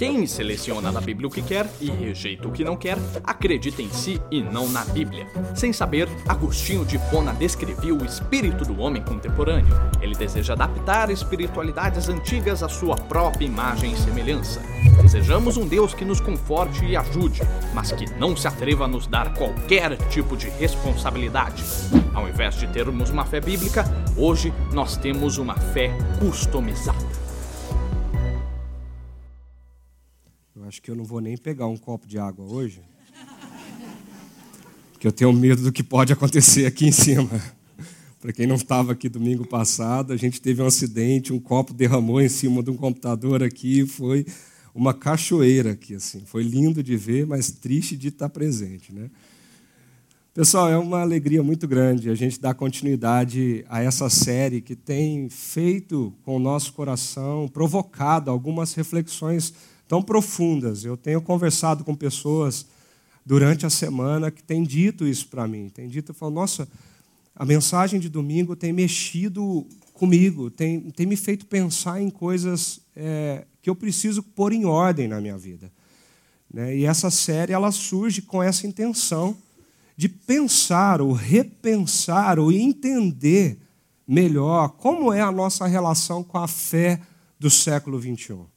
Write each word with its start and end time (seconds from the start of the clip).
Quem 0.00 0.26
seleciona 0.26 0.90
da 0.90 0.98
Bíblia 0.98 1.28
o 1.28 1.30
que 1.30 1.42
quer 1.42 1.70
e 1.78 1.90
rejeita 1.90 2.48
o 2.48 2.50
que 2.50 2.64
não 2.64 2.74
quer, 2.74 2.96
acredita 3.22 3.82
em 3.82 3.90
si 3.90 4.18
e 4.30 4.40
não 4.40 4.66
na 4.66 4.82
Bíblia. 4.82 5.26
Sem 5.54 5.74
saber, 5.74 6.08
Agostinho 6.26 6.86
de 6.86 6.98
Pona 7.10 7.34
descrevia 7.34 7.94
o 7.94 8.02
espírito 8.02 8.64
do 8.64 8.80
homem 8.80 9.02
contemporâneo. 9.02 9.78
Ele 10.00 10.14
deseja 10.14 10.54
adaptar 10.54 11.10
espiritualidades 11.10 12.08
antigas 12.08 12.62
à 12.62 12.68
sua 12.70 12.96
própria 12.96 13.44
imagem 13.44 13.92
e 13.92 13.96
semelhança. 13.98 14.62
Desejamos 15.02 15.58
um 15.58 15.68
Deus 15.68 15.92
que 15.92 16.06
nos 16.06 16.18
conforte 16.18 16.82
e 16.82 16.96
ajude, 16.96 17.42
mas 17.74 17.92
que 17.92 18.06
não 18.18 18.34
se 18.34 18.48
atreva 18.48 18.86
a 18.86 18.88
nos 18.88 19.06
dar 19.06 19.34
qualquer 19.34 19.98
tipo 20.08 20.34
de 20.34 20.48
responsabilidade. 20.48 21.62
Ao 22.14 22.26
invés 22.26 22.54
de 22.54 22.66
termos 22.68 23.10
uma 23.10 23.26
fé 23.26 23.38
bíblica, 23.38 23.84
hoje 24.16 24.50
nós 24.72 24.96
temos 24.96 25.36
uma 25.36 25.56
fé 25.56 25.92
customizada. 26.18 27.09
Acho 30.80 30.82
que 30.82 30.90
eu 30.90 30.96
não 30.96 31.04
vou 31.04 31.20
nem 31.20 31.36
pegar 31.36 31.66
um 31.66 31.76
copo 31.76 32.06
de 32.06 32.18
água 32.18 32.42
hoje, 32.46 32.80
porque 34.92 35.06
eu 35.06 35.12
tenho 35.12 35.30
medo 35.30 35.62
do 35.62 35.70
que 35.70 35.82
pode 35.82 36.10
acontecer 36.10 36.64
aqui 36.64 36.86
em 36.86 36.92
cima. 36.92 37.28
Para 38.18 38.32
quem 38.32 38.46
não 38.46 38.56
estava 38.56 38.92
aqui 38.92 39.06
domingo 39.06 39.46
passado, 39.46 40.10
a 40.10 40.16
gente 40.16 40.40
teve 40.40 40.62
um 40.62 40.66
acidente, 40.66 41.34
um 41.34 41.38
copo 41.38 41.74
derramou 41.74 42.18
em 42.18 42.30
cima 42.30 42.62
de 42.62 42.70
um 42.70 42.78
computador 42.78 43.42
aqui, 43.42 43.84
foi 43.84 44.24
uma 44.74 44.94
cachoeira 44.94 45.72
aqui 45.72 45.94
assim. 45.94 46.22
Foi 46.24 46.42
lindo 46.42 46.82
de 46.82 46.96
ver, 46.96 47.26
mas 47.26 47.50
triste 47.50 47.94
de 47.94 48.08
estar 48.08 48.30
presente, 48.30 48.90
né? 48.90 49.10
Pessoal, 50.32 50.70
é 50.70 50.78
uma 50.78 51.02
alegria 51.02 51.42
muito 51.42 51.68
grande 51.68 52.08
a 52.08 52.14
gente 52.14 52.40
dar 52.40 52.54
continuidade 52.54 53.66
a 53.68 53.82
essa 53.82 54.08
série 54.08 54.62
que 54.62 54.74
tem 54.74 55.28
feito 55.28 56.14
com 56.22 56.36
o 56.36 56.38
nosso 56.38 56.72
coração, 56.72 57.48
provocado 57.48 58.30
algumas 58.30 58.72
reflexões 58.72 59.52
tão 59.90 60.00
profundas. 60.00 60.84
Eu 60.84 60.96
tenho 60.96 61.20
conversado 61.20 61.82
com 61.82 61.96
pessoas 61.96 62.64
durante 63.26 63.66
a 63.66 63.70
semana 63.70 64.30
que 64.30 64.40
têm 64.40 64.62
dito 64.62 65.04
isso 65.04 65.26
para 65.26 65.48
mim. 65.48 65.68
Tem 65.68 65.88
dito, 65.88 66.14
falam, 66.14 66.36
nossa, 66.36 66.68
a 67.34 67.44
mensagem 67.44 67.98
de 67.98 68.08
domingo 68.08 68.54
tem 68.54 68.72
mexido 68.72 69.66
comigo, 69.92 70.48
tem, 70.48 70.80
tem 70.92 71.06
me 71.06 71.16
feito 71.16 71.44
pensar 71.44 72.00
em 72.00 72.08
coisas 72.08 72.80
é, 72.94 73.44
que 73.60 73.68
eu 73.68 73.74
preciso 73.74 74.22
pôr 74.22 74.52
em 74.52 74.64
ordem 74.64 75.08
na 75.08 75.20
minha 75.20 75.36
vida. 75.36 75.72
Né? 76.54 76.76
E 76.76 76.84
essa 76.84 77.10
série 77.10 77.52
ela 77.52 77.72
surge 77.72 78.22
com 78.22 78.40
essa 78.40 78.68
intenção 78.68 79.36
de 79.96 80.08
pensar 80.08 81.00
ou 81.00 81.10
repensar 81.10 82.38
ou 82.38 82.52
entender 82.52 83.58
melhor 84.06 84.68
como 84.68 85.12
é 85.12 85.20
a 85.20 85.32
nossa 85.32 85.66
relação 85.66 86.22
com 86.22 86.38
a 86.38 86.46
fé 86.46 87.00
do 87.40 87.50
século 87.50 87.98
21 87.98 88.49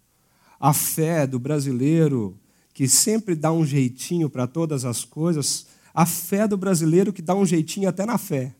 a 0.63 0.71
fé 0.71 1.27
do 1.27 1.37
brasileiro 1.37 2.39
que 2.73 2.87
sempre 2.87 3.35
dá 3.35 3.51
um 3.51 3.65
jeitinho 3.65 4.29
para 4.29 4.47
todas 4.47 4.85
as 4.85 5.03
coisas, 5.03 5.67
a 5.93 6.05
fé 6.05 6.47
do 6.47 6.55
brasileiro 6.55 7.11
que 7.11 7.21
dá 7.21 7.35
um 7.35 7.45
jeitinho 7.45 7.89
até 7.89 8.05
na 8.05 8.17
fé 8.17 8.55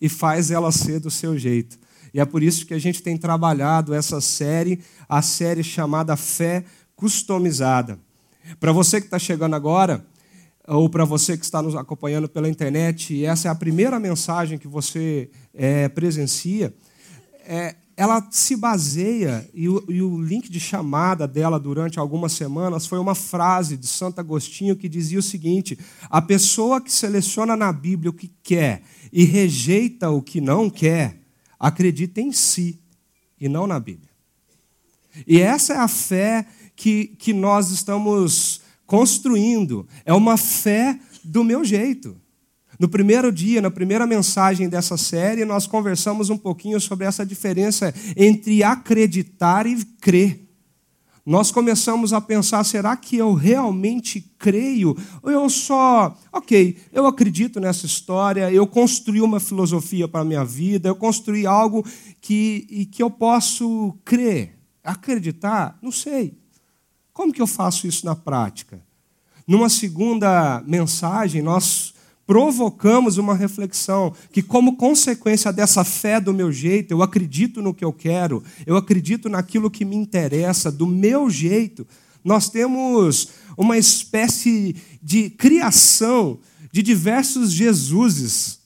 e 0.00 0.08
faz 0.08 0.52
ela 0.52 0.70
ser 0.70 1.00
do 1.00 1.10
seu 1.10 1.36
jeito. 1.36 1.76
E 2.14 2.20
é 2.20 2.24
por 2.24 2.40
isso 2.40 2.64
que 2.64 2.72
a 2.72 2.78
gente 2.78 3.02
tem 3.02 3.18
trabalhado 3.18 3.92
essa 3.92 4.20
série, 4.20 4.80
a 5.08 5.20
série 5.20 5.64
chamada 5.64 6.16
Fé 6.16 6.64
Customizada. 6.94 7.98
Para 8.60 8.70
você 8.70 9.00
que 9.00 9.08
está 9.08 9.18
chegando 9.18 9.56
agora, 9.56 10.06
ou 10.68 10.88
para 10.88 11.04
você 11.04 11.36
que 11.36 11.44
está 11.44 11.60
nos 11.60 11.74
acompanhando 11.74 12.28
pela 12.28 12.48
internet, 12.48 13.12
e 13.12 13.24
essa 13.24 13.48
é 13.48 13.50
a 13.50 13.56
primeira 13.56 13.98
mensagem 13.98 14.56
que 14.56 14.68
você 14.68 15.28
é, 15.52 15.88
presencia, 15.88 16.72
é, 17.44 17.74
ela 17.98 18.24
se 18.30 18.54
baseia, 18.54 19.50
e 19.52 19.68
o, 19.68 19.84
e 19.88 20.00
o, 20.00 20.22
link 20.22 20.48
de 20.48 20.60
chamada 20.60 21.26
dela 21.26 21.58
durante 21.58 21.98
algumas 21.98 22.30
semanas 22.30 22.86
foi 22.86 22.96
uma 22.96 23.12
frase 23.12 23.76
de 23.76 23.88
Santo 23.88 24.20
Agostinho 24.20 24.76
que 24.76 24.88
dizia 24.88 25.18
o 25.18 25.22
seguinte: 25.22 25.76
a 26.08 26.22
pessoa 26.22 26.80
que 26.80 26.92
seleciona 26.92 27.56
na 27.56 27.72
Bíblia 27.72 28.10
o 28.10 28.14
que 28.14 28.30
quer 28.40 28.84
e 29.12 29.24
rejeita 29.24 30.10
o 30.10 30.22
que 30.22 30.40
não 30.40 30.70
quer, 30.70 31.20
acredita 31.58 32.20
em 32.20 32.30
si 32.30 32.78
e 33.40 33.48
não 33.48 33.66
na 33.66 33.80
Bíblia. 33.80 34.10
E 35.26 35.40
essa 35.40 35.74
é 35.74 35.78
a 35.78 35.88
fé 35.88 36.46
que, 36.76 37.16
que 37.18 37.32
nós 37.32 37.72
estamos 37.72 38.60
construindo, 38.86 39.88
é 40.04 40.14
uma 40.14 40.36
fé 40.36 41.00
do 41.24 41.42
meu 41.42 41.64
jeito. 41.64 42.16
No 42.78 42.88
primeiro 42.88 43.32
dia, 43.32 43.60
na 43.60 43.70
primeira 43.70 44.06
mensagem 44.06 44.68
dessa 44.68 44.96
série, 44.96 45.44
nós 45.44 45.66
conversamos 45.66 46.30
um 46.30 46.38
pouquinho 46.38 46.80
sobre 46.80 47.06
essa 47.06 47.26
diferença 47.26 47.92
entre 48.16 48.62
acreditar 48.62 49.66
e 49.66 49.84
crer. 50.00 50.48
Nós 51.26 51.50
começamos 51.50 52.12
a 52.12 52.20
pensar: 52.20 52.62
será 52.64 52.96
que 52.96 53.16
eu 53.16 53.34
realmente 53.34 54.20
creio? 54.38 54.96
Ou 55.22 55.30
eu 55.30 55.50
só, 55.50 56.16
ok, 56.32 56.78
eu 56.92 57.06
acredito 57.06 57.58
nessa 57.58 57.84
história, 57.84 58.50
eu 58.50 58.66
construí 58.66 59.20
uma 59.20 59.40
filosofia 59.40 60.06
para 60.06 60.20
a 60.20 60.24
minha 60.24 60.44
vida, 60.44 60.88
eu 60.88 60.94
construí 60.94 61.46
algo 61.46 61.84
que, 62.20 62.88
que 62.92 63.02
eu 63.02 63.10
posso 63.10 63.94
crer. 64.04 64.56
Acreditar? 64.84 65.76
Não 65.82 65.92
sei. 65.92 66.38
Como 67.12 67.32
que 67.32 67.42
eu 67.42 67.46
faço 67.46 67.88
isso 67.88 68.06
na 68.06 68.14
prática? 68.14 68.80
Numa 69.46 69.68
segunda 69.68 70.62
mensagem, 70.66 71.42
nós 71.42 71.92
provocamos 72.28 73.16
uma 73.16 73.34
reflexão 73.34 74.12
que, 74.30 74.42
como 74.42 74.76
consequência 74.76 75.50
dessa 75.50 75.82
fé 75.82 76.20
do 76.20 76.34
meu 76.34 76.52
jeito, 76.52 76.92
eu 76.92 77.02
acredito 77.02 77.62
no 77.62 77.72
que 77.72 77.82
eu 77.82 77.90
quero, 77.90 78.44
eu 78.66 78.76
acredito 78.76 79.30
naquilo 79.30 79.70
que 79.70 79.82
me 79.82 79.96
interessa, 79.96 80.70
do 80.70 80.86
meu 80.86 81.30
jeito, 81.30 81.86
nós 82.22 82.50
temos 82.50 83.28
uma 83.56 83.78
espécie 83.78 84.76
de 85.02 85.30
criação 85.30 86.38
de 86.70 86.82
diversos 86.82 87.50
Jesuses 87.50 88.58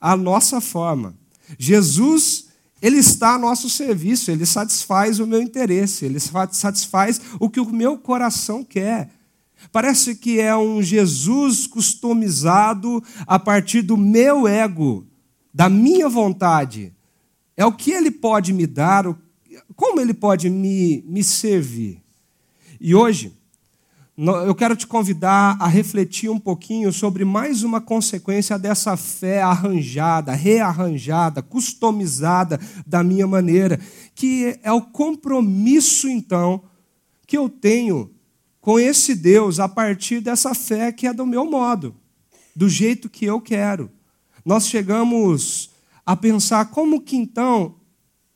à 0.00 0.16
nossa 0.16 0.60
forma. 0.60 1.14
Jesus, 1.56 2.46
ele 2.82 2.96
está 2.96 3.34
a 3.34 3.38
nosso 3.38 3.70
serviço, 3.70 4.32
ele 4.32 4.44
satisfaz 4.44 5.20
o 5.20 5.28
meu 5.28 5.40
interesse, 5.40 6.06
ele 6.06 6.18
satisfaz 6.18 7.20
o 7.38 7.48
que 7.48 7.60
o 7.60 7.72
meu 7.72 7.98
coração 7.98 8.64
quer. 8.64 9.10
Parece 9.72 10.14
que 10.14 10.40
é 10.40 10.56
um 10.56 10.82
Jesus 10.82 11.66
customizado 11.66 13.02
a 13.26 13.38
partir 13.38 13.82
do 13.82 13.96
meu 13.96 14.46
ego, 14.46 15.06
da 15.52 15.68
minha 15.68 16.08
vontade. 16.08 16.92
É 17.56 17.64
o 17.64 17.72
que 17.72 17.90
ele 17.90 18.10
pode 18.10 18.52
me 18.52 18.66
dar, 18.66 19.04
como 19.74 20.00
ele 20.00 20.14
pode 20.14 20.50
me, 20.50 21.02
me 21.06 21.24
servir. 21.24 22.02
E 22.80 22.94
hoje, 22.94 23.32
eu 24.18 24.54
quero 24.54 24.74
te 24.74 24.86
convidar 24.86 25.58
a 25.60 25.66
refletir 25.66 26.30
um 26.30 26.38
pouquinho 26.38 26.90
sobre 26.90 27.22
mais 27.24 27.62
uma 27.62 27.82
consequência 27.82 28.58
dessa 28.58 28.96
fé 28.96 29.42
arranjada, 29.42 30.32
rearranjada, 30.32 31.42
customizada 31.42 32.58
da 32.86 33.04
minha 33.04 33.26
maneira, 33.26 33.78
que 34.14 34.58
é 34.62 34.72
o 34.72 34.80
compromisso, 34.80 36.08
então, 36.08 36.62
que 37.26 37.36
eu 37.36 37.48
tenho 37.48 38.15
com 38.66 38.80
esse 38.80 39.14
Deus 39.14 39.60
a 39.60 39.68
partir 39.68 40.20
dessa 40.20 40.52
fé 40.52 40.90
que 40.90 41.06
é 41.06 41.12
do 41.12 41.24
meu 41.24 41.48
modo, 41.48 41.94
do 42.52 42.68
jeito 42.68 43.08
que 43.08 43.24
eu 43.24 43.40
quero. 43.40 43.88
Nós 44.44 44.66
chegamos 44.66 45.70
a 46.04 46.16
pensar 46.16 46.64
como 46.64 47.00
que 47.00 47.16
então 47.16 47.76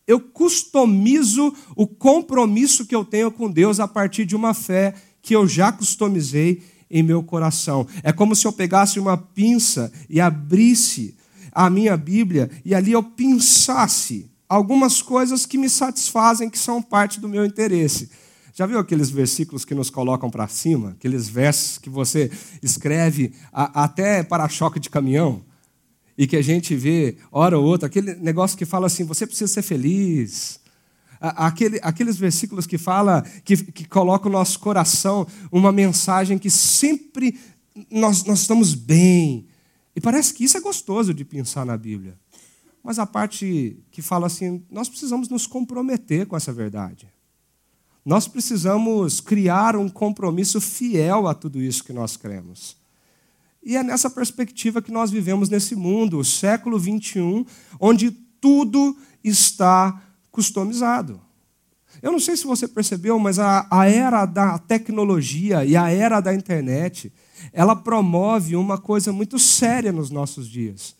eu 0.07 0.21
customizo 0.21 1.53
o 1.75 1.85
compromisso 1.85 2.87
que 2.87 2.95
eu 2.95 3.05
tenho 3.05 3.33
com 3.33 3.51
Deus 3.51 3.81
a 3.81 3.89
partir 3.89 4.25
de 4.25 4.37
uma 4.37 4.55
fé 4.55 4.95
que 5.21 5.35
eu 5.35 5.49
já 5.49 5.73
customizei 5.73 6.63
em 6.89 7.03
meu 7.03 7.25
coração. 7.25 7.85
É 8.01 8.13
como 8.13 8.37
se 8.37 8.47
eu 8.47 8.53
pegasse 8.53 9.01
uma 9.01 9.17
pinça 9.17 9.93
e 10.09 10.21
abrisse 10.21 11.17
a 11.51 11.69
minha 11.69 11.97
Bíblia 11.97 12.49
e 12.65 12.73
ali 12.73 12.93
eu 12.93 13.03
pinçasse 13.03 14.31
algumas 14.49 15.03
coisas 15.03 15.45
que 15.45 15.59
me 15.59 15.69
satisfazem, 15.69 16.49
que 16.49 16.59
são 16.59 16.81
parte 16.81 17.19
do 17.19 17.29
meu 17.29 17.45
interesse. 17.45 18.09
Já 18.53 18.67
viu 18.67 18.79
aqueles 18.79 19.11
versículos 19.11 19.65
que 19.65 19.75
nos 19.75 19.91
colocam 19.91 20.31
para 20.31 20.49
cima? 20.49 20.91
Aqueles 20.91 21.29
versos 21.29 21.79
que 21.79 21.89
você 21.89 22.31
escreve 22.63 23.33
a, 23.53 23.85
até 23.85 24.23
para-choque 24.23 24.81
de 24.81 24.91
caminhão? 24.91 25.43
E 26.19 26.27
que 26.27 26.37
a 26.37 26.43
gente 26.43 26.75
vê, 26.75 27.17
hora 27.31 27.59
ou 27.59 27.65
outra, 27.65 27.87
aquele 27.87 28.15
negócio 28.15 28.59
que 28.59 28.67
fala 28.67 28.87
assim: 28.87 29.05
você 29.05 29.27
precisa 29.27 29.53
ser 29.53 29.63
feliz. 29.63 30.61
Aquele, 31.21 31.79
aqueles 31.83 32.17
versículos 32.17 32.67
que 32.67 32.79
fala, 32.79 33.23
que, 33.45 33.57
que 33.57 33.87
colocam 33.87 34.33
no 34.33 34.39
nosso 34.39 34.59
coração 34.59 35.27
uma 35.53 35.71
mensagem 35.71 36.39
que 36.39 36.49
sempre 36.49 37.39
nós, 37.91 38.25
nós 38.25 38.41
estamos 38.41 38.75
bem. 38.75 39.47
E 39.95 40.01
parece 40.01 40.33
que 40.33 40.45
isso 40.45 40.57
é 40.57 40.61
gostoso 40.61 41.13
de 41.13 41.25
pensar 41.25 41.67
na 41.67 41.77
Bíblia. 41.77 42.19
Mas 42.83 42.99
a 42.99 43.05
parte 43.07 43.77
que 43.91 44.01
fala 44.01 44.29
assim, 44.29 44.65
nós 44.71 44.89
precisamos 44.89 45.29
nos 45.29 45.47
comprometer 45.47 46.27
com 46.27 46.37
essa 46.37 46.53
verdade. 46.53 47.07
Nós 48.05 48.27
precisamos 48.27 49.21
criar 49.21 49.77
um 49.77 49.89
compromisso 49.89 50.61
fiel 50.61 51.29
a 51.29 51.35
tudo 51.35 51.61
isso 51.61 51.85
que 51.85 51.93
nós 51.93 52.17
cremos. 52.17 52.77
E 53.63 53.77
é 53.77 53.83
nessa 53.83 54.09
perspectiva 54.09 54.81
que 54.81 54.91
nós 54.91 55.11
vivemos 55.11 55.49
nesse 55.49 55.77
mundo, 55.77 56.19
o 56.19 56.25
século 56.25 56.79
21, 56.79 57.45
onde 57.79 58.11
tudo 58.11 58.97
está 59.23 60.03
customizado. 60.31 61.21
Eu 62.01 62.11
não 62.11 62.21
sei 62.21 62.37
se 62.37 62.45
você 62.45 62.67
percebeu, 62.67 63.19
mas 63.19 63.39
a, 63.39 63.67
a 63.71 63.87
era 63.87 64.25
da 64.25 64.57
tecnologia 64.59 65.65
e 65.65 65.77
a 65.77 65.91
era 65.91 66.21
da 66.21 66.35
internet, 66.35 67.13
ela 67.53 67.77
promove 67.77 68.57
uma 68.57 68.79
coisa 68.79 69.13
muito 69.13 69.39
séria 69.39 69.93
nos 69.93 70.11
nossos 70.11 70.49
dias. 70.49 70.97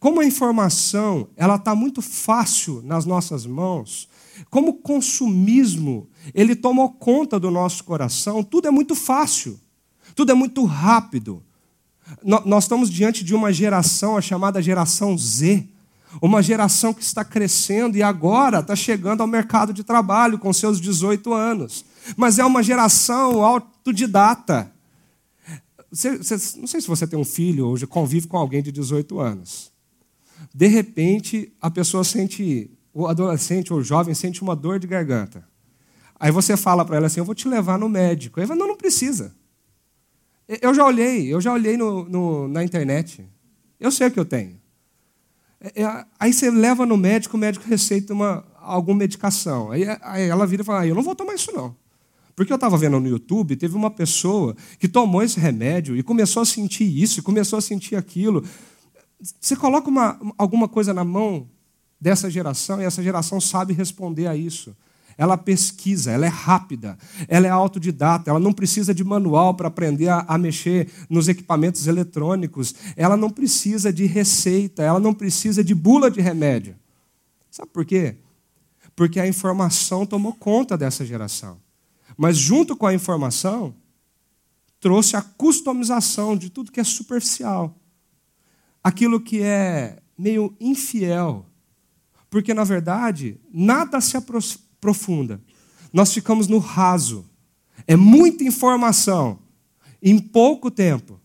Como 0.00 0.20
a 0.20 0.26
informação 0.26 1.28
ela 1.36 1.56
está 1.56 1.74
muito 1.74 2.02
fácil 2.02 2.82
nas 2.82 3.04
nossas 3.04 3.46
mãos, 3.46 4.08
como 4.50 4.70
o 4.70 4.74
consumismo 4.74 6.08
ele 6.34 6.54
tomou 6.54 6.90
conta 6.90 7.38
do 7.38 7.50
nosso 7.50 7.84
coração, 7.84 8.42
tudo 8.42 8.68
é 8.68 8.70
muito 8.70 8.94
fácil, 8.94 9.58
tudo 10.14 10.32
é 10.32 10.34
muito 10.34 10.64
rápido. 10.64 11.42
Nós 12.24 12.64
estamos 12.64 12.90
diante 12.90 13.22
de 13.22 13.34
uma 13.34 13.52
geração, 13.52 14.16
a 14.16 14.22
chamada 14.22 14.62
geração 14.62 15.16
Z, 15.16 15.68
uma 16.22 16.42
geração 16.42 16.94
que 16.94 17.02
está 17.02 17.24
crescendo 17.24 17.96
e 17.96 18.02
agora 18.02 18.60
está 18.60 18.74
chegando 18.74 19.20
ao 19.20 19.26
mercado 19.26 19.72
de 19.72 19.84
trabalho 19.84 20.38
com 20.38 20.52
seus 20.52 20.80
18 20.80 21.32
anos. 21.32 21.84
Mas 22.16 22.38
é 22.38 22.44
uma 22.44 22.62
geração 22.62 23.42
autodidata. 23.42 24.72
Você, 25.90 26.16
você, 26.16 26.58
não 26.58 26.66
sei 26.66 26.80
se 26.80 26.88
você 26.88 27.06
tem 27.06 27.18
um 27.18 27.24
filho 27.24 27.66
ou 27.66 27.88
convive 27.88 28.26
com 28.26 28.36
alguém 28.36 28.62
de 28.62 28.72
18 28.72 29.20
anos. 29.20 29.70
De 30.54 30.66
repente, 30.66 31.52
a 31.60 31.70
pessoa 31.70 32.04
sente, 32.04 32.70
o 33.02 33.06
adolescente 33.06 33.72
ou 33.72 33.78
o 33.78 33.82
jovem 33.82 34.12
sente 34.12 34.42
uma 34.42 34.56
dor 34.56 34.80
de 34.80 34.86
garganta. 34.88 35.46
Aí 36.18 36.32
você 36.32 36.56
fala 36.56 36.84
para 36.84 36.96
ela 36.96 37.06
assim: 37.06 37.20
Eu 37.20 37.24
vou 37.24 37.34
te 37.34 37.46
levar 37.46 37.78
no 37.78 37.88
médico. 37.88 38.40
Aí 38.40 38.46
ela 38.46 38.56
Não, 38.56 38.66
não 38.66 38.76
precisa. 38.76 39.32
Eu 40.48 40.74
já 40.74 40.84
olhei, 40.84 41.32
eu 41.32 41.40
já 41.40 41.52
olhei 41.52 41.76
no, 41.76 42.08
no, 42.08 42.48
na 42.48 42.64
internet. 42.64 43.24
Eu 43.78 43.92
sei 43.92 44.08
o 44.08 44.10
que 44.10 44.18
eu 44.18 44.24
tenho. 44.24 44.58
Aí 46.18 46.32
você 46.32 46.50
leva 46.50 46.86
no 46.86 46.96
médico, 46.96 47.36
o 47.36 47.40
médico 47.40 47.68
receita 47.68 48.12
uma, 48.12 48.44
alguma 48.56 48.98
medicação. 48.98 49.70
Aí, 49.70 49.84
aí 50.02 50.28
ela 50.28 50.46
vira 50.46 50.62
e 50.62 50.64
fala: 50.64 50.80
ah, 50.80 50.86
Eu 50.86 50.96
não 50.96 51.02
vou 51.02 51.14
tomar 51.14 51.34
isso, 51.34 51.52
não. 51.52 51.76
Porque 52.34 52.52
eu 52.52 52.56
estava 52.56 52.76
vendo 52.76 52.98
no 52.98 53.08
YouTube, 53.08 53.56
teve 53.56 53.76
uma 53.76 53.90
pessoa 53.90 54.56
que 54.78 54.88
tomou 54.88 55.22
esse 55.22 55.38
remédio 55.38 55.96
e 55.96 56.02
começou 56.02 56.42
a 56.42 56.46
sentir 56.46 56.84
isso, 56.84 57.20
e 57.20 57.22
começou 57.22 57.58
a 57.58 57.62
sentir 57.62 57.94
aquilo. 57.94 58.44
Você 59.40 59.54
coloca 59.54 59.88
uma, 59.88 60.18
alguma 60.36 60.68
coisa 60.68 60.94
na 60.94 61.04
mão 61.04 61.48
dessa 62.00 62.30
geração 62.30 62.80
e 62.80 62.84
essa 62.84 63.02
geração 63.02 63.40
sabe 63.40 63.72
responder 63.72 64.26
a 64.26 64.36
isso. 64.36 64.76
Ela 65.16 65.36
pesquisa, 65.36 66.12
ela 66.12 66.26
é 66.26 66.28
rápida, 66.28 66.96
ela 67.26 67.48
é 67.48 67.50
autodidata, 67.50 68.30
ela 68.30 68.38
não 68.38 68.52
precisa 68.52 68.94
de 68.94 69.02
manual 69.02 69.52
para 69.54 69.66
aprender 69.66 70.08
a, 70.08 70.20
a, 70.20 70.38
mexer 70.38 70.88
nos 71.10 71.26
equipamentos 71.26 71.88
eletrônicos, 71.88 72.72
ela 72.96 73.16
não 73.16 73.28
precisa 73.28 73.92
de 73.92 74.06
receita, 74.06 74.84
ela 74.84 75.00
não 75.00 75.12
precisa 75.12 75.64
de 75.64 75.74
bula 75.74 76.08
de 76.08 76.20
remédio. 76.20 76.76
Sabe 77.50 77.70
por 77.72 77.84
quê? 77.84 78.14
Porque 78.94 79.18
a 79.18 79.26
informação 79.26 80.06
tomou 80.06 80.32
conta 80.34 80.78
dessa 80.78 81.04
geração. 81.04 81.58
Mas 82.16 82.36
junto 82.36 82.76
com 82.76 82.86
a 82.86 82.94
informação, 82.94 83.74
trouxe 84.80 85.16
a 85.16 85.22
customização 85.22 86.36
de 86.36 86.50
tudo 86.50 86.70
que 86.70 86.80
é 86.80 86.84
superficial. 86.84 87.76
Aquilo 88.82 89.20
que 89.20 89.42
é 89.42 89.98
meio 90.16 90.54
infiel. 90.60 91.47
Porque, 92.30 92.52
na 92.52 92.64
verdade, 92.64 93.40
nada 93.52 94.00
se 94.00 94.16
aprofunda. 94.16 95.40
Nós 95.92 96.12
ficamos 96.12 96.46
no 96.46 96.58
raso. 96.58 97.28
É 97.86 97.96
muita 97.96 98.44
informação 98.44 99.38
em 100.02 100.18
pouco 100.18 100.70
tempo. 100.70 101.20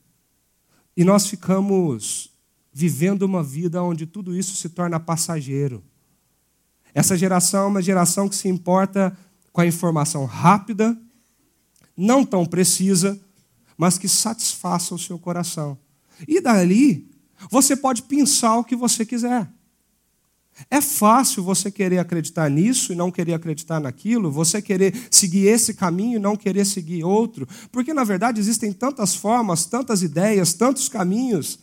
E 0.96 1.04
nós 1.04 1.28
ficamos 1.28 2.32
vivendo 2.72 3.24
uma 3.24 3.44
vida 3.44 3.84
onde 3.84 4.06
tudo 4.06 4.36
isso 4.36 4.56
se 4.56 4.70
torna 4.70 5.00
passageiro. 5.00 5.84
Essa 6.94 7.18
geração 7.18 7.66
é 7.66 7.68
uma 7.68 7.82
geração 7.82 8.30
que 8.30 8.36
se 8.36 8.48
importa 8.48 9.16
com 9.52 9.62
a 9.62 9.66
informação 9.66 10.26
rápida, 10.26 10.98
não 11.96 12.26
tão 12.26 12.46
precisa, 12.46 13.20
mas 13.78 13.98
que 13.98 14.08
satisfaça 14.08 14.96
o 14.96 15.00
seu 15.00 15.20
coração. 15.20 15.78
E 16.28 16.40
dali, 16.40 17.12
você 17.50 17.76
pode 17.76 18.04
pensar 18.04 18.58
o 18.58 18.64
que 18.64 18.76
você 18.76 19.06
quiser. 19.06 19.52
É 20.70 20.80
fácil 20.82 21.44
você 21.44 21.72
querer 21.72 21.98
acreditar 21.98 22.50
nisso 22.50 22.94
e 22.94 22.96
não 22.96 23.12
querer 23.12 23.34
acreditar 23.34 23.80
naquilo, 23.80 24.32
você 24.32 24.62
querer 24.62 24.94
seguir 25.10 25.48
esse 25.48 25.74
caminho 25.74 26.18
e 26.18 26.22
não 26.22 26.36
querer 26.36 26.66
seguir 26.66 27.04
outro, 27.04 27.48
porque 27.72 27.94
na 27.94 28.04
verdade 28.04 28.40
existem 28.40 28.72
tantas 28.72 29.16
formas, 29.16 29.66
tantas 29.66 30.04
ideias, 30.04 30.54
tantos 30.54 30.88
caminhos. 30.88 31.60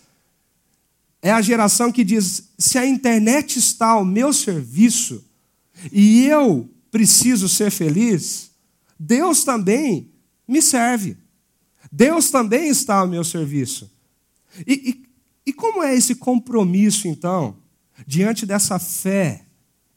É 1.23 1.31
a 1.31 1.41
geração 1.41 1.93
que 1.93 2.03
diz: 2.03 2.51
se 2.59 2.79
a 2.79 2.87
internet 2.87 3.59
está 3.59 3.91
ao 3.91 4.05
meu 4.05 4.33
serviço 4.33 5.25
e 5.93 6.27
eu 6.27 6.69
preciso 6.91 7.49
ser 7.49 7.71
feliz, 7.71 8.51
Deus 8.99 9.45
também 9.45 10.11
me 10.47 10.61
serve. 10.61 11.17
Deus 11.93 12.31
também 12.31 12.69
está 12.69 12.97
ao 12.97 13.09
meu 13.09 13.25
serviço. 13.25 13.91
E, 14.67 14.91
e, 14.91 15.51
e 15.51 15.53
como 15.53 15.83
é 15.83 15.95
esse 15.95 16.17
compromisso, 16.17 17.09
então, 17.09 17.57
diante 18.07 18.47
dessa 18.47 18.79
fé, 18.79 19.47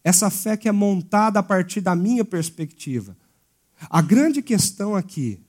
essa 0.04 0.30
fé 0.30 0.58
que 0.58 0.68
é 0.68 0.72
montada 0.72 1.40
a 1.40 1.44
partir 1.44 1.82
da 1.82 1.96
minha 1.96 2.26
perspectiva? 2.26 3.18
A 3.90 4.02
grande 4.02 4.42
questão 4.42 4.96
aqui 4.96 5.40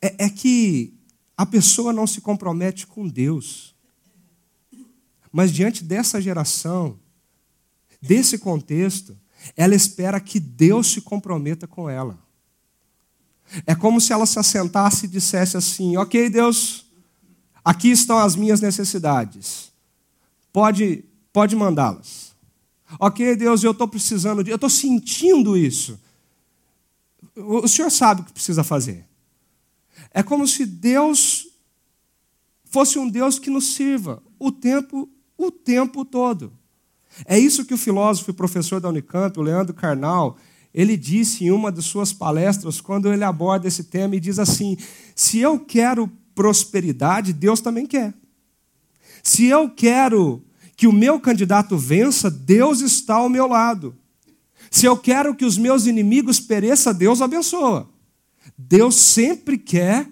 é, 0.00 0.26
é 0.26 0.30
que 0.30 0.94
a 1.36 1.46
pessoa 1.46 1.92
não 1.92 2.06
se 2.06 2.20
compromete 2.20 2.86
com 2.86 3.08
Deus. 3.08 3.74
Mas 5.32 5.50
diante 5.50 5.82
dessa 5.82 6.20
geração, 6.20 6.98
desse 8.00 8.38
contexto, 8.38 9.18
ela 9.56 9.74
espera 9.74 10.20
que 10.20 10.38
Deus 10.38 10.92
se 10.92 11.00
comprometa 11.00 11.66
com 11.66 11.88
ela. 11.88 12.18
É 13.66 13.74
como 13.74 14.00
se 14.00 14.12
ela 14.12 14.26
se 14.26 14.38
assentasse 14.38 15.06
e 15.06 15.08
dissesse 15.08 15.56
assim: 15.56 15.96
Ok, 15.96 16.30
Deus, 16.30 16.86
aqui 17.64 17.90
estão 17.90 18.18
as 18.18 18.36
minhas 18.36 18.60
necessidades, 18.60 19.72
pode, 20.52 21.04
pode 21.32 21.56
mandá-las. 21.56 22.32
Ok, 22.98 23.34
Deus, 23.36 23.64
eu 23.64 23.70
estou 23.70 23.88
precisando 23.88 24.44
de, 24.44 24.50
eu 24.50 24.56
estou 24.56 24.70
sentindo 24.70 25.56
isso. 25.56 25.98
O 27.34 27.66
Senhor 27.66 27.90
sabe 27.90 28.20
o 28.20 28.24
que 28.24 28.32
precisa 28.32 28.62
fazer. 28.62 29.06
É 30.10 30.22
como 30.22 30.46
se 30.46 30.66
Deus 30.66 31.46
fosse 32.64 32.98
um 32.98 33.08
Deus 33.08 33.38
que 33.38 33.50
nos 33.50 33.74
sirva 33.74 34.22
o 34.38 34.52
tempo, 34.52 35.08
o 35.36 35.50
tempo 35.50 36.04
todo. 36.04 36.52
É 37.26 37.38
isso 37.38 37.64
que 37.64 37.74
o 37.74 37.78
filósofo 37.78 38.30
e 38.30 38.34
professor 38.34 38.80
da 38.80 38.88
Unicamp, 38.88 39.38
o 39.38 39.42
Leandro 39.42 39.74
Carnal, 39.74 40.38
ele 40.74 40.96
disse 40.96 41.44
em 41.44 41.50
uma 41.50 41.70
de 41.70 41.82
suas 41.82 42.12
palestras, 42.12 42.80
quando 42.80 43.12
ele 43.12 43.24
aborda 43.24 43.68
esse 43.68 43.84
tema, 43.84 44.16
e 44.16 44.20
diz 44.20 44.38
assim: 44.38 44.76
se 45.14 45.38
eu 45.38 45.58
quero 45.58 46.10
prosperidade, 46.34 47.32
Deus 47.32 47.60
também 47.60 47.86
quer. 47.86 48.14
Se 49.22 49.46
eu 49.46 49.68
quero 49.70 50.42
que 50.76 50.86
o 50.86 50.92
meu 50.92 51.20
candidato 51.20 51.76
vença, 51.76 52.30
Deus 52.30 52.80
está 52.80 53.14
ao 53.14 53.28
meu 53.28 53.46
lado. 53.46 53.96
Se 54.70 54.86
eu 54.86 54.96
quero 54.96 55.34
que 55.34 55.44
os 55.44 55.58
meus 55.58 55.86
inimigos 55.86 56.40
pereçam, 56.40 56.94
Deus 56.94 57.20
abençoa. 57.20 57.88
Deus 58.56 58.96
sempre 58.96 59.58
quer 59.58 60.08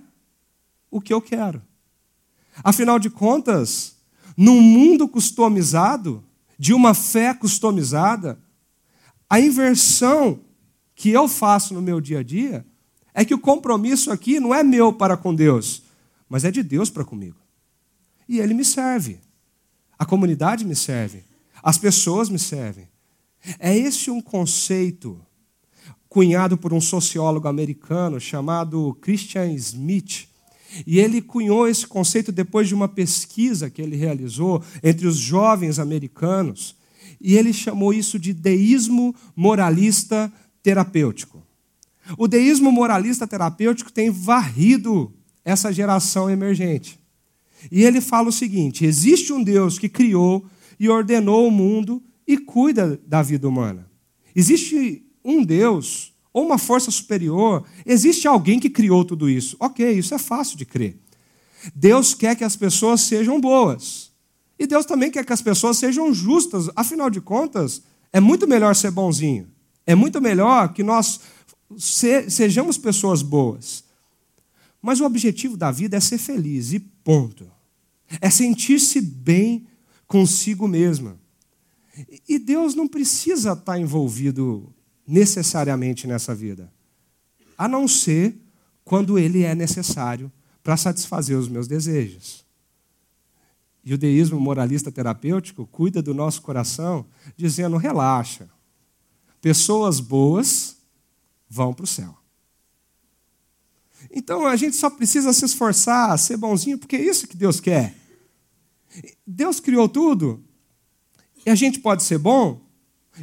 o 0.91 1.01
que 1.01 1.13
eu 1.13 1.21
quero. 1.21 1.63
Afinal 2.63 2.99
de 2.99 3.09
contas, 3.09 3.97
num 4.37 4.61
mundo 4.61 5.09
customizado, 5.09 6.23
de 6.59 6.75
uma 6.75 6.93
fé 6.93 7.33
customizada, 7.33 8.39
a 9.29 9.41
inversão 9.41 10.41
que 10.95 11.11
eu 11.11 11.27
faço 11.27 11.73
no 11.73 11.81
meu 11.81 12.01
dia 12.01 12.19
a 12.19 12.23
dia 12.23 12.67
é 13.15 13.25
que 13.25 13.35
o 13.35 13.39
compromisso 13.39 14.11
aqui 14.11 14.39
não 14.39 14.55
é 14.55 14.63
meu 14.63 14.93
para 14.93 15.17
com 15.17 15.35
Deus, 15.35 15.83
mas 16.29 16.45
é 16.45 16.51
de 16.51 16.63
Deus 16.63 16.91
para 16.91 17.05
comigo. 17.05 17.39
E 18.29 18.39
Ele 18.39 18.53
me 18.53 18.65
serve. 18.65 19.19
A 20.01 20.07
comunidade 20.07 20.65
me 20.65 20.75
serve. 20.75 21.23
As 21.63 21.77
pessoas 21.77 22.31
me 22.31 22.39
servem. 22.39 22.89
É 23.59 23.77
esse 23.77 24.11
um 24.11 24.23
conceito 24.23 25.21
cunhado 26.09 26.57
por 26.57 26.73
um 26.73 26.81
sociólogo 26.81 27.47
americano 27.47 28.19
chamado 28.19 28.97
Christian 29.03 29.53
Smith, 29.53 30.27
e 30.87 30.99
ele 30.99 31.21
cunhou 31.21 31.69
esse 31.69 31.87
conceito 31.87 32.33
depois 32.33 32.67
de 32.67 32.75
uma 32.75 32.89
pesquisa 32.89 33.69
que 33.69 33.83
ele 33.83 33.95
realizou 33.95 34.65
entre 34.83 35.07
os 35.07 35.17
jovens 35.17 35.79
americanos, 35.79 36.75
e 37.21 37.37
ele 37.37 37.53
chamou 37.53 37.93
isso 37.93 38.19
de 38.19 38.33
deísmo 38.33 39.15
moralista 39.37 40.33
terapêutico. 40.63 41.43
O 42.17 42.27
deísmo 42.27 42.73
moralista 42.73 43.27
terapêutico 43.27 43.93
tem 43.93 44.11
varrido 44.11 45.13
essa 45.45 45.71
geração 45.71 46.31
emergente. 46.31 47.00
E 47.71 47.85
ele 47.85 48.01
fala 48.01 48.29
o 48.29 48.33
seguinte: 48.33 48.85
existe 48.85 49.33
um 49.33 49.43
Deus 49.43 49.79
que 49.79 49.89
criou 49.89 50.47
e 50.79 50.89
ordenou 50.89 51.47
o 51.47 51.51
mundo 51.51 52.03
e 52.27 52.39
cuida 52.39 53.01
da 53.07 53.23
vida 53.23 53.49
humana. 53.49 53.91
Existe 54.35 55.05
um 55.25 55.45
Deus 55.45 56.13
ou 56.33 56.47
uma 56.47 56.59
força 56.59 56.91
superior, 56.91 57.65
existe 57.85 58.29
alguém 58.29 58.61
que 58.61 58.71
criou 58.71 59.05
tudo 59.05 59.29
isso. 59.29 59.57
Ok, 59.59 59.91
isso 59.91 60.15
é 60.15 60.19
fácil 60.19 60.57
de 60.57 60.65
crer. 60.65 60.97
Deus 61.75 62.15
quer 62.15 62.37
que 62.37 62.45
as 62.45 62.57
pessoas 62.57 63.01
sejam 63.01 63.41
boas. 63.41 64.11
E 64.59 64.67
Deus 64.67 64.87
também 64.87 65.11
quer 65.11 65.25
que 65.25 65.33
as 65.33 65.43
pessoas 65.43 65.77
sejam 65.77 66.13
justas. 66.15 66.71
Afinal 66.77 67.11
de 67.11 67.21
contas, 67.21 67.83
é 68.13 68.21
muito 68.21 68.47
melhor 68.47 68.75
ser 68.77 68.91
bonzinho. 68.91 69.49
É 69.87 69.95
muito 69.95 70.21
melhor 70.21 70.73
que 70.73 70.83
nós 70.83 71.21
sejamos 71.77 72.79
pessoas 72.79 73.23
boas. 73.23 73.85
Mas 74.81 75.01
o 75.01 75.05
objetivo 75.05 75.57
da 75.57 75.71
vida 75.71 75.97
é 75.97 76.01
ser 76.01 76.19
feliz, 76.19 76.73
e 76.73 76.79
ponto. 77.05 77.51
É 78.21 78.31
sentir-se 78.31 79.01
bem 79.01 79.67
consigo 80.07 80.67
mesma. 80.67 81.19
E 82.29 82.39
Deus 82.39 82.75
não 82.75 82.89
precisa 82.89 83.53
estar 83.53 83.79
envolvido 83.79 84.73
necessariamente 85.07 86.07
nessa 86.07 86.35
vida, 86.35 86.73
a 87.59 87.67
não 87.67 87.89
ser 87.89 88.37
quando 88.85 89.19
Ele 89.19 89.43
é 89.43 89.55
necessário 89.55 90.31
para 90.63 90.77
satisfazer 90.77 91.37
os 91.37 91.49
meus 91.49 91.67
desejos. 91.67 92.45
E 93.85 93.95
o 93.95 93.99
deísmo 93.99 94.39
moralista 94.39 94.93
terapêutico 94.93 95.67
cuida 95.67 96.03
do 96.03 96.15
nosso 96.15 96.43
coração, 96.43 97.07
dizendo: 97.37 97.77
relaxa, 97.77 98.49
pessoas 99.41 100.01
boas 100.01 100.77
vão 101.49 101.73
para 101.73 101.85
o 101.85 101.89
céu. 101.89 102.20
Então 104.11 104.47
a 104.47 104.57
gente 104.57 104.75
só 104.75 104.91
precisa 104.91 105.33
se 105.33 105.45
esforçar, 105.45 106.19
ser 106.19 106.37
bonzinho, 106.37 106.79
porque 106.79 106.97
é 106.97 107.03
isso 107.03 107.29
que 107.29 107.37
Deus 107.37 107.61
quer. 107.61 107.95
Deus 109.27 109.61
criou 109.61 109.89
tudo 109.89 110.43
e 111.47 111.51
a 111.51 111.55
gente 111.55 111.79
pode 111.79 112.03
ser 112.03 112.19
bom. 112.19 112.61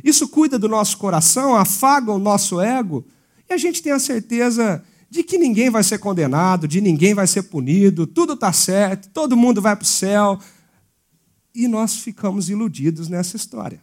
Isso 0.04 0.28
cuida 0.30 0.58
do 0.58 0.70
nosso 0.70 0.98
coração, 0.98 1.56
afaga 1.56 2.12
o 2.12 2.20
nosso 2.20 2.62
ego 2.62 3.06
e 3.50 3.54
a 3.54 3.58
gente 3.58 3.82
tem 3.82 3.92
a 3.92 4.00
certeza 4.00 4.84
de 5.10 5.24
que 5.24 5.38
ninguém 5.38 5.70
vai 5.70 5.84
ser 5.84 6.00
condenado, 6.00 6.68
de 6.68 6.82
ninguém 6.82 7.14
vai 7.14 7.28
ser 7.28 7.44
punido, 7.44 8.06
tudo 8.06 8.34
está 8.34 8.52
certo, 8.52 9.10
todo 9.10 9.38
mundo 9.38 9.62
vai 9.62 9.76
para 9.76 9.84
o 9.84 9.88
céu. 9.88 10.40
E 11.56 11.68
nós 11.68 11.96
ficamos 11.96 12.50
iludidos 12.50 13.08
nessa 13.08 13.36
história. 13.36 13.82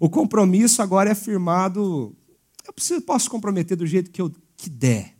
O 0.00 0.10
compromisso 0.10 0.82
agora 0.82 1.10
é 1.10 1.14
firmado. 1.14 2.14
Eu 2.90 3.00
posso 3.02 3.30
comprometer 3.30 3.76
do 3.76 3.86
jeito 3.86 4.10
que 4.10 4.20
eu 4.20 4.32
que 4.56 4.68
der. 4.68 5.15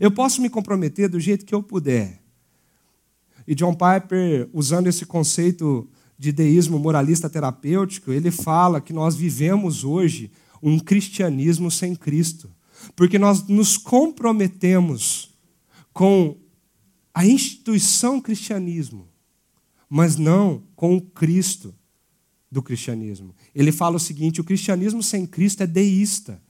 Eu 0.00 0.10
posso 0.10 0.40
me 0.40 0.50
comprometer 0.50 1.08
do 1.08 1.20
jeito 1.20 1.44
que 1.44 1.54
eu 1.54 1.62
puder. 1.62 2.20
E 3.46 3.54
John 3.54 3.74
Piper, 3.74 4.48
usando 4.52 4.88
esse 4.88 5.06
conceito 5.06 5.88
de 6.18 6.32
deísmo 6.32 6.78
moralista 6.78 7.30
terapêutico, 7.30 8.10
ele 8.10 8.30
fala 8.30 8.80
que 8.80 8.92
nós 8.92 9.14
vivemos 9.14 9.84
hoje 9.84 10.30
um 10.62 10.78
cristianismo 10.78 11.70
sem 11.70 11.94
Cristo. 11.94 12.50
Porque 12.94 13.18
nós 13.18 13.46
nos 13.46 13.76
comprometemos 13.76 15.30
com 15.92 16.36
a 17.14 17.24
instituição 17.24 18.20
cristianismo, 18.20 19.08
mas 19.88 20.16
não 20.16 20.62
com 20.74 20.96
o 20.96 21.00
Cristo 21.00 21.74
do 22.50 22.62
cristianismo. 22.62 23.34
Ele 23.54 23.72
fala 23.72 23.96
o 23.96 24.00
seguinte: 24.00 24.40
o 24.40 24.44
cristianismo 24.44 25.02
sem 25.02 25.26
Cristo 25.26 25.62
é 25.62 25.66
deísta, 25.66 26.42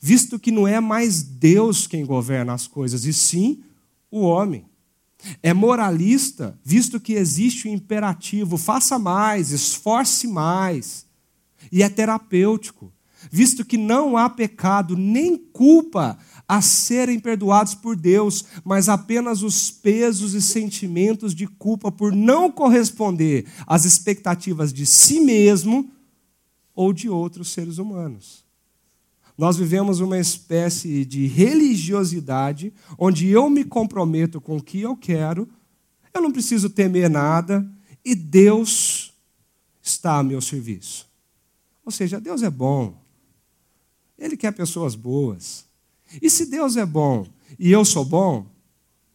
visto 0.00 0.38
que 0.38 0.50
não 0.50 0.66
é 0.66 0.80
mais 0.80 1.22
Deus 1.22 1.86
quem 1.86 2.04
governa 2.04 2.54
as 2.54 2.66
coisas, 2.66 3.04
e 3.04 3.12
sim 3.12 3.62
o 4.10 4.22
homem. 4.22 4.64
É 5.42 5.52
moralista, 5.52 6.58
visto 6.64 6.98
que 6.98 7.12
existe 7.12 7.68
o 7.68 7.70
imperativo: 7.70 8.56
faça 8.56 8.98
mais, 8.98 9.50
esforce 9.50 10.26
mais. 10.26 11.06
E 11.70 11.82
é 11.82 11.90
terapêutico, 11.90 12.90
visto 13.30 13.64
que 13.64 13.76
não 13.76 14.16
há 14.16 14.30
pecado 14.30 14.96
nem 14.96 15.36
culpa 15.36 16.18
a 16.48 16.62
serem 16.62 17.20
perdoados 17.20 17.74
por 17.74 17.94
Deus, 17.94 18.44
mas 18.64 18.88
apenas 18.88 19.42
os 19.42 19.70
pesos 19.70 20.34
e 20.34 20.40
sentimentos 20.40 21.34
de 21.34 21.46
culpa 21.46 21.92
por 21.92 22.12
não 22.12 22.50
corresponder 22.50 23.46
às 23.66 23.84
expectativas 23.84 24.72
de 24.72 24.86
si 24.86 25.20
mesmo 25.20 25.92
ou 26.74 26.92
de 26.92 27.10
outros 27.10 27.52
seres 27.52 27.76
humanos. 27.76 28.49
Nós 29.40 29.56
vivemos 29.56 30.00
uma 30.00 30.18
espécie 30.18 31.02
de 31.02 31.26
religiosidade 31.26 32.74
onde 32.98 33.26
eu 33.26 33.48
me 33.48 33.64
comprometo 33.64 34.38
com 34.38 34.58
o 34.58 34.62
que 34.62 34.82
eu 34.82 34.94
quero, 34.94 35.48
eu 36.12 36.20
não 36.20 36.30
preciso 36.30 36.68
temer 36.68 37.08
nada 37.08 37.66
e 38.04 38.14
Deus 38.14 39.14
está 39.80 40.18
a 40.18 40.22
meu 40.22 40.42
serviço. 40.42 41.08
Ou 41.82 41.90
seja, 41.90 42.20
Deus 42.20 42.42
é 42.42 42.50
bom, 42.50 43.02
ele 44.18 44.36
quer 44.36 44.52
pessoas 44.52 44.94
boas. 44.94 45.64
E 46.20 46.28
se 46.28 46.44
Deus 46.44 46.76
é 46.76 46.84
bom 46.84 47.26
e 47.58 47.72
eu 47.72 47.82
sou 47.82 48.04
bom, 48.04 48.44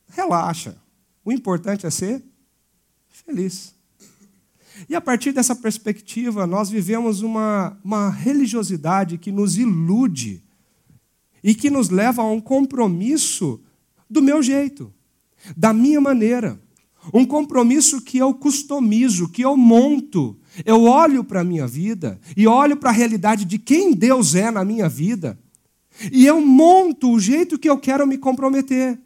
relaxa. 0.08 0.76
O 1.24 1.32
importante 1.32 1.86
é 1.86 1.92
ser 1.92 2.24
feliz. 3.10 3.76
E 4.90 4.96
a 4.96 5.02
partir 5.02 5.32
dessa 5.32 5.56
perspectiva, 5.56 6.46
nós 6.46 6.70
vivemos 6.70 7.22
uma, 7.22 7.78
uma 7.84 8.10
religiosidade 8.10 9.18
que 9.18 9.32
nos 9.32 9.58
ilude 9.58 10.44
e 11.44 11.54
que 11.54 11.70
nos 11.70 11.90
leva 11.90 12.22
a 12.22 12.32
um 12.32 12.42
compromisso 12.42 13.62
do 14.10 14.22
meu 14.22 14.42
jeito, 14.42 14.94
da 15.56 15.74
minha 15.74 16.02
maneira. 16.02 16.60
Um 17.14 17.26
compromisso 17.26 18.02
que 18.02 18.18
eu 18.18 18.34
customizo, 18.34 19.30
que 19.30 19.44
eu 19.44 19.56
monto, 19.56 20.38
eu 20.66 20.84
olho 20.84 21.24
para 21.24 21.42
a 21.42 21.44
minha 21.44 21.68
vida 21.68 22.20
e 22.36 22.48
olho 22.48 22.78
para 22.78 22.90
a 22.90 22.94
realidade 22.94 23.46
de 23.46 23.60
quem 23.60 23.94
Deus 23.94 24.34
é 24.34 24.50
na 24.50 24.66
minha 24.66 24.90
vida 24.90 25.40
e 26.12 26.26
eu 26.26 26.42
monto 26.42 27.12
o 27.12 27.20
jeito 27.20 27.58
que 27.58 27.70
eu 27.70 27.78
quero 27.78 28.06
me 28.06 28.18
comprometer. 28.18 29.00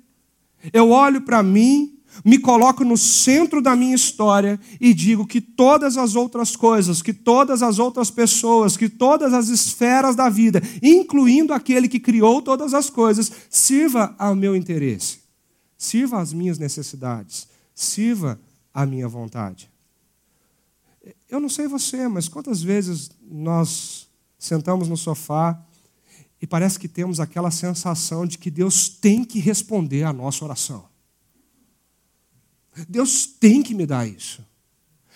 Eu 0.73 0.89
olho 0.89 1.21
para 1.21 1.41
mim, 1.43 1.98
me 2.23 2.37
coloco 2.39 2.83
no 2.83 2.97
centro 2.97 3.61
da 3.61 3.75
minha 3.75 3.95
história 3.95 4.59
e 4.79 4.93
digo 4.93 5.25
que 5.25 5.39
todas 5.39 5.97
as 5.97 6.15
outras 6.15 6.55
coisas, 6.55 7.01
que 7.01 7.13
todas 7.13 7.61
as 7.61 7.79
outras 7.79 8.11
pessoas, 8.11 8.75
que 8.75 8.89
todas 8.89 9.33
as 9.33 9.47
esferas 9.49 10.15
da 10.15 10.29
vida, 10.29 10.61
incluindo 10.81 11.53
aquele 11.53 11.87
que 11.87 11.99
criou 11.99 12.41
todas 12.41 12.73
as 12.73 12.89
coisas, 12.89 13.31
sirva 13.49 14.15
ao 14.17 14.35
meu 14.35 14.55
interesse, 14.55 15.19
sirva 15.77 16.19
às 16.19 16.33
minhas 16.33 16.57
necessidades, 16.57 17.47
sirva 17.73 18.39
à 18.73 18.85
minha 18.85 19.07
vontade. 19.07 19.69
Eu 21.29 21.39
não 21.39 21.49
sei 21.49 21.67
você, 21.67 22.07
mas 22.07 22.27
quantas 22.27 22.61
vezes 22.61 23.11
nós 23.29 24.07
sentamos 24.37 24.87
no 24.87 24.97
sofá 24.97 25.59
e 26.41 26.47
parece 26.47 26.79
que 26.79 26.87
temos 26.87 27.19
aquela 27.19 27.51
sensação 27.51 28.25
de 28.25 28.37
que 28.37 28.49
Deus 28.49 28.89
tem 28.89 29.23
que 29.23 29.39
responder 29.39 30.03
à 30.03 30.13
nossa 30.13 30.43
oração. 30.43 30.88
Deus 32.87 33.25
tem 33.25 33.61
que 33.61 33.73
me 33.73 33.85
dar 33.85 34.07
isso. 34.07 34.45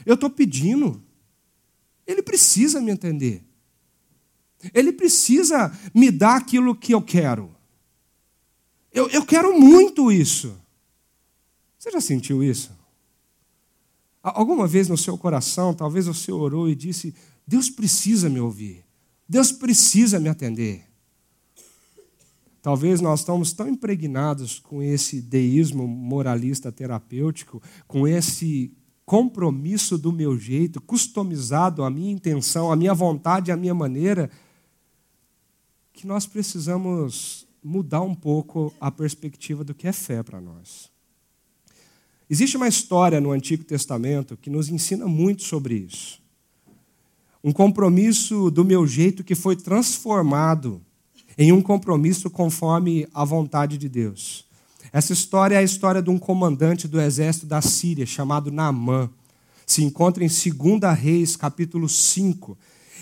Eu 0.06 0.16
estou 0.16 0.30
pedindo. 0.30 1.02
Ele 2.06 2.22
precisa 2.22 2.82
me 2.82 2.92
entender. 2.92 3.44
Ele 4.74 4.92
precisa 4.92 5.78
me 5.94 6.12
dar 6.12 6.38
aquilo 6.38 6.76
que 6.76 6.94
eu 6.94 7.02
quero. 7.02 7.54
Eu, 8.92 9.10
eu 9.10 9.26
quero 9.26 9.60
muito 9.60 10.12
isso. 10.12 10.56
Você 11.78 11.92
já 11.92 12.00
sentiu 12.00 12.44
isso? 12.44 12.72
Alguma 14.22 14.66
vez 14.66 14.88
no 14.88 14.98
seu 14.98 15.18
coração, 15.18 15.74
talvez 15.74 16.06
você 16.06 16.32
orou 16.32 16.70
e 16.70 16.76
disse: 16.76 17.14
Deus 17.46 17.70
precisa 17.70 18.30
me 18.30 18.40
ouvir, 18.40 18.86
Deus 19.28 19.52
precisa 19.52 20.18
me 20.18 20.30
atender. 20.30 20.88
Talvez 22.64 23.02
nós 23.02 23.20
estamos 23.20 23.52
tão 23.52 23.68
impregnados 23.68 24.58
com 24.58 24.82
esse 24.82 25.22
deísmo 25.22 25.86
moralista 25.86 26.72
terapêutico, 26.72 27.62
com 27.86 28.08
esse 28.08 28.72
compromisso 29.06 29.98
do 29.98 30.14
meu 30.14 30.40
jeito, 30.40 30.80
customizado 30.80 31.84
à 31.84 31.90
minha 31.90 32.14
intenção, 32.14 32.72
à 32.72 32.76
minha 32.78 32.94
vontade, 32.94 33.52
à 33.52 33.58
minha 33.58 33.74
maneira, 33.74 34.32
que 35.92 36.08
nós 36.08 36.26
precisamos 36.26 37.46
mudar 37.62 38.02
um 38.02 38.16
pouco 38.16 38.74
a 38.80 38.90
perspectiva 38.90 39.66
do 39.66 39.76
que 39.76 39.86
é 39.86 39.92
fé 39.92 40.24
para 40.24 40.40
nós. 40.40 40.90
Existe 42.30 42.56
uma 42.56 42.70
história 42.70 43.20
no 43.20 43.32
Antigo 43.32 43.66
Testamento 43.66 44.38
que 44.38 44.50
nos 44.50 44.70
ensina 44.70 45.06
muito 45.06 45.44
sobre 45.44 45.76
isso. 45.76 46.22
Um 47.44 47.52
compromisso 47.52 48.50
do 48.50 48.64
meu 48.64 48.88
jeito 48.88 49.22
que 49.22 49.36
foi 49.36 49.58
transformado 49.58 50.82
em 51.38 51.52
um 51.52 51.62
compromisso 51.62 52.30
conforme 52.30 53.08
a 53.14 53.24
vontade 53.24 53.78
de 53.78 53.90
Deus. 53.90 54.46
Essa 54.92 55.14
história 55.14 55.56
é 55.56 55.58
a 55.58 55.64
história 55.64 56.02
de 56.02 56.10
um 56.10 56.20
comandante 56.20 56.88
do 56.88 57.02
exército 57.02 57.46
da 57.46 57.62
Síria 57.62 58.06
chamado 58.06 58.52
Naamã. 58.52 59.10
Se 59.66 59.84
encontra 59.84 60.24
em 60.24 60.28
2 60.28 61.00
Reis, 61.00 61.36
capítulo 61.36 61.90
5. 61.90 62.58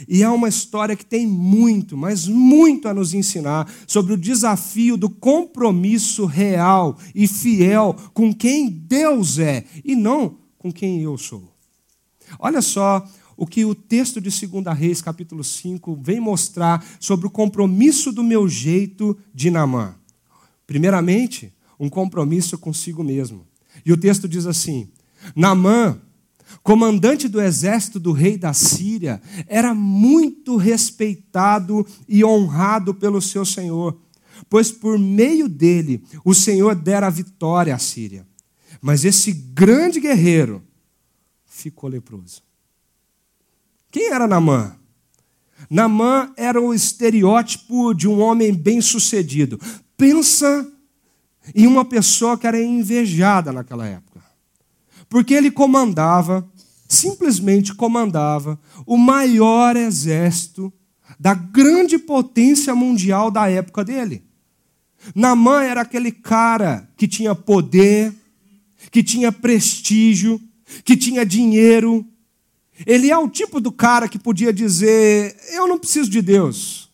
E 0.08 0.24
é 0.24 0.30
uma 0.30 0.48
história 0.48 0.96
que 0.96 1.06
tem 1.06 1.28
muito, 1.28 1.98
mas 1.98 2.28
muito 2.28 2.88
a 2.88 2.94
nos 2.94 3.14
ensinar 3.14 3.72
sobre 3.86 4.14
o 4.14 4.18
desafio 4.18 4.96
do 4.98 5.10
compromisso 5.10 6.26
real 6.26 6.98
e 7.14 7.28
fiel 7.28 7.96
com 8.14 8.34
quem 8.34 8.70
Deus 8.70 9.38
é 9.38 9.66
e 9.84 9.96
não 9.96 10.38
com 10.58 10.72
quem 10.72 11.02
eu 11.02 11.18
sou. 11.18 11.52
Olha 12.40 12.62
só 12.62 13.06
o 13.41 13.48
que 13.48 13.65
o 13.65 13.74
texto 13.74 14.21
de 14.21 14.29
2 14.29 14.77
Reis, 14.77 15.01
capítulo 15.01 15.43
5, 15.43 16.00
vem 16.00 16.19
mostrar 16.19 16.86
sobre 17.00 17.25
o 17.25 17.29
compromisso 17.29 18.12
do 18.12 18.24
meu 18.24 18.48
jeito 18.48 19.17
de 19.33 19.50
Namã. 19.50 19.95
Primeiramente, 20.67 21.51
um 21.79 21.89
compromisso 21.89 22.55
consigo 22.55 23.03
mesmo. 23.03 23.48
E 23.83 23.91
o 23.91 23.98
texto 23.98 24.27
diz 24.29 24.45
assim: 24.45 24.91
Namã 25.36 26.00
comandante 26.62 27.27
do 27.27 27.41
exército 27.41 28.00
do 28.00 28.12
rei 28.12 28.38
da 28.38 28.53
Síria, 28.53 29.19
era 29.48 29.74
muito 29.74 30.55
respeitado 30.55 31.83
e 32.07 32.24
honrado 32.24 32.93
pelo 32.93 33.19
seu 33.19 33.43
senhor, 33.43 34.00
pois 34.51 34.71
por 34.71 35.00
meio 35.00 35.50
dele 35.50 36.03
o 36.24 36.36
Senhor 36.36 36.75
dera 36.75 37.10
vitória 37.10 37.74
à 37.74 37.79
Síria. 37.79 38.24
Mas 38.79 39.03
esse 39.03 39.31
grande 39.33 40.00
guerreiro 40.00 40.62
ficou 41.43 41.89
leproso. 41.89 42.50
Quem 43.91 44.10
era 44.12 44.25
Namã? 44.25 44.75
Namã 45.69 46.33
era 46.38 46.60
o 46.60 46.74
estereótipo 46.74 47.93
de 47.93 48.07
um 48.07 48.21
homem 48.21 48.53
bem-sucedido. 48.53 49.60
Pensa 49.98 50.67
em 51.53 51.67
uma 51.67 51.83
pessoa 51.83 52.38
que 52.38 52.48
era 52.48 52.62
invejada 52.62 53.51
naquela 53.51 53.86
época. 53.86 54.21
Porque 55.10 55.33
ele 55.33 55.51
comandava, 55.51 56.50
simplesmente 56.88 57.74
comandava, 57.74 58.60
o 58.86 58.98
maior 58.98 59.75
exército 59.75 60.71
da 61.19 61.33
grande 61.33 61.98
potência 61.98 62.74
mundial 62.74 63.29
da 63.29 63.50
época 63.50 63.83
dele. 63.83 64.24
Namã 65.13 65.63
era 65.63 65.81
aquele 65.81 66.12
cara 66.12 66.89
que 66.95 67.07
tinha 67.07 67.36
poder, 67.36 68.13
que 68.89 69.03
tinha 69.03 69.31
prestígio, 69.31 70.39
que 70.83 70.95
tinha 70.95 71.25
dinheiro. 71.25 72.05
Ele 72.86 73.12
é 73.12 73.18
o 73.18 73.30
tipo 73.30 73.60
do 73.60 73.72
cara 73.72 74.08
que 74.08 74.20
podia 74.20 74.54
dizer: 74.54 75.36
Eu 75.54 75.68
não 75.68 75.78
preciso 75.78 76.10
de 76.10 76.22
Deus. 76.22 76.90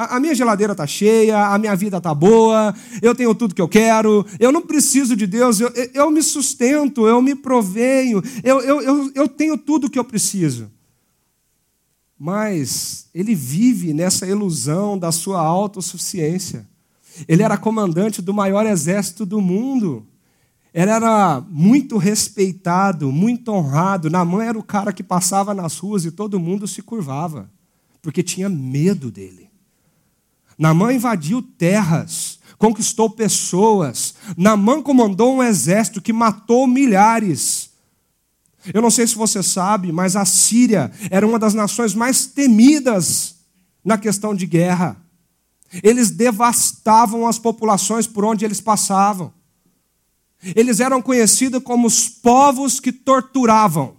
A, 0.00 0.20
minha 0.20 0.32
geladeira 0.32 0.74
está 0.74 0.86
cheia, 0.86 1.48
a 1.48 1.58
minha 1.58 1.74
vida 1.74 1.96
está 1.96 2.14
boa, 2.14 2.72
eu 3.02 3.16
tenho 3.16 3.34
tudo 3.34 3.52
que 3.52 3.60
eu 3.60 3.66
quero, 3.66 4.24
eu 4.38 4.52
não 4.52 4.62
preciso 4.62 5.16
de 5.16 5.26
Deus, 5.26 5.58
eu, 5.58 5.72
eu 5.92 6.08
me 6.08 6.22
sustento, 6.22 7.08
eu 7.08 7.20
me 7.20 7.34
proveio, 7.34 8.22
eu, 8.44 8.60
eu, 8.60 8.80
eu, 8.80 9.12
eu 9.12 9.28
tenho 9.28 9.58
tudo 9.58 9.90
que 9.90 9.98
eu 9.98 10.04
preciso. 10.04 10.70
Mas 12.16 13.08
ele 13.12 13.34
vive 13.34 13.92
nessa 13.92 14.24
ilusão 14.24 14.96
da 14.96 15.10
sua 15.10 15.40
autossuficiência. 15.40 16.64
Ele 17.26 17.42
era 17.42 17.56
comandante 17.56 18.22
do 18.22 18.32
maior 18.32 18.66
exército 18.66 19.26
do 19.26 19.40
mundo. 19.40 20.06
Ele 20.80 20.92
era 20.92 21.40
muito 21.50 21.98
respeitado, 21.98 23.10
muito 23.10 23.50
honrado. 23.50 24.08
Namã 24.08 24.44
era 24.44 24.56
o 24.56 24.62
cara 24.62 24.92
que 24.92 25.02
passava 25.02 25.52
nas 25.52 25.76
ruas 25.76 26.04
e 26.04 26.12
todo 26.12 26.38
mundo 26.38 26.68
se 26.68 26.82
curvava, 26.82 27.50
porque 28.00 28.22
tinha 28.22 28.48
medo 28.48 29.10
dele. 29.10 29.50
Namã 30.56 30.92
invadiu 30.92 31.42
terras, 31.42 32.38
conquistou 32.56 33.10
pessoas. 33.10 34.14
Namã 34.36 34.80
comandou 34.80 35.34
um 35.34 35.42
exército 35.42 36.00
que 36.00 36.12
matou 36.12 36.64
milhares. 36.68 37.70
Eu 38.72 38.80
não 38.80 38.90
sei 38.90 39.04
se 39.04 39.16
você 39.16 39.42
sabe, 39.42 39.90
mas 39.90 40.14
a 40.14 40.24
Síria 40.24 40.92
era 41.10 41.26
uma 41.26 41.40
das 41.40 41.54
nações 41.54 41.92
mais 41.92 42.26
temidas 42.26 43.34
na 43.84 43.98
questão 43.98 44.32
de 44.32 44.46
guerra. 44.46 44.96
Eles 45.82 46.12
devastavam 46.12 47.26
as 47.26 47.36
populações 47.36 48.06
por 48.06 48.24
onde 48.24 48.44
eles 48.44 48.60
passavam. 48.60 49.36
Eles 50.54 50.80
eram 50.80 51.02
conhecidos 51.02 51.62
como 51.62 51.86
os 51.86 52.08
povos 52.08 52.78
que 52.78 52.92
torturavam. 52.92 53.96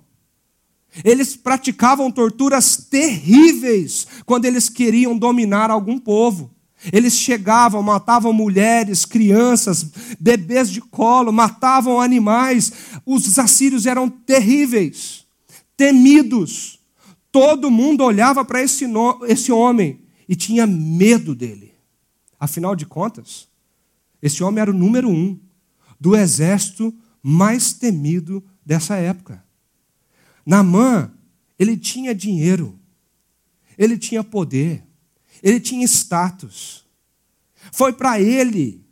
Eles 1.03 1.35
praticavam 1.35 2.11
torturas 2.11 2.77
terríveis 2.77 4.07
quando 4.25 4.45
eles 4.45 4.69
queriam 4.69 5.17
dominar 5.17 5.69
algum 5.69 5.99
povo. 5.99 6.51
Eles 6.93 7.13
chegavam, 7.13 7.83
matavam 7.83 8.31
mulheres, 8.31 9.05
crianças, 9.05 9.85
bebês 10.19 10.69
de 10.69 10.79
colo, 10.79 11.31
matavam 11.31 11.99
animais. 11.99 12.71
Os 13.05 13.37
assírios 13.37 13.85
eram 13.85 14.09
terríveis, 14.09 15.25
temidos. 15.75 16.79
Todo 17.31 17.69
mundo 17.69 18.03
olhava 18.03 18.43
para 18.45 18.63
esse, 18.63 18.85
esse 19.27 19.51
homem 19.51 19.99
e 20.27 20.35
tinha 20.35 20.65
medo 20.65 21.35
dele. 21.35 21.73
Afinal 22.39 22.75
de 22.75 22.85
contas, 22.85 23.47
esse 24.21 24.41
homem 24.43 24.61
era 24.61 24.71
o 24.71 24.73
número 24.73 25.09
um 25.09 25.37
do 25.99 26.15
exército 26.15 26.93
mais 27.21 27.73
temido 27.73 28.43
dessa 28.65 28.95
época. 28.95 29.43
Namã, 30.45 31.11
ele 31.57 31.75
tinha 31.77 32.15
dinheiro, 32.15 32.79
ele 33.77 33.97
tinha 33.97 34.23
poder, 34.23 34.83
ele 35.43 35.59
tinha 35.59 35.85
status. 35.85 36.85
Foi 37.71 37.91
para 37.93 38.19
ele 38.19 38.85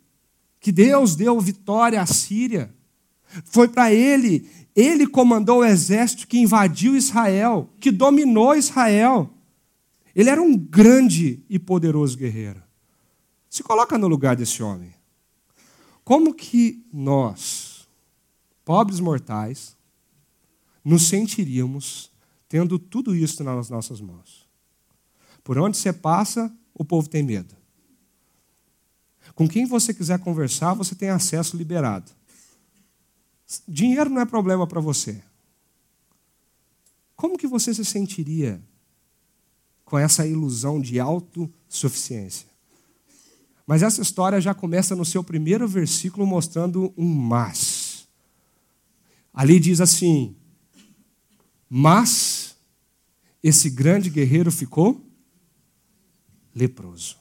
que 0.60 0.70
Deus 0.70 1.16
deu 1.16 1.40
vitória 1.40 2.00
à 2.00 2.06
Síria. 2.06 2.74
Foi 3.44 3.68
para 3.68 3.92
ele, 3.92 4.48
ele 4.74 5.06
comandou 5.06 5.60
o 5.60 5.64
exército 5.64 6.26
que 6.26 6.38
invadiu 6.38 6.96
Israel, 6.96 7.70
que 7.80 7.90
dominou 7.90 8.54
Israel. 8.54 9.32
Ele 10.14 10.30
era 10.30 10.42
um 10.42 10.56
grande 10.56 11.42
e 11.48 11.58
poderoso 11.58 12.16
guerreiro. 12.16 12.62
Se 13.48 13.62
coloca 13.62 13.96
no 13.96 14.08
lugar 14.08 14.36
desse 14.36 14.62
homem. 14.62 14.92
Como 16.08 16.32
que 16.32 16.82
nós, 16.90 17.86
pobres 18.64 18.98
mortais, 18.98 19.76
nos 20.82 21.06
sentiríamos 21.06 22.10
tendo 22.48 22.78
tudo 22.78 23.14
isso 23.14 23.44
nas 23.44 23.68
nossas 23.68 24.00
mãos? 24.00 24.48
Por 25.44 25.58
onde 25.58 25.76
você 25.76 25.92
passa, 25.92 26.50
o 26.72 26.82
povo 26.82 27.10
tem 27.10 27.22
medo. 27.22 27.54
Com 29.34 29.46
quem 29.46 29.66
você 29.66 29.92
quiser 29.92 30.18
conversar, 30.20 30.72
você 30.72 30.94
tem 30.94 31.10
acesso 31.10 31.58
liberado. 31.58 32.10
Dinheiro 33.68 34.08
não 34.08 34.22
é 34.22 34.24
problema 34.24 34.66
para 34.66 34.80
você. 34.80 35.22
Como 37.16 37.36
que 37.36 37.46
você 37.46 37.74
se 37.74 37.84
sentiria 37.84 38.62
com 39.84 39.98
essa 39.98 40.26
ilusão 40.26 40.80
de 40.80 40.98
autossuficiência? 40.98 42.47
Mas 43.68 43.82
essa 43.82 44.00
história 44.00 44.40
já 44.40 44.54
começa 44.54 44.96
no 44.96 45.04
seu 45.04 45.22
primeiro 45.22 45.68
versículo 45.68 46.26
mostrando 46.26 46.90
um 46.96 47.04
mas. 47.04 48.08
Ali 49.30 49.60
diz 49.60 49.78
assim: 49.78 50.34
Mas 51.68 52.56
esse 53.42 53.68
grande 53.68 54.08
guerreiro 54.08 54.50
ficou 54.50 55.06
leproso. 56.54 57.18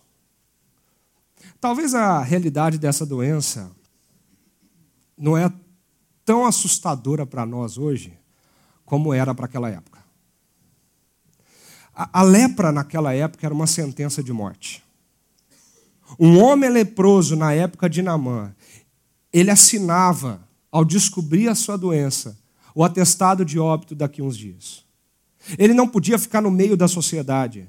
Talvez 1.60 1.94
a 1.94 2.22
realidade 2.22 2.78
dessa 2.78 3.06
doença 3.06 3.70
não 5.18 5.38
é 5.38 5.52
tão 6.24 6.46
assustadora 6.46 7.26
para 7.26 7.46
nós 7.46 7.78
hoje 7.78 8.18
como 8.86 9.14
era 9.14 9.36
para 9.36 9.48
aquela 9.48 9.70
época. 9.70 10.02
A, 11.94 12.22
a 12.22 12.24
lepra 12.24 12.72
naquela 12.72 13.14
época 13.14 13.46
era 13.46 13.54
uma 13.54 13.68
sentença 13.68 14.24
de 14.24 14.32
morte. 14.32 14.87
Um 16.20 16.42
homem 16.42 16.70
leproso 16.70 17.36
na 17.36 17.54
época 17.54 17.90
de 17.90 18.02
Namã, 18.02 18.54
ele 19.32 19.52
assinava, 19.52 20.42
ao 20.72 20.86
descobrir 20.86 21.48
a 21.48 21.56
sua 21.56 21.78
doença, 21.78 22.38
o 22.74 22.84
atestado 22.84 23.44
de 23.44 23.58
óbito 23.58 23.96
daqui 23.96 24.22
a 24.22 24.24
uns 24.24 24.38
dias. 24.38 24.84
Ele 25.58 25.74
não 25.74 25.88
podia 25.88 26.20
ficar 26.20 26.42
no 26.42 26.52
meio 26.52 26.76
da 26.76 26.88
sociedade. 26.88 27.68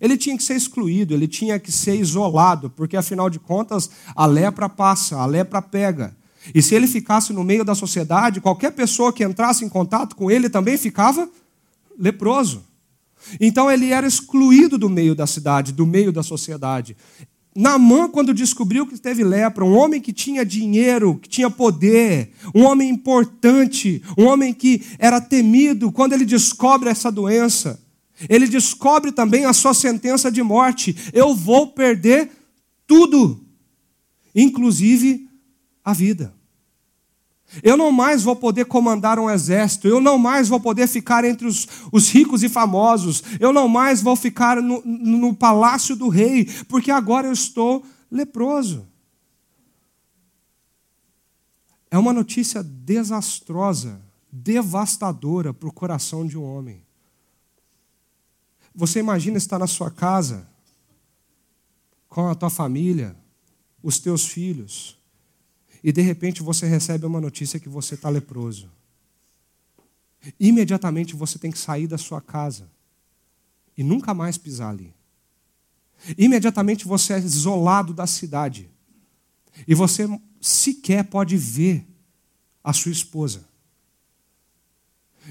Ele 0.00 0.16
tinha 0.16 0.36
que 0.36 0.42
ser 0.42 0.56
excluído, 0.56 1.14
ele 1.14 1.28
tinha 1.28 1.58
que 1.58 1.70
ser 1.70 1.94
isolado, 1.94 2.70
porque 2.70 2.96
afinal 2.96 3.30
de 3.30 3.38
contas 3.38 3.90
a 4.16 4.26
lepra 4.26 4.68
passa, 4.68 5.16
a 5.16 5.26
lepra 5.26 5.62
pega. 5.62 6.16
E 6.54 6.60
se 6.60 6.74
ele 6.74 6.88
ficasse 6.88 7.32
no 7.32 7.44
meio 7.44 7.64
da 7.64 7.74
sociedade, 7.74 8.40
qualquer 8.40 8.72
pessoa 8.72 9.12
que 9.12 9.24
entrasse 9.24 9.64
em 9.64 9.68
contato 9.68 10.16
com 10.16 10.30
ele 10.30 10.50
também 10.50 10.76
ficava 10.76 11.28
leproso. 11.96 12.64
Então 13.40 13.70
ele 13.70 13.92
era 13.92 14.06
excluído 14.06 14.76
do 14.76 14.90
meio 14.90 15.14
da 15.14 15.26
cidade, 15.26 15.72
do 15.72 15.86
meio 15.86 16.10
da 16.10 16.22
sociedade. 16.22 16.96
Naamã, 17.54 18.08
quando 18.08 18.32
descobriu 18.32 18.86
que 18.86 18.98
teve 18.98 19.22
lepra, 19.22 19.64
um 19.64 19.76
homem 19.76 20.00
que 20.00 20.12
tinha 20.12 20.44
dinheiro, 20.44 21.18
que 21.18 21.28
tinha 21.28 21.50
poder, 21.50 22.32
um 22.54 22.64
homem 22.64 22.88
importante, 22.88 24.02
um 24.16 24.24
homem 24.24 24.54
que 24.54 24.82
era 24.98 25.20
temido, 25.20 25.92
quando 25.92 26.14
ele 26.14 26.24
descobre 26.24 26.88
essa 26.88 27.12
doença, 27.12 27.78
ele 28.28 28.46
descobre 28.46 29.12
também 29.12 29.44
a 29.44 29.52
sua 29.52 29.74
sentença 29.74 30.30
de 30.30 30.42
morte: 30.42 30.96
eu 31.12 31.34
vou 31.34 31.66
perder 31.66 32.30
tudo, 32.86 33.44
inclusive 34.34 35.28
a 35.84 35.92
vida. 35.92 36.34
Eu 37.62 37.76
não 37.76 37.90
mais 37.90 38.22
vou 38.22 38.36
poder 38.36 38.66
comandar 38.66 39.18
um 39.18 39.28
exército, 39.28 39.88
eu 39.88 40.00
não 40.00 40.16
mais 40.16 40.48
vou 40.48 40.60
poder 40.60 40.86
ficar 40.86 41.24
entre 41.24 41.46
os, 41.46 41.66
os 41.90 42.08
ricos 42.08 42.42
e 42.42 42.48
famosos, 42.48 43.22
eu 43.40 43.52
não 43.52 43.68
mais 43.68 44.00
vou 44.00 44.14
ficar 44.14 44.62
no, 44.62 44.80
no 44.84 45.34
palácio 45.34 45.96
do 45.96 46.08
rei, 46.08 46.44
porque 46.68 46.90
agora 46.90 47.26
eu 47.26 47.32
estou 47.32 47.84
leproso. 48.10 48.86
É 51.90 51.98
uma 51.98 52.12
notícia 52.12 52.62
desastrosa, 52.62 54.00
devastadora 54.30 55.52
para 55.52 55.68
o 55.68 55.72
coração 55.72 56.26
de 56.26 56.38
um 56.38 56.42
homem. 56.42 56.82
Você 58.74 59.00
imagina 59.00 59.36
estar 59.36 59.58
na 59.58 59.66
sua 59.66 59.90
casa, 59.90 60.48
com 62.08 62.28
a 62.28 62.34
tua 62.34 62.48
família, 62.48 63.14
os 63.82 63.98
teus 63.98 64.26
filhos, 64.26 64.98
e 65.82 65.90
de 65.90 66.00
repente 66.00 66.42
você 66.42 66.66
recebe 66.66 67.06
uma 67.06 67.20
notícia 67.20 67.58
que 67.58 67.68
você 67.68 67.94
está 67.94 68.08
leproso. 68.08 68.70
imediatamente 70.38 71.16
você 71.16 71.38
tem 71.38 71.50
que 71.50 71.58
sair 71.58 71.88
da 71.88 71.98
sua 71.98 72.20
casa 72.20 72.70
e 73.76 73.82
nunca 73.82 74.14
mais 74.14 74.38
pisar 74.38 74.70
ali. 74.70 74.94
Imediatamente 76.16 76.86
você 76.86 77.14
é 77.14 77.18
isolado 77.18 77.92
da 77.92 78.06
cidade 78.06 78.70
e 79.66 79.74
você 79.74 80.06
sequer 80.40 81.04
pode 81.04 81.36
ver 81.36 81.86
a 82.62 82.72
sua 82.72 82.92
esposa. 82.92 83.48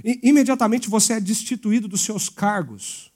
imediatamente 0.03 0.89
você 0.89 1.13
é 1.13 1.19
destituído 1.19 1.87
dos 1.87 2.01
seus 2.01 2.29
cargos, 2.29 3.11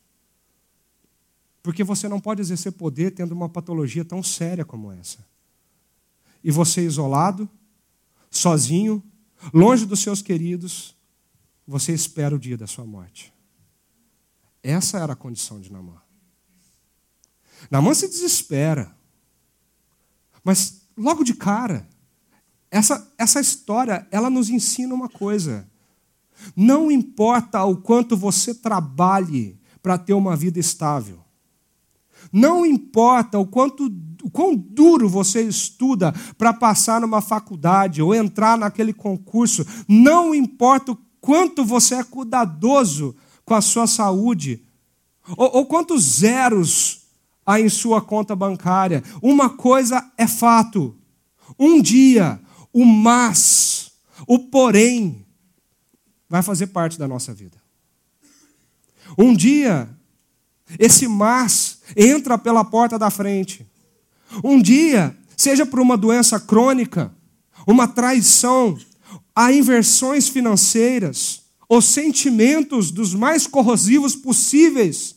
porque 1.64 1.84
você 1.84 2.08
não 2.08 2.20
pode 2.20 2.42
exercer 2.42 2.72
poder 2.72 3.12
tendo 3.12 3.32
uma 3.32 3.50
patologia 3.50 4.06
tão 4.06 4.22
séria 4.22 4.64
como 4.64 4.92
essa. 4.92 5.26
E 6.46 6.52
você 6.52 6.86
isolado, 6.86 7.50
sozinho, 8.30 9.02
longe 9.52 9.84
dos 9.84 10.00
seus 10.00 10.22
queridos, 10.22 10.96
você 11.66 11.92
espera 11.92 12.36
o 12.36 12.40
dia 12.40 12.56
da 12.56 12.68
sua 12.68 12.86
morte. 12.86 13.34
Essa 14.62 15.00
era 15.00 15.14
a 15.14 15.16
condição 15.16 15.60
de 15.60 15.72
Namã. 15.72 16.00
Namã 17.72 17.96
se 17.96 18.08
desespera. 18.08 18.96
Mas 20.44 20.84
logo 20.96 21.24
de 21.24 21.34
cara, 21.34 21.90
essa, 22.70 23.12
essa 23.18 23.40
história, 23.40 24.08
ela 24.12 24.30
nos 24.30 24.48
ensina 24.48 24.94
uma 24.94 25.10
coisa. 25.10 25.68
Não 26.56 26.92
importa 26.92 27.64
o 27.64 27.76
quanto 27.76 28.16
você 28.16 28.54
trabalhe 28.54 29.60
para 29.82 29.98
ter 29.98 30.14
uma 30.14 30.36
vida 30.36 30.60
estável. 30.60 31.26
Não 32.32 32.64
importa 32.64 33.40
o 33.40 33.48
quanto 33.48 33.90
o 34.26 34.30
quão 34.32 34.56
duro 34.56 35.08
você 35.08 35.44
estuda 35.44 36.12
para 36.36 36.52
passar 36.52 37.00
numa 37.00 37.22
faculdade 37.22 38.02
ou 38.02 38.14
entrar 38.14 38.58
naquele 38.58 38.92
concurso. 38.92 39.64
Não 39.88 40.34
importa 40.34 40.94
o 40.94 40.98
quanto 41.22 41.64
você 41.64 41.96
é 41.96 42.04
cuidadoso 42.04 43.16
com 43.46 43.54
a 43.54 43.62
sua 43.62 43.86
saúde 43.86 44.66
ou, 45.38 45.58
ou 45.58 45.66
quantos 45.68 46.02
zeros 46.02 47.04
há 47.46 47.60
em 47.60 47.70
sua 47.70 48.02
conta 48.02 48.36
bancária. 48.36 49.04
Uma 49.22 49.48
coisa 49.48 50.12
é 50.18 50.26
fato: 50.26 50.98
um 51.60 51.80
dia, 51.80 52.40
o 52.74 52.84
mas, 52.84 53.92
o 54.28 54.40
porém, 54.40 55.24
vai 56.28 56.42
fazer 56.42 56.68
parte 56.68 56.98
da 56.98 57.08
nossa 57.08 57.32
vida. 57.32 57.58
Um 59.16 59.36
dia, 59.36 59.88
esse 60.80 61.08
mas 61.08 61.80
entra 61.96 62.40
pela 62.40 62.66
porta 62.66 62.98
da 62.98 63.12
frente. 63.12 63.70
Um 64.44 64.62
dia, 64.62 65.18
seja 65.36 65.66
por 65.66 65.80
uma 65.80 65.98
doença 65.98 66.40
crônica, 66.40 67.14
uma 67.68 67.88
traição, 67.88 68.78
há 69.36 69.52
inversões 69.52 70.28
financeiras, 70.28 71.44
os 71.70 71.86
sentimentos 71.86 72.92
dos 72.92 73.14
mais 73.14 73.48
corrosivos 73.48 74.16
possíveis, 74.16 75.16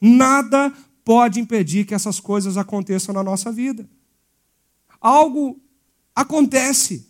nada 0.00 0.72
pode 1.04 1.40
impedir 1.40 1.84
que 1.84 1.94
essas 1.94 2.18
coisas 2.18 2.56
aconteçam 2.56 3.14
na 3.14 3.22
nossa 3.22 3.52
vida. 3.52 3.88
Algo 5.00 5.60
acontece. 6.14 7.08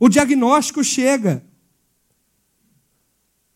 O 0.00 0.08
diagnóstico 0.08 0.82
chega. 0.82 1.44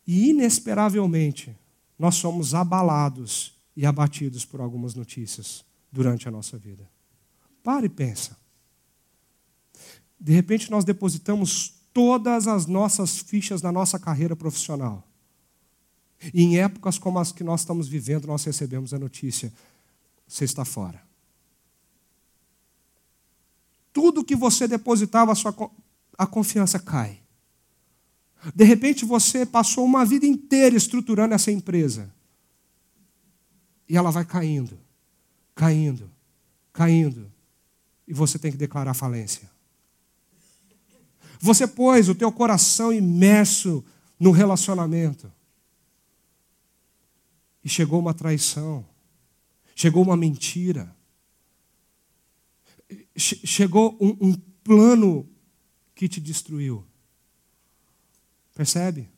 E 0.04 0.30
inesperavelmente, 0.30 1.56
nós 1.96 2.16
somos 2.16 2.54
abalados 2.54 3.56
e 3.76 3.86
abatidos 3.86 4.44
por 4.44 4.60
algumas 4.60 4.94
notícias 4.94 5.64
durante 5.92 6.26
a 6.26 6.30
nossa 6.30 6.56
vida. 6.56 6.88
Pare 7.62 7.86
e 7.86 7.90
pensa. 7.90 8.36
De 10.18 10.32
repente, 10.32 10.70
nós 10.70 10.84
depositamos 10.84 11.74
todas 11.92 12.48
as 12.48 12.66
nossas 12.66 13.18
fichas 13.18 13.60
na 13.60 13.70
nossa 13.70 13.98
carreira 13.98 14.34
profissional. 14.34 15.06
E 16.32 16.42
em 16.42 16.58
épocas 16.58 16.98
como 16.98 17.18
as 17.18 17.32
que 17.32 17.44
nós 17.44 17.60
estamos 17.60 17.88
vivendo, 17.88 18.26
nós 18.26 18.44
recebemos 18.44 18.94
a 18.94 18.98
notícia: 18.98 19.52
você 20.26 20.44
está 20.44 20.64
fora. 20.64 21.02
Tudo 23.92 24.24
que 24.24 24.34
você 24.34 24.66
depositava 24.66 25.32
a 25.32 25.34
sua 25.34 25.54
a 26.16 26.26
confiança 26.26 26.78
cai. 26.78 27.20
De 28.54 28.64
repente 28.64 29.04
você 29.04 29.46
passou 29.46 29.84
uma 29.84 30.04
vida 30.04 30.26
inteira 30.26 30.76
estruturando 30.76 31.34
essa 31.34 31.50
empresa. 31.50 32.12
E 33.88 33.96
ela 33.96 34.10
vai 34.10 34.24
caindo, 34.24 34.78
caindo, 35.54 36.10
caindo. 36.72 37.32
E 38.06 38.12
você 38.12 38.38
tem 38.38 38.50
que 38.50 38.56
declarar 38.56 38.94
falência. 38.94 39.50
Você 41.40 41.66
pôs 41.66 42.08
o 42.08 42.14
teu 42.14 42.30
coração 42.30 42.92
imerso 42.92 43.84
no 44.18 44.30
relacionamento. 44.30 45.32
E 47.64 47.68
chegou 47.68 47.98
uma 47.98 48.14
traição, 48.14 48.86
chegou 49.74 50.02
uma 50.02 50.16
mentira, 50.16 50.94
chegou 53.16 53.96
um, 54.00 54.28
um 54.28 54.34
plano 54.64 55.28
que 55.94 56.08
te 56.08 56.20
destruiu. 56.20 56.84
Percebe? 58.54 59.08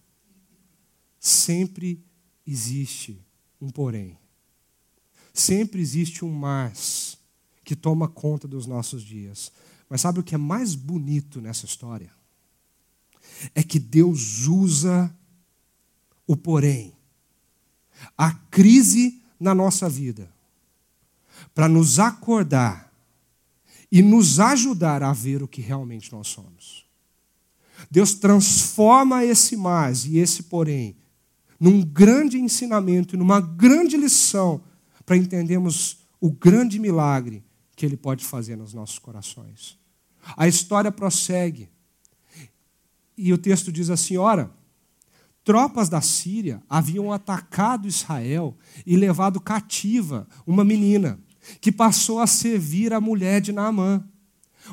Sempre 1.19 2.03
existe 2.47 3.23
um 3.61 3.71
porém. 3.71 4.19
Sempre 5.35 5.81
existe 5.83 6.25
um 6.25 6.33
mas 6.33 7.19
que 7.65 7.75
toma 7.75 8.07
conta 8.07 8.47
dos 8.47 8.67
nossos 8.67 9.03
dias. 9.03 9.51
Mas 9.91 10.01
sabe 10.01 10.21
o 10.21 10.23
que 10.23 10.37
é 10.37 10.39
mais 10.39 10.77
bonito 10.77 11.41
nessa 11.41 11.67
história? 11.67 12.11
É 13.53 13.63
que 13.63 13.81
Deus 13.81 14.47
usa 14.47 15.13
o 16.25 16.37
porém 16.37 16.95
a 18.17 18.33
crise 18.33 19.21
na 19.39 19.55
nossa 19.55 19.89
vida 19.89 20.33
para 21.55 21.69
nos 21.69 21.99
acordar 21.99 22.93
e 23.91 24.03
nos 24.03 24.41
ajudar 24.41 25.03
a 25.03 25.13
ver 25.13 25.43
o 25.43 25.49
que 25.49 25.61
realmente 25.61 26.13
nós 26.13 26.29
somos. 26.29 26.85
Deus 27.91 28.15
transforma 28.15 29.25
esse 29.25 29.57
mais 29.57 30.05
e 30.05 30.19
esse 30.19 30.45
porém 30.45 30.97
num 31.59 31.81
grande 31.81 32.39
ensinamento, 32.39 33.17
numa 33.17 33.41
grande 33.41 33.97
lição 33.97 34.63
para 35.05 35.17
entendermos 35.17 35.99
o 36.21 36.31
grande 36.31 36.79
milagre 36.79 37.45
que 37.77 37.85
Ele 37.85 37.97
pode 37.97 38.25
fazer 38.25 38.57
nos 38.57 38.73
nossos 38.73 38.99
corações. 38.99 39.79
A 40.37 40.49
história 40.49 40.91
prossegue 40.91 41.69
e 43.17 43.33
o 43.33 43.39
texto 43.39 43.71
diz 43.71 43.91
assim: 43.91 44.17
ora 44.17 44.51
tropas 45.45 45.89
da 45.89 46.01
Síria 46.01 46.63
haviam 46.69 47.13
atacado 47.13 47.87
Israel 47.87 48.57
e 48.87 48.97
levado 48.97 49.39
cativa 49.39 50.27
uma 50.47 50.65
menina, 50.65 51.19
que 51.61 51.71
passou 51.71 52.19
a 52.19 52.27
servir 52.27 52.93
a 52.93 53.01
mulher 53.01 53.41
de 53.41 53.53
Naamã. 53.53 54.03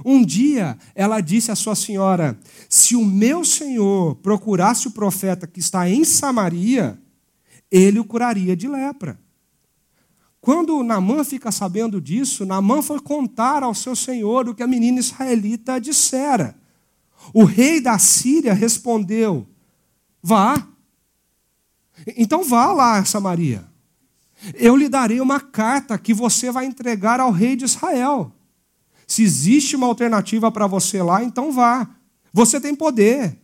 Um 0.06 0.24
dia 0.24 0.78
ela 0.96 1.20
disse 1.20 1.52
à 1.52 1.56
sua 1.56 1.76
senhora: 1.76 2.40
Se 2.70 2.96
o 2.96 3.04
meu 3.04 3.44
senhor 3.44 4.16
procurasse 4.16 4.88
o 4.88 4.92
profeta 4.92 5.46
que 5.46 5.60
está 5.60 5.90
em 5.90 6.06
Samaria, 6.06 7.00
ele 7.70 8.00
o 8.00 8.06
curaria 8.06 8.56
de 8.56 8.70
lepra. 8.70 9.20
Quando 10.42 10.82
Naamã 10.82 11.24
fica 11.24 11.52
sabendo 11.52 12.02
disso, 12.02 12.48
Naamã 12.48 12.82
foi 12.82 13.00
contar 13.00 13.62
ao 13.62 13.76
seu 13.76 13.96
senhor 13.96 14.50
o 14.50 14.56
que 14.56 14.64
a 14.64 14.68
menina 14.68 15.00
israelita 15.00 15.80
dissera. 15.80 16.60
O 17.32 17.44
rei 17.44 17.80
da 17.80 18.00
Síria 18.00 18.52
respondeu: 18.52 19.48
Vá. 20.22 20.68
Então 22.18 22.44
vá 22.44 22.72
lá, 22.74 23.06
Samaria. 23.06 23.70
Eu 24.56 24.76
lhe 24.76 24.90
darei 24.90 25.22
uma 25.22 25.40
carta 25.40 25.96
que 26.00 26.16
você 26.16 26.52
vai 26.52 26.66
entregar 26.66 27.20
ao 27.20 27.30
rei 27.30 27.56
de 27.56 27.66
Israel. 27.66 28.34
Se 29.06 29.22
existe 29.22 29.76
uma 29.76 29.86
alternativa 29.86 30.52
para 30.52 30.66
você 30.66 31.04
lá, 31.04 31.24
então 31.24 31.52
vá. 31.52 31.88
Você 32.34 32.60
tem 32.60 32.74
poder. 32.74 33.38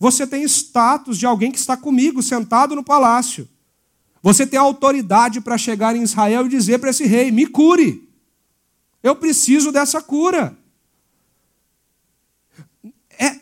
Você 0.00 0.26
tem 0.26 0.42
status 0.42 1.18
de 1.18 1.26
alguém 1.26 1.52
que 1.52 1.58
está 1.58 1.76
comigo, 1.76 2.20
sentado 2.20 2.74
no 2.74 2.82
palácio. 2.82 3.48
Você 4.22 4.46
tem 4.46 4.58
autoridade 4.58 5.40
para 5.40 5.56
chegar 5.56 5.96
em 5.96 6.02
Israel 6.02 6.46
e 6.46 6.50
dizer 6.50 6.78
para 6.78 6.90
esse 6.90 7.06
rei: 7.06 7.30
me 7.30 7.46
cure. 7.46 8.08
Eu 9.02 9.16
preciso 9.16 9.72
dessa 9.72 10.02
cura. 10.02 10.56
É, 13.18 13.40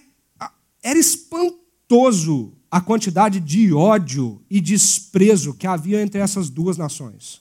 era 0.83 0.99
espantoso 0.99 2.53
a 2.71 2.81
quantidade 2.81 3.41
de 3.41 3.73
ódio 3.73 4.43
e 4.49 4.61
desprezo 4.61 5.55
que 5.55 5.67
havia 5.67 6.01
entre 6.03 6.21
essas 6.21 6.49
duas 6.51 6.77
nações. 6.77 7.41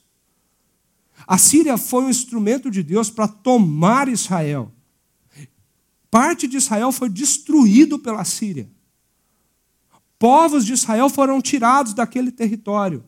A 1.28 1.38
Síria 1.38 1.78
foi 1.78 2.06
um 2.06 2.10
instrumento 2.10 2.72
de 2.72 2.82
Deus 2.82 3.10
para 3.10 3.28
tomar 3.28 4.08
Israel. 4.08 4.72
Parte 6.10 6.48
de 6.48 6.58
Israel 6.58 6.92
foi 6.92 7.10
destruído 7.10 8.00
pela 8.00 8.24
Síria. 8.24 8.70
Povos 10.18 10.66
de 10.66 10.74
Israel 10.74 11.10
foram 11.10 11.42
tirados 11.42 11.94
daquele 11.94 12.32
território. 12.32 13.04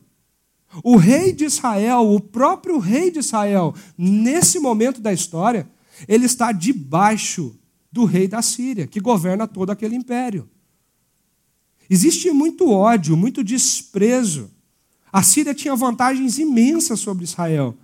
O 0.84 0.96
rei 0.96 1.32
de 1.32 1.44
Israel, 1.44 2.12
o 2.12 2.20
próprio 2.20 2.78
rei 2.78 3.10
de 3.10 3.18
Israel, 3.18 3.74
nesse 3.98 4.58
momento 4.60 5.00
da 5.00 5.12
história, 5.12 5.68
ele 6.06 6.26
está 6.26 6.52
debaixo 6.52 7.58
do 7.90 8.04
rei 8.04 8.28
da 8.28 8.40
Síria, 8.40 8.86
que 8.86 9.00
governa 9.00 9.48
todo 9.48 9.70
aquele 9.70 9.96
império. 9.96 10.48
Existia 11.88 12.32
muito 12.32 12.70
ódio, 12.70 13.16
muito 13.16 13.42
desprezo. 13.42 14.48
A 15.12 15.24
Síria 15.24 15.52
tinha 15.52 15.74
vantagens 15.74 16.38
imensas 16.38 17.00
sobre 17.00 17.24
Israel. 17.24 17.76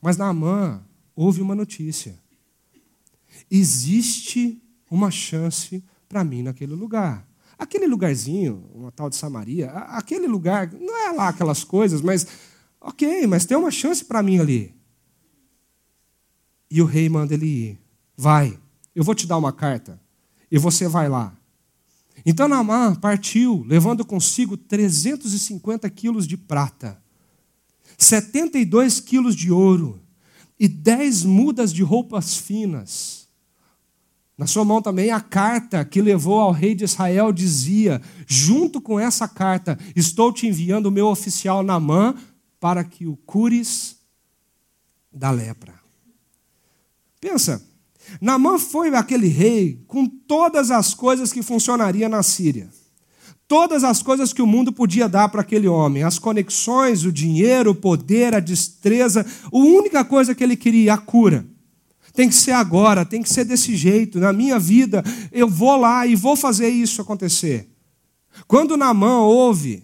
Mas 0.00 0.16
Naamã 0.16 0.82
houve 1.14 1.42
uma 1.42 1.54
notícia. 1.54 2.18
Existe 3.50 4.60
uma 4.90 5.10
chance 5.10 5.84
para 6.08 6.24
mim 6.24 6.42
naquele 6.42 6.74
lugar. 6.74 7.28
Aquele 7.58 7.86
lugarzinho, 7.86 8.68
uma 8.74 8.90
tal 8.90 9.08
de 9.08 9.16
Samaria, 9.16 9.70
aquele 9.70 10.26
lugar, 10.26 10.72
não 10.72 10.96
é 10.96 11.12
lá 11.12 11.28
aquelas 11.28 11.62
coisas, 11.64 12.00
mas 12.00 12.26
ok, 12.80 13.26
mas 13.26 13.44
tem 13.44 13.56
uma 13.56 13.70
chance 13.70 14.04
para 14.04 14.22
mim 14.22 14.38
ali. 14.38 14.74
E 16.70 16.82
o 16.82 16.84
rei 16.84 17.08
manda 17.08 17.34
ele 17.34 17.46
ir. 17.46 17.78
Vai, 18.16 18.58
eu 18.94 19.04
vou 19.04 19.14
te 19.14 19.26
dar 19.26 19.36
uma 19.36 19.52
carta. 19.52 20.00
E 20.50 20.58
você 20.58 20.88
vai 20.88 21.08
lá. 21.08 21.36
Então 22.24 22.48
Naamã 22.48 22.94
partiu, 22.94 23.64
levando 23.66 24.04
consigo 24.04 24.56
350 24.56 25.88
quilos 25.90 26.26
de 26.26 26.36
prata, 26.36 27.00
72 27.98 29.00
quilos 29.00 29.34
de 29.34 29.50
ouro 29.50 30.00
e 30.58 30.68
10 30.68 31.24
mudas 31.24 31.72
de 31.72 31.82
roupas 31.82 32.36
finas. 32.36 33.23
Na 34.36 34.46
sua 34.46 34.64
mão 34.64 34.82
também 34.82 35.10
a 35.10 35.20
carta 35.20 35.84
que 35.84 36.02
levou 36.02 36.40
ao 36.40 36.50
rei 36.50 36.74
de 36.74 36.84
Israel 36.84 37.32
dizia: 37.32 38.02
Junto 38.26 38.80
com 38.80 38.98
essa 38.98 39.28
carta, 39.28 39.78
estou 39.94 40.32
te 40.32 40.46
enviando 40.46 40.86
o 40.86 40.90
meu 40.90 41.06
oficial 41.06 41.62
Naamã 41.62 42.14
para 42.58 42.82
que 42.82 43.06
o 43.06 43.16
cures 43.16 43.96
da 45.12 45.30
lepra. 45.30 45.74
Pensa, 47.20 47.62
Naamã 48.20 48.58
foi 48.58 48.94
aquele 48.94 49.28
rei 49.28 49.84
com 49.86 50.06
todas 50.06 50.70
as 50.70 50.94
coisas 50.94 51.32
que 51.32 51.42
funcionaria 51.42 52.08
na 52.08 52.22
Síria. 52.22 52.68
Todas 53.46 53.84
as 53.84 54.02
coisas 54.02 54.32
que 54.32 54.42
o 54.42 54.46
mundo 54.46 54.72
podia 54.72 55.08
dar 55.08 55.28
para 55.28 55.42
aquele 55.42 55.68
homem, 55.68 56.02
as 56.02 56.18
conexões, 56.18 57.04
o 57.04 57.12
dinheiro, 57.12 57.70
o 57.70 57.74
poder, 57.74 58.34
a 58.34 58.40
destreza, 58.40 59.24
a 59.44 59.56
única 59.56 60.04
coisa 60.04 60.34
que 60.34 60.42
ele 60.42 60.56
queria, 60.56 60.94
a 60.94 60.98
cura. 60.98 61.46
Tem 62.14 62.28
que 62.28 62.34
ser 62.34 62.52
agora, 62.52 63.04
tem 63.04 63.22
que 63.22 63.28
ser 63.28 63.44
desse 63.44 63.76
jeito. 63.76 64.20
Na 64.20 64.32
minha 64.32 64.58
vida, 64.58 65.02
eu 65.32 65.48
vou 65.48 65.76
lá 65.76 66.06
e 66.06 66.14
vou 66.14 66.36
fazer 66.36 66.68
isso 66.68 67.02
acontecer. 67.02 67.68
Quando 68.46 68.76
Naamã 68.76 69.18
ouve 69.18 69.82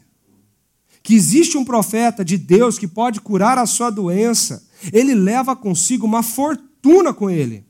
que 1.03 1.15
existe 1.15 1.59
um 1.59 1.65
profeta 1.65 2.25
de 2.25 2.39
Deus 2.39 2.79
que 2.79 2.87
pode 2.87 3.21
curar 3.21 3.59
a 3.59 3.67
sua 3.67 3.91
doença, 3.91 4.63
ele 4.93 5.13
leva 5.13 5.57
consigo 5.57 6.07
uma 6.07 6.23
fortuna 6.23 7.13
com 7.13 7.29
ele. 7.29 7.67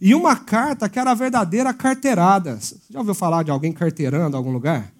E 0.00 0.12
uma 0.12 0.34
carta 0.34 0.88
que 0.88 0.98
era 0.98 1.12
a 1.12 1.14
verdadeira 1.14 1.72
carteirada. 1.72 2.58
Você 2.60 2.76
já 2.90 2.98
ouviu 2.98 3.14
falar 3.14 3.44
de 3.44 3.52
alguém 3.52 3.72
carteirando 3.72 4.34
em 4.34 4.36
algum 4.36 4.50
lugar? 4.50 4.92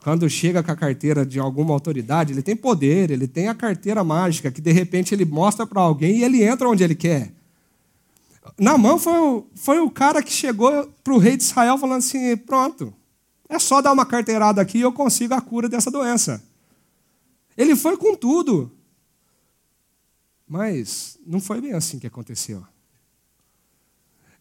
Quando 0.00 0.30
chega 0.30 0.62
com 0.62 0.70
a 0.70 0.76
carteira 0.76 1.26
de 1.26 1.40
alguma 1.40 1.74
autoridade, 1.74 2.32
ele 2.32 2.42
tem 2.42 2.54
poder, 2.54 3.10
ele 3.10 3.26
tem 3.26 3.48
a 3.48 3.54
carteira 3.54 4.04
mágica, 4.04 4.52
que 4.52 4.60
de 4.60 4.70
repente 4.70 5.12
ele 5.12 5.24
mostra 5.24 5.66
para 5.66 5.80
alguém 5.80 6.18
e 6.18 6.24
ele 6.24 6.44
entra 6.44 6.68
onde 6.68 6.84
ele 6.84 6.94
quer. 6.94 7.32
Namã 8.58 8.98
foi 8.98 9.18
o, 9.18 9.46
foi 9.54 9.78
o 9.78 9.90
cara 9.90 10.22
que 10.22 10.32
chegou 10.32 10.86
para 11.04 11.14
o 11.14 11.18
rei 11.18 11.36
de 11.36 11.44
Israel 11.44 11.78
falando 11.78 11.98
assim: 11.98 12.36
pronto, 12.36 12.92
é 13.48 13.58
só 13.58 13.80
dar 13.80 13.92
uma 13.92 14.04
carteirada 14.04 14.60
aqui 14.60 14.78
e 14.78 14.82
eu 14.82 14.92
consigo 14.92 15.32
a 15.34 15.40
cura 15.40 15.68
dessa 15.68 15.90
doença. 15.90 16.42
Ele 17.56 17.76
foi 17.76 17.96
com 17.96 18.16
tudo. 18.16 18.70
Mas 20.46 21.18
não 21.26 21.40
foi 21.40 21.60
bem 21.60 21.72
assim 21.72 21.98
que 21.98 22.06
aconteceu. 22.06 22.66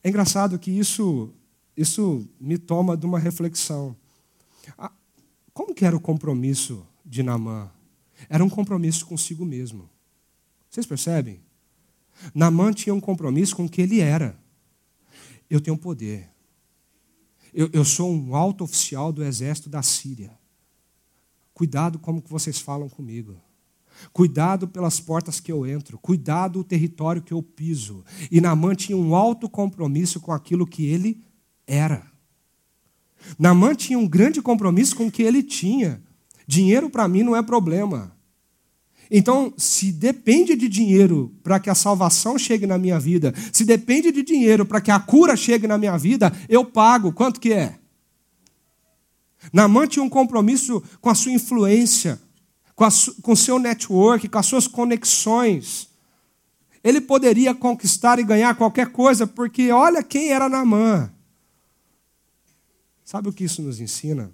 É 0.04 0.10
engraçado 0.10 0.58
que 0.58 0.72
isso, 0.72 1.34
isso 1.76 2.28
me 2.40 2.58
toma 2.58 2.96
de 2.96 3.06
uma 3.06 3.20
reflexão. 3.20 3.96
Como 5.54 5.74
que 5.74 5.86
era 5.86 5.96
o 5.96 6.00
compromisso 6.00 6.86
de 7.06 7.22
Namã? 7.24 7.70
Era 8.30 8.44
um 8.44 8.50
compromisso 8.50 9.06
consigo 9.06 9.44
mesmo. 9.44 9.90
Vocês 10.70 10.86
percebem? 10.86 11.42
Namã 12.34 12.74
tinha 12.74 12.94
um 12.94 13.00
compromisso 13.00 13.56
com 13.56 13.66
o 13.66 13.70
que 13.70 13.82
ele 13.82 14.00
era. 14.00 14.38
Eu 15.50 15.62
tenho 15.62 15.78
poder. 15.78 16.30
Eu, 17.54 17.70
eu 17.74 17.86
sou 17.86 18.12
um 18.14 18.36
alto 18.36 18.64
oficial 18.64 19.12
do 19.12 19.24
exército 19.24 19.70
da 19.70 19.82
Síria. 19.82 20.38
Cuidado 21.54 21.98
como 21.98 22.24
vocês 22.28 22.60
falam 22.60 22.88
comigo. 22.88 23.42
Cuidado 24.14 24.68
pelas 24.68 25.00
portas 25.00 25.40
que 25.40 25.52
eu 25.52 25.66
entro, 25.66 25.98
cuidado 25.98 26.60
o 26.60 26.64
território 26.64 27.22
que 27.22 27.34
eu 27.34 27.42
piso. 27.42 28.04
E 28.32 28.40
Naamã 28.40 28.76
tinha 28.76 28.98
um 28.98 29.16
alto 29.16 29.50
compromisso 29.50 30.20
com 30.20 30.32
aquilo 30.32 30.68
que 30.68 30.86
ele 30.86 31.24
era. 31.66 32.06
Naamã 33.40 33.74
tinha 33.74 33.98
um 33.98 34.08
grande 34.08 34.42
compromisso 34.42 34.96
com 34.96 35.08
o 35.08 35.12
que 35.12 35.24
ele 35.24 35.42
tinha. 35.42 36.02
Dinheiro 36.46 36.90
para 36.90 37.08
mim 37.08 37.24
não 37.24 37.36
é 37.36 37.42
problema. 37.42 38.16
Então, 39.10 39.54
se 39.58 39.92
depende 39.92 40.56
de 40.56 40.68
dinheiro 40.68 41.34
para 41.44 41.60
que 41.60 41.70
a 41.70 41.76
salvação 41.76 42.38
chegue 42.38 42.68
na 42.68 42.78
minha 42.78 43.00
vida, 43.00 43.34
se 43.54 43.64
depende 43.64 44.12
de 44.12 44.24
dinheiro 44.24 44.66
para 44.66 44.82
que 44.82 44.92
a 44.92 45.00
cura 45.00 45.36
chegue 45.36 45.68
na 45.68 45.78
minha 45.78 45.98
vida, 45.98 46.32
eu 46.50 46.66
pago. 46.66 47.12
Quanto 47.12 47.40
que 47.40 47.54
é? 47.54 47.80
Naamã 49.54 49.88
tinha 49.88 50.04
um 50.04 50.10
compromisso 50.10 50.84
com 51.00 51.10
a 51.10 51.16
sua 51.16 51.32
influência 51.32 52.20
com 53.24 53.32
o 53.32 53.36
seu 53.36 53.58
network, 53.58 54.30
com 54.30 54.38
as 54.38 54.46
suas 54.46 54.68
conexões. 54.68 55.90
Ele 56.84 57.02
poderia 57.02 57.56
conquistar 57.56 58.20
e 58.20 58.24
ganhar 58.24 58.56
qualquer 58.56 58.92
coisa, 58.92 59.26
porque 59.26 59.72
olha 59.72 60.04
quem 60.04 60.30
era 60.32 60.48
Naamã. 60.48 61.12
Sabe 63.04 63.30
o 63.30 63.34
que 63.34 63.44
isso 63.44 63.64
nos 63.64 63.80
ensina? 63.80 64.32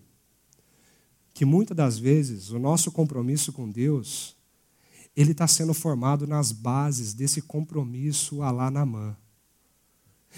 Que 1.34 1.46
muitas 1.46 1.76
das 1.76 1.98
vezes 1.98 2.50
o 2.50 2.60
nosso 2.60 2.92
compromisso 2.92 3.54
com 3.54 3.70
Deus, 3.70 4.33
ele 5.16 5.32
está 5.32 5.48
sendo 5.48 5.74
formado 5.74 6.26
nas 6.26 6.52
bases 6.52 7.14
desse 7.14 7.42
compromisso 7.42 8.42
a 8.42 8.52
lá 8.52 8.72
Naamã. 8.72 9.16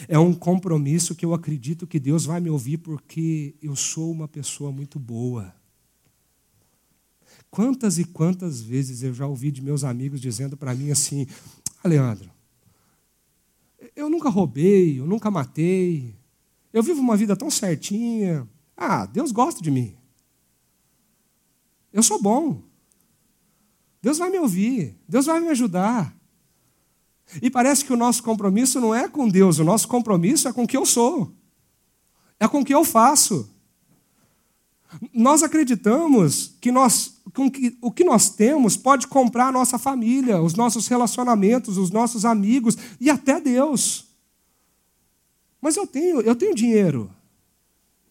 É 0.08 0.20
um 0.20 0.34
compromisso 0.34 1.16
que 1.16 1.26
eu 1.26 1.34
acredito 1.34 1.88
que 1.88 2.00
Deus 2.00 2.26
vai 2.26 2.42
me 2.42 2.50
ouvir 2.50 2.78
porque 2.80 3.56
eu 3.62 3.76
sou 3.76 4.12
uma 4.12 4.28
pessoa 4.28 4.72
muito 4.72 5.00
boa. 5.00 5.56
Quantas 7.50 7.98
e 7.98 8.04
quantas 8.04 8.60
vezes 8.62 9.02
eu 9.02 9.14
já 9.14 9.26
ouvi 9.26 9.50
de 9.52 9.62
meus 9.62 9.86
amigos 9.86 10.20
dizendo 10.20 10.58
para 10.58 10.76
mim 10.76 10.92
assim: 10.92 11.26
ah, 11.82 11.88
Leandro, 11.88 12.30
eu 13.96 14.10
nunca 14.10 14.28
roubei, 14.28 15.00
eu 15.00 15.08
nunca 15.08 15.32
matei, 15.32 16.14
eu 16.74 16.84
vivo 16.84 17.00
uma 17.00 17.16
vida 17.16 17.34
tão 17.38 17.50
certinha. 17.50 18.46
Ah, 18.76 19.06
Deus 19.06 19.32
gosta 19.32 19.62
de 19.62 19.72
mim. 19.72 19.96
Eu 21.94 22.04
sou 22.04 22.22
bom. 22.22 22.62
Deus 24.06 24.20
vai 24.20 24.30
me 24.30 24.38
ouvir, 24.38 24.96
Deus 25.10 25.26
vai 25.26 25.40
me 25.40 25.48
ajudar. 25.48 26.16
E 27.42 27.50
parece 27.50 27.84
que 27.84 27.92
o 27.92 27.98
nosso 27.98 28.22
compromisso 28.22 28.80
não 28.80 28.94
é 28.94 29.10
com 29.10 29.28
Deus, 29.28 29.58
o 29.58 29.64
nosso 29.64 29.88
compromisso 29.88 30.48
é 30.48 30.54
com 30.54 30.62
o 30.62 30.68
que 30.68 30.78
eu 30.78 30.86
sou, 30.86 31.34
é 32.40 32.48
com 32.48 32.60
o 32.60 32.64
que 32.64 32.76
eu 32.76 32.86
faço. 32.86 33.50
Nós 35.12 35.42
acreditamos 35.42 36.54
que, 36.62 36.72
nós, 36.72 37.16
que 37.34 37.80
o 37.82 37.92
que 37.92 38.04
nós 38.04 38.30
temos 38.30 38.78
pode 38.78 39.08
comprar 39.08 39.48
a 39.48 39.52
nossa 39.52 39.80
família, 39.80 40.40
os 40.40 40.54
nossos 40.54 40.88
relacionamentos, 40.88 41.76
os 41.76 41.90
nossos 41.90 42.26
amigos 42.26 42.78
e 43.02 43.10
até 43.10 43.42
Deus. 43.42 44.06
Mas 45.60 45.78
eu 45.78 45.88
tenho, 45.88 46.22
eu 46.22 46.36
tenho 46.36 46.54
dinheiro. 46.54 47.10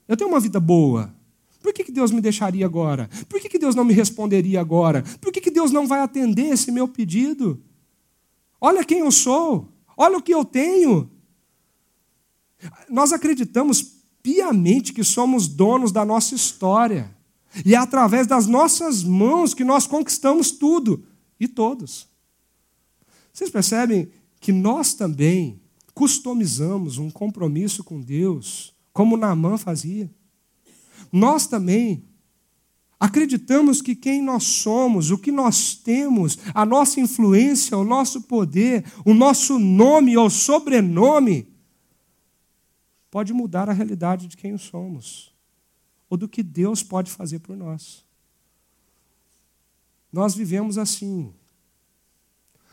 Eu 0.08 0.16
tenho 0.16 0.28
uma 0.28 0.40
vida 0.40 0.58
boa. 0.58 1.14
Por 1.64 1.72
que, 1.72 1.82
que 1.82 1.90
Deus 1.90 2.10
me 2.10 2.20
deixaria 2.20 2.66
agora? 2.66 3.08
Por 3.26 3.40
que, 3.40 3.48
que 3.48 3.58
Deus 3.58 3.74
não 3.74 3.86
me 3.86 3.94
responderia 3.94 4.60
agora? 4.60 5.02
Por 5.18 5.32
que, 5.32 5.40
que 5.40 5.43
Deus 5.54 5.70
não 5.70 5.86
vai 5.86 6.00
atender 6.00 6.52
esse 6.52 6.70
meu 6.70 6.86
pedido? 6.86 7.62
Olha 8.60 8.84
quem 8.84 8.98
eu 8.98 9.10
sou. 9.10 9.72
Olha 9.96 10.18
o 10.18 10.22
que 10.22 10.34
eu 10.34 10.44
tenho. 10.44 11.10
Nós 12.90 13.12
acreditamos 13.12 13.94
piamente 14.22 14.92
que 14.92 15.04
somos 15.04 15.46
donos 15.46 15.92
da 15.92 16.04
nossa 16.04 16.34
história. 16.34 17.14
E 17.64 17.74
é 17.74 17.78
através 17.78 18.26
das 18.26 18.46
nossas 18.46 19.04
mãos 19.04 19.54
que 19.54 19.64
nós 19.64 19.86
conquistamos 19.86 20.50
tudo 20.50 21.04
e 21.38 21.46
todos. 21.46 22.08
Vocês 23.32 23.50
percebem 23.50 24.10
que 24.40 24.52
nós 24.52 24.94
também 24.94 25.60
customizamos 25.94 26.98
um 26.98 27.10
compromisso 27.10 27.84
com 27.84 28.00
Deus, 28.00 28.74
como 28.92 29.16
Naamã 29.16 29.56
fazia. 29.56 30.10
Nós 31.12 31.46
também 31.46 32.04
acreditamos 32.98 33.82
que 33.82 33.94
quem 33.94 34.22
nós 34.22 34.44
somos, 34.44 35.10
o 35.10 35.18
que 35.18 35.32
nós 35.32 35.74
temos, 35.74 36.38
a 36.54 36.64
nossa 36.64 37.00
influência, 37.00 37.76
o 37.76 37.84
nosso 37.84 38.22
poder, 38.22 38.84
o 39.04 39.12
nosso 39.12 39.58
nome 39.58 40.16
ou 40.16 40.30
sobrenome, 40.30 41.48
pode 43.10 43.32
mudar 43.32 43.68
a 43.68 43.72
realidade 43.72 44.26
de 44.26 44.36
quem 44.36 44.58
somos, 44.58 45.32
ou 46.10 46.16
do 46.16 46.28
que 46.28 46.42
Deus 46.42 46.82
pode 46.82 47.10
fazer 47.10 47.38
por 47.38 47.56
nós. 47.56 48.04
Nós 50.12 50.34
vivemos 50.34 50.78
assim. 50.78 51.32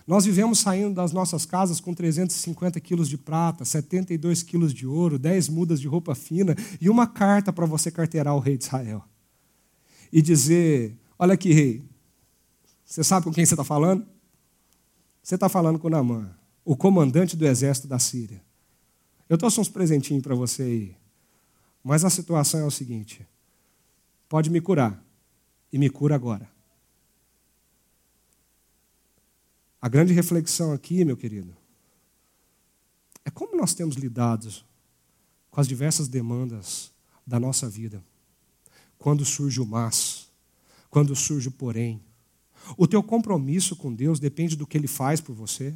Nós 0.07 0.25
vivemos 0.25 0.59
saindo 0.59 0.95
das 0.95 1.11
nossas 1.11 1.45
casas 1.45 1.79
com 1.79 1.93
350 1.93 2.79
quilos 2.79 3.07
de 3.07 3.17
prata, 3.17 3.63
72 3.63 4.43
quilos 4.43 4.73
de 4.73 4.85
ouro, 4.85 5.19
10 5.19 5.49
mudas 5.49 5.79
de 5.79 5.87
roupa 5.87 6.15
fina 6.15 6.55
e 6.79 6.89
uma 6.89 7.07
carta 7.07 7.53
para 7.53 7.65
você 7.65 7.91
carteirar 7.91 8.35
o 8.35 8.39
rei 8.39 8.57
de 8.57 8.65
Israel. 8.65 9.03
E 10.11 10.21
dizer: 10.21 10.97
Olha 11.17 11.33
aqui, 11.33 11.53
rei, 11.53 11.89
você 12.85 13.03
sabe 13.03 13.25
com 13.25 13.31
quem 13.31 13.45
você 13.45 13.53
está 13.53 13.63
falando? 13.63 14.05
Você 15.23 15.35
está 15.35 15.47
falando 15.47 15.79
com 15.79 15.89
Namã, 15.89 16.35
o 16.65 16.75
comandante 16.75 17.37
do 17.37 17.45
exército 17.45 17.87
da 17.87 17.99
Síria. 17.99 18.43
Eu 19.29 19.37
trouxe 19.37 19.59
uns 19.59 19.69
presentinhos 19.69 20.23
para 20.23 20.35
você 20.35 20.63
aí. 20.63 20.97
Mas 21.83 22.03
a 22.03 22.09
situação 22.09 22.59
é 22.59 22.65
o 22.65 22.71
seguinte: 22.71 23.25
pode 24.27 24.49
me 24.49 24.59
curar, 24.59 25.03
e 25.71 25.77
me 25.77 25.89
cura 25.89 26.15
agora. 26.15 26.49
A 29.81 29.87
grande 29.87 30.13
reflexão 30.13 30.73
aqui, 30.73 31.03
meu 31.03 31.17
querido, 31.17 31.55
é 33.25 33.31
como 33.31 33.57
nós 33.57 33.73
temos 33.73 33.95
lidado 33.95 34.51
com 35.49 35.59
as 35.59 35.67
diversas 35.67 36.07
demandas 36.07 36.91
da 37.25 37.39
nossa 37.39 37.69
vida. 37.69 38.03
Quando 39.01 39.25
surge 39.25 39.59
o 39.59 39.65
mas, 39.65 40.27
quando 40.87 41.15
surge 41.15 41.47
o 41.47 41.51
porém. 41.51 41.99
O 42.77 42.85
teu 42.85 43.01
compromisso 43.01 43.75
com 43.75 43.91
Deus 43.91 44.19
depende 44.19 44.55
do 44.55 44.67
que 44.67 44.77
Ele 44.77 44.85
faz 44.85 45.19
por 45.19 45.33
você. 45.33 45.73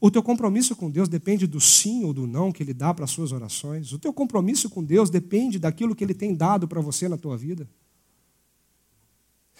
O 0.00 0.12
teu 0.12 0.22
compromisso 0.22 0.76
com 0.76 0.88
Deus 0.88 1.08
depende 1.08 1.48
do 1.48 1.60
sim 1.60 2.04
ou 2.04 2.14
do 2.14 2.24
não 2.24 2.52
que 2.52 2.62
Ele 2.62 2.72
dá 2.72 2.94
para 2.94 3.04
as 3.04 3.10
suas 3.10 3.32
orações. 3.32 3.92
O 3.92 3.98
teu 3.98 4.12
compromisso 4.12 4.70
com 4.70 4.84
Deus 4.84 5.10
depende 5.10 5.58
daquilo 5.58 5.92
que 5.92 6.04
Ele 6.04 6.14
tem 6.14 6.36
dado 6.36 6.68
para 6.68 6.80
você 6.80 7.08
na 7.08 7.18
tua 7.18 7.36
vida. 7.36 7.68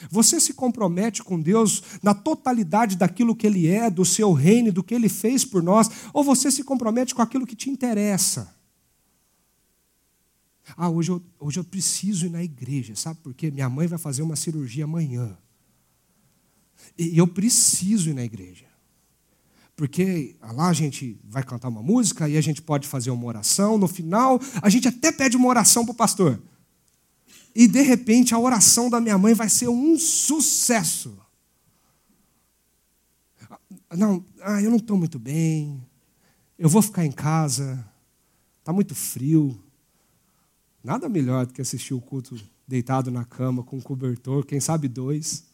Você 0.09 0.39
se 0.39 0.55
compromete 0.55 1.25
com 1.25 1.41
Deus 1.41 1.83
na 2.05 2.15
totalidade 2.15 2.95
daquilo 2.95 3.35
que 3.35 3.49
Ele 3.49 3.67
é, 3.67 3.91
do 3.91 4.05
seu 4.05 4.33
reino, 4.33 4.71
do 4.71 4.85
que 4.85 4.95
Ele 4.95 5.09
fez 5.09 5.45
por 5.45 5.61
nós, 5.61 5.91
ou 6.13 6.23
você 6.23 6.53
se 6.53 6.63
compromete 6.63 7.17
com 7.17 7.21
aquilo 7.21 7.45
que 7.45 7.57
te 7.57 7.69
interessa? 7.69 8.55
Ah, 10.77 10.89
hoje 10.89 11.11
eu, 11.11 11.23
hoje 11.39 11.61
eu 11.61 11.65
preciso 11.65 12.27
ir 12.27 12.31
na 12.31 12.43
igreja, 12.43 12.97
sabe 12.97 13.21
por 13.21 13.35
quê? 13.35 13.51
Minha 13.51 13.69
mãe 13.69 13.87
vai 13.87 13.99
fazer 13.99 14.23
uma 14.23 14.37
cirurgia 14.37 14.85
amanhã. 14.85 15.37
E 16.97 17.17
eu 17.19 17.27
preciso 17.27 18.11
ir 18.11 18.15
na 18.15 18.25
igreja. 18.25 18.67
Porque 19.77 20.37
lá 20.41 20.69
a 20.69 20.73
gente 20.73 21.19
vai 21.25 21.43
cantar 21.43 21.69
uma 21.69 21.83
música 21.83 22.29
e 22.29 22.37
a 22.37 22.41
gente 22.41 22.63
pode 22.63 22.87
fazer 22.87 23.11
uma 23.11 23.27
oração. 23.27 23.77
No 23.77 23.89
final, 23.89 24.41
a 24.63 24.69
gente 24.69 24.87
até 24.87 25.11
pede 25.11 25.37
uma 25.37 25.49
oração 25.49 25.85
para 25.85 25.93
o 25.93 25.97
pastor. 25.97 26.41
E 27.55 27.67
de 27.67 27.83
repente 27.83 28.35
a 28.35 28.39
oração 28.39 28.89
da 28.89 29.01
minha 29.01 29.19
mãe 29.19 29.35
vai 29.35 29.49
ser 29.49 29.69
um 29.69 29.99
sucesso. 29.99 31.19
Não, 33.97 34.25
ah, 34.41 34.63
eu 34.63 34.71
não 34.71 34.79
estou 34.79 34.97
muito 34.97 35.19
bem. 35.19 35.85
Eu 36.59 36.69
vou 36.69 36.83
ficar 36.83 37.05
em 37.05 37.13
casa. 37.13 37.85
Está 38.61 38.73
muito 38.73 38.95
frio. 38.95 39.61
Nada 40.85 41.09
melhor 41.09 41.47
do 41.47 41.55
que 41.55 41.63
assistir 41.63 41.95
o 41.95 42.01
culto 42.01 42.39
deitado 42.69 43.11
na 43.11 43.25
cama 43.25 43.65
com 43.65 43.79
um 43.79 43.81
cobertor, 43.81 44.45
quem 44.45 44.61
sabe 44.61 44.87
dois. 44.87 45.45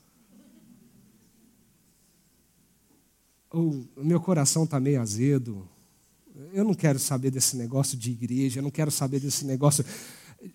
Ou 3.49 3.89
meu 3.97 4.21
coração 4.21 4.65
está 4.65 4.81
meio 4.81 5.01
azedo. 5.01 5.69
Eu 6.53 6.65
não 6.65 6.75
quero 6.75 6.99
saber 6.99 7.31
desse 7.31 7.57
negócio 7.57 7.97
de 7.97 8.11
igreja, 8.11 8.59
eu 8.59 8.63
não 8.65 8.73
quero 8.73 8.91
saber 8.91 9.21
desse 9.21 9.45
negócio 9.45 9.85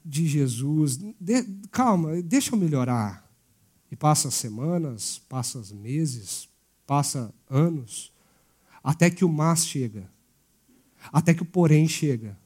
de 0.03 0.27
Jesus. 0.27 0.97
De, 1.19 1.43
calma, 1.71 2.21
deixa 2.21 2.53
eu 2.53 2.59
melhorar. 2.59 3.25
E 3.89 3.95
passa 3.95 4.29
semanas, 4.29 5.21
passa 5.29 5.61
meses, 5.73 6.49
passa 6.85 7.33
anos, 7.49 8.11
até 8.83 9.09
que 9.09 9.23
o 9.23 9.29
mas 9.29 9.65
chega, 9.65 10.09
até 11.13 11.33
que 11.33 11.43
o 11.43 11.45
porém 11.45 11.88
chega, 11.88 12.38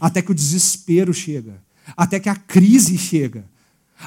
até 0.00 0.22
que 0.22 0.30
o 0.30 0.34
desespero 0.34 1.12
chega, 1.12 1.65
até 1.94 2.18
que 2.18 2.28
a 2.28 2.34
crise 2.34 2.96
chega, 2.96 3.44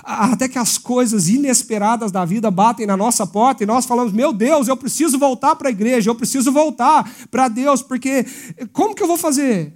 até 0.03 0.47
que 0.47 0.57
as 0.57 0.77
coisas 0.77 1.29
inesperadas 1.29 2.11
da 2.11 2.25
vida 2.25 2.49
batem 2.49 2.85
na 2.85 2.97
nossa 2.97 3.25
porta 3.27 3.63
e 3.63 3.67
nós 3.67 3.85
falamos: 3.85 4.13
Meu 4.13 4.33
Deus, 4.33 4.67
eu 4.67 4.77
preciso 4.77 5.19
voltar 5.19 5.55
para 5.55 5.69
a 5.69 5.71
igreja, 5.71 6.09
eu 6.09 6.15
preciso 6.15 6.51
voltar 6.51 7.09
para 7.29 7.47
Deus, 7.47 7.81
porque 7.81 8.25
como 8.71 8.95
que 8.95 9.03
eu 9.03 9.07
vou 9.07 9.17
fazer? 9.17 9.73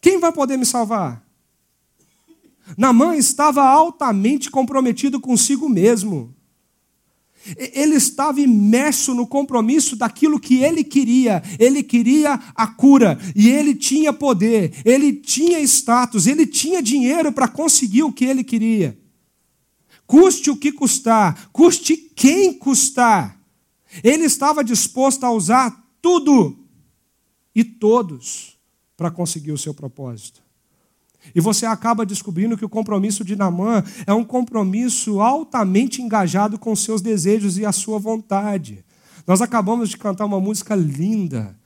Quem 0.00 0.18
vai 0.18 0.32
poder 0.32 0.56
me 0.56 0.66
salvar? 0.66 1.22
Namã 2.76 3.14
estava 3.16 3.62
altamente 3.62 4.50
comprometido 4.50 5.20
consigo 5.20 5.68
mesmo. 5.68 6.34
Ele 7.56 7.96
estava 7.96 8.40
imerso 8.40 9.14
no 9.14 9.26
compromisso 9.26 9.96
daquilo 9.96 10.38
que 10.38 10.62
ele 10.62 10.84
queria. 10.84 11.42
Ele 11.58 11.82
queria 11.82 12.34
a 12.54 12.66
cura 12.66 13.18
e 13.34 13.48
ele 13.48 13.74
tinha 13.74 14.12
poder, 14.12 14.72
ele 14.84 15.12
tinha 15.12 15.60
status, 15.60 16.26
ele 16.26 16.46
tinha 16.46 16.82
dinheiro 16.82 17.32
para 17.32 17.48
conseguir 17.48 18.02
o 18.02 18.12
que 18.12 18.24
ele 18.24 18.44
queria. 18.44 18.98
Custe 20.06 20.50
o 20.50 20.56
que 20.56 20.72
custar, 20.72 21.50
custe 21.52 21.96
quem 21.96 22.52
custar. 22.52 23.40
Ele 24.02 24.24
estava 24.24 24.62
disposto 24.62 25.24
a 25.24 25.30
usar 25.30 25.82
tudo 26.00 26.58
e 27.54 27.64
todos 27.64 28.58
para 28.96 29.10
conseguir 29.10 29.52
o 29.52 29.58
seu 29.58 29.74
propósito. 29.74 30.41
E 31.34 31.40
você 31.40 31.64
acaba 31.64 32.04
descobrindo 32.04 32.56
que 32.56 32.64
o 32.64 32.68
compromisso 32.68 33.24
de 33.24 33.36
Namã 33.36 33.82
é 34.06 34.12
um 34.12 34.24
compromisso 34.24 35.20
altamente 35.20 36.02
engajado 36.02 36.58
com 36.58 36.74
seus 36.74 37.00
desejos 37.00 37.58
e 37.58 37.64
a 37.64 37.72
sua 37.72 37.98
vontade. 37.98 38.84
Nós 39.26 39.40
acabamos 39.40 39.88
de 39.88 39.96
cantar 39.96 40.24
uma 40.24 40.40
música 40.40 40.74
linda, 40.74 41.56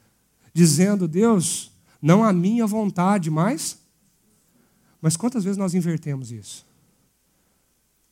dizendo: 0.52 1.08
Deus, 1.08 1.70
não 2.00 2.22
a 2.22 2.32
minha 2.32 2.66
vontade, 2.66 3.30
mas. 3.30 3.78
Mas 5.00 5.16
quantas 5.16 5.44
vezes 5.44 5.56
nós 5.56 5.74
invertemos 5.74 6.30
isso? 6.30 6.66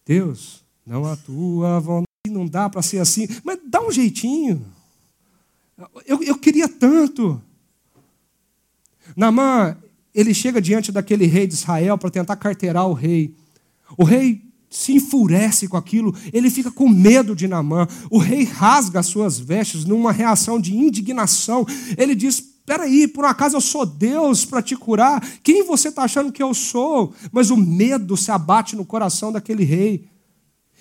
Deus, 0.04 0.64
não 0.86 1.04
a 1.04 1.16
tua 1.16 1.80
vontade. 1.80 2.04
Não 2.26 2.46
dá 2.46 2.70
para 2.70 2.80
ser 2.80 2.98
assim, 2.98 3.28
mas 3.44 3.58
dá 3.68 3.82
um 3.82 3.92
jeitinho. 3.92 4.64
Eu, 6.06 6.22
eu 6.22 6.38
queria 6.38 6.68
tanto. 6.68 7.40
Namã, 9.14 9.76
ele 10.14 10.32
chega 10.32 10.60
diante 10.60 10.92
daquele 10.92 11.26
rei 11.26 11.46
de 11.46 11.54
Israel 11.54 11.98
para 11.98 12.10
tentar 12.10 12.36
carteirar 12.36 12.86
o 12.88 12.92
rei. 12.92 13.34
O 13.98 14.04
rei 14.04 14.42
se 14.70 14.92
enfurece 14.92 15.68
com 15.68 15.76
aquilo, 15.76 16.14
ele 16.32 16.50
fica 16.50 16.70
com 16.70 16.88
medo 16.88 17.34
de 17.34 17.46
Namã. 17.46 17.86
O 18.10 18.18
rei 18.18 18.44
rasga 18.44 19.00
as 19.00 19.06
suas 19.06 19.38
vestes 19.38 19.84
numa 19.84 20.12
reação 20.12 20.60
de 20.60 20.74
indignação. 20.74 21.66
Ele 21.96 22.14
diz: 22.14 22.40
Peraí, 22.66 23.06
por 23.06 23.24
um 23.24 23.28
acaso 23.28 23.56
eu 23.56 23.60
sou 23.60 23.84
Deus 23.84 24.44
para 24.44 24.62
te 24.62 24.74
curar? 24.74 25.20
Quem 25.42 25.64
você 25.64 25.88
está 25.88 26.02
achando 26.02 26.32
que 26.32 26.42
eu 26.42 26.54
sou? 26.54 27.12
Mas 27.30 27.50
o 27.50 27.56
medo 27.56 28.16
se 28.16 28.30
abate 28.30 28.74
no 28.74 28.84
coração 28.84 29.30
daquele 29.30 29.64
rei. 29.64 30.08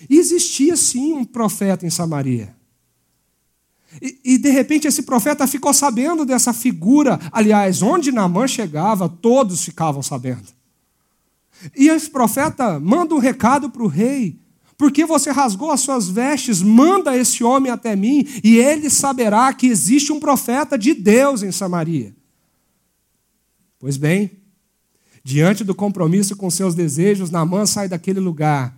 E 0.08 0.18
existia 0.18 0.76
sim 0.76 1.12
um 1.12 1.24
profeta 1.24 1.86
em 1.86 1.90
Samaria. 1.90 2.54
E, 4.00 4.18
e, 4.24 4.38
de 4.38 4.50
repente 4.50 4.86
esse 4.86 5.02
profeta 5.02 5.46
ficou 5.46 5.72
sabendo 5.72 6.24
dessa 6.24 6.52
figura. 6.52 7.18
Aliás, 7.30 7.82
onde 7.82 8.12
Naamã 8.12 8.46
chegava, 8.46 9.08
todos 9.08 9.64
ficavam 9.64 10.02
sabendo. 10.02 10.48
E 11.76 11.88
esse 11.88 12.10
profeta 12.10 12.78
manda 12.80 13.14
um 13.14 13.18
recado 13.18 13.70
para 13.70 13.82
o 13.82 13.88
rei. 13.88 14.38
Porque 14.76 15.06
você 15.06 15.30
rasgou 15.30 15.70
as 15.70 15.80
suas 15.80 16.08
vestes, 16.08 16.60
manda 16.60 17.16
esse 17.16 17.44
homem 17.44 17.70
até 17.70 17.94
mim, 17.94 18.26
e 18.42 18.56
ele 18.56 18.90
saberá 18.90 19.52
que 19.52 19.68
existe 19.68 20.12
um 20.12 20.18
profeta 20.18 20.76
de 20.76 20.92
Deus 20.92 21.42
em 21.42 21.52
Samaria. 21.52 22.14
Pois 23.78 23.96
bem, 23.96 24.32
diante 25.22 25.62
do 25.62 25.74
compromisso 25.74 26.34
com 26.34 26.50
seus 26.50 26.74
desejos, 26.74 27.30
Naamã 27.30 27.66
sai 27.66 27.88
daquele 27.88 28.18
lugar 28.18 28.76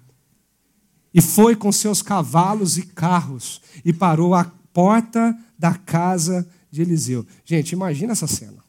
e 1.14 1.22
foi 1.22 1.56
com 1.56 1.72
seus 1.72 2.02
cavalos 2.02 2.76
e 2.76 2.82
carros 2.82 3.62
e 3.82 3.90
parou 3.90 4.34
a 4.34 4.44
porta 4.76 5.34
da 5.58 5.72
casa 5.72 6.46
de 6.70 6.82
Eliseu. 6.82 7.24
Gente, 7.46 7.72
imagina 7.72 8.12
essa 8.12 8.26
cena. 8.26 8.62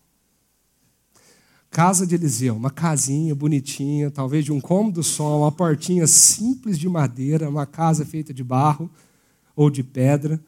Casa 1.70 2.08
de 2.08 2.16
Eliseu, 2.16 2.56
uma 2.56 2.72
casinha 2.72 3.36
bonitinha, 3.36 4.10
talvez 4.10 4.46
de 4.46 4.54
um 4.54 4.62
cômodo 4.62 5.04
só, 5.04 5.40
uma 5.42 5.52
portinha 5.52 6.08
simples 6.08 6.80
de 6.80 6.88
madeira, 6.88 7.50
uma 7.50 7.66
casa 7.66 8.06
feita 8.06 8.34
de 8.34 8.42
barro 8.42 8.90
ou 9.54 9.70
de 9.70 9.84
pedra. 9.84 10.40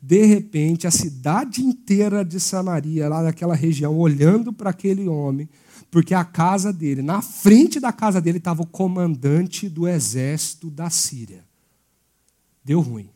De 0.00 0.24
repente, 0.24 0.86
a 0.86 0.90
cidade 0.92 1.64
inteira 1.64 2.24
de 2.24 2.38
Samaria, 2.38 3.08
lá 3.08 3.20
naquela 3.20 3.56
região, 3.56 3.98
olhando 3.98 4.52
para 4.52 4.70
aquele 4.70 5.08
homem, 5.08 5.48
porque 5.90 6.14
a 6.14 6.24
casa 6.24 6.72
dele, 6.72 7.02
na 7.02 7.20
frente 7.20 7.80
da 7.80 7.90
casa 7.92 8.20
dele, 8.20 8.38
estava 8.38 8.62
o 8.62 8.66
comandante 8.66 9.68
do 9.68 9.88
exército 9.88 10.70
da 10.70 10.88
Síria. 10.90 11.44
Deu 12.64 12.80
ruim 12.80 13.10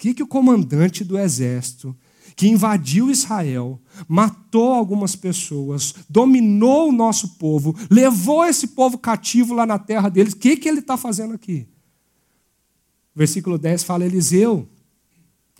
que, 0.00 0.14
que 0.14 0.22
o 0.22 0.26
comandante 0.26 1.04
do 1.04 1.18
exército, 1.18 1.94
que 2.34 2.48
invadiu 2.48 3.10
Israel, 3.10 3.78
matou 4.08 4.72
algumas 4.72 5.14
pessoas, 5.14 5.94
dominou 6.08 6.88
o 6.88 6.92
nosso 6.92 7.36
povo, 7.36 7.76
levou 7.90 8.46
esse 8.46 8.68
povo 8.68 8.96
cativo 8.96 9.52
lá 9.52 9.66
na 9.66 9.78
terra 9.78 10.08
deles, 10.08 10.32
o 10.32 10.36
que, 10.38 10.56
que 10.56 10.66
ele 10.66 10.78
está 10.78 10.96
fazendo 10.96 11.34
aqui? 11.34 11.68
Versículo 13.14 13.58
10 13.58 13.84
fala: 13.84 14.06
Eliseu, 14.06 14.66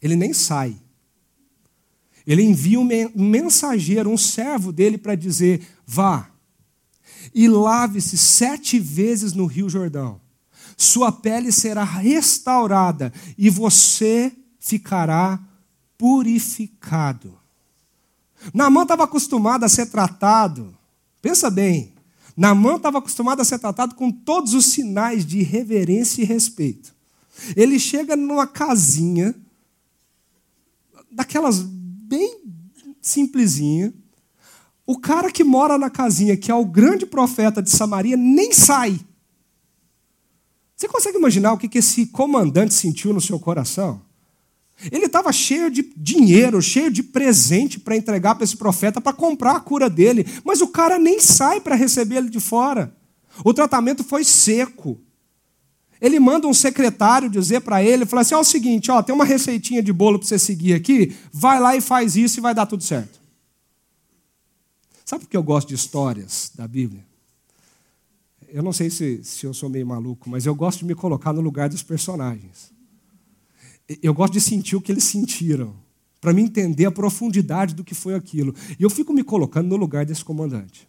ele 0.01 0.17
nem 0.17 0.33
sai. 0.33 0.75
Ele 2.27 2.43
envia 2.43 2.81
um 2.81 2.89
mensageiro, 3.15 4.09
um 4.09 4.17
servo 4.17 4.73
dele, 4.73 4.97
para 4.97 5.15
dizer: 5.15 5.61
vá 5.87 6.31
e 7.35 7.47
lave-se 7.47 8.17
sete 8.17 8.79
vezes 8.79 9.35
no 9.35 9.45
Rio 9.45 9.69
Jordão. 9.69 10.19
Sua 10.81 11.13
pele 11.13 11.53
será 11.53 11.85
restaurada 11.85 13.13
e 13.37 13.51
você 13.51 14.33
ficará 14.59 15.39
purificado. 15.99 17.39
Naamã 18.55 18.85
estava 18.85 19.05
acostumado 19.05 19.63
a 19.63 19.69
ser 19.69 19.91
tratado, 19.91 20.75
pensa 21.21 21.51
bem, 21.51 21.93
Naamã 22.35 22.77
estava 22.77 22.97
acostumado 22.97 23.43
a 23.43 23.45
ser 23.45 23.59
tratado 23.59 23.95
com 23.95 24.11
todos 24.11 24.55
os 24.55 24.65
sinais 24.65 25.27
de 25.27 25.43
reverência 25.43 26.23
e 26.23 26.25
respeito. 26.25 26.95
Ele 27.55 27.79
chega 27.79 28.17
numa 28.17 28.47
casinha, 28.47 29.35
daquelas 31.13 31.61
bem 31.61 32.41
simplesinha. 33.03 33.93
O 34.87 34.99
cara 34.99 35.31
que 35.31 35.45
mora 35.45 35.77
na 35.77 35.91
casinha, 35.91 36.39
que 36.39 36.51
é 36.51 36.55
o 36.55 36.65
grande 36.65 37.05
profeta 37.05 37.63
de 37.63 37.69
Samaria, 37.69 38.17
nem 38.17 38.51
sai. 38.51 38.99
Você 40.81 40.89
consegue 40.89 41.19
imaginar 41.19 41.53
o 41.53 41.59
que 41.59 41.77
esse 41.77 42.07
comandante 42.07 42.73
sentiu 42.73 43.13
no 43.13 43.21
seu 43.21 43.39
coração? 43.39 44.01
Ele 44.91 45.05
estava 45.05 45.31
cheio 45.31 45.71
de 45.71 45.93
dinheiro, 45.95 46.63
cheio 46.63 46.91
de 46.91 47.03
presente 47.03 47.79
para 47.79 47.99
entregar 47.99 48.35
para 48.35 48.45
esse 48.45 48.57
profeta 48.57 48.99
para 48.99 49.13
comprar 49.13 49.57
a 49.57 49.61
cura 49.61 49.91
dele, 49.91 50.25
mas 50.43 50.63
o 50.63 50.69
cara 50.69 50.99
nem 50.99 51.21
sai 51.21 51.61
para 51.61 51.75
receber 51.75 52.17
ele 52.17 52.31
de 52.31 52.41
fora. 52.41 52.97
O 53.45 53.53
tratamento 53.53 54.03
foi 54.03 54.25
seco. 54.25 54.99
Ele 56.01 56.19
manda 56.19 56.49
um 56.49 56.55
secretário 56.55 57.29
dizer 57.29 57.61
para 57.61 57.85
ele, 57.85 58.07
fala 58.07 58.23
assim: 58.23 58.35
ó, 58.35 58.39
é 58.39 58.41
o 58.41 58.45
seguinte, 58.45 58.91
ó, 58.91 59.03
tem 59.03 59.15
uma 59.15 59.27
receitinha 59.27 59.83
de 59.83 59.93
bolo 59.93 60.19
para 60.19 60.29
você 60.29 60.39
seguir 60.39 60.73
aqui, 60.73 61.15
vai 61.31 61.61
lá 61.61 61.77
e 61.77 61.83
faz 61.83 62.17
isso 62.17 62.41
e 62.41 62.41
vai 62.41 62.55
dar 62.55 62.65
tudo 62.65 62.83
certo. 62.83 63.21
Sabe 65.05 65.25
por 65.25 65.31
que 65.31 65.37
eu 65.37 65.43
gosto 65.43 65.69
de 65.69 65.75
histórias 65.75 66.51
da 66.55 66.67
Bíblia? 66.67 67.10
Eu 68.53 68.63
não 68.63 68.73
sei 68.73 68.91
se, 68.91 69.23
se 69.23 69.47
eu 69.47 69.55
sou 69.55 69.69
meio 69.69 69.87
maluco, 69.87 70.29
mas 70.29 70.47
eu 70.47 70.55
gosto 70.55 70.81
de 70.81 70.85
me 70.85 70.95
colocar 70.95 71.33
no 71.33 71.41
lugar 71.41 71.69
dos 71.69 71.83
personagens. 71.83 72.73
Eu 74.03 74.15
gosto 74.15 74.33
de 74.33 74.41
sentir 74.41 74.77
o 74.77 74.81
que 74.81 74.91
eles 74.93 75.05
sentiram, 75.05 75.75
para 76.21 76.33
me 76.33 76.43
entender 76.43 76.85
a 76.85 76.91
profundidade 76.91 77.75
do 77.75 77.83
que 77.83 77.95
foi 77.95 78.15
aquilo. 78.15 78.55
E 78.79 78.83
eu 78.83 78.91
fico 78.91 79.13
me 79.13 79.25
colocando 79.25 79.69
no 79.69 79.77
lugar 79.77 80.05
desse 80.05 80.25
comandante. 80.25 80.89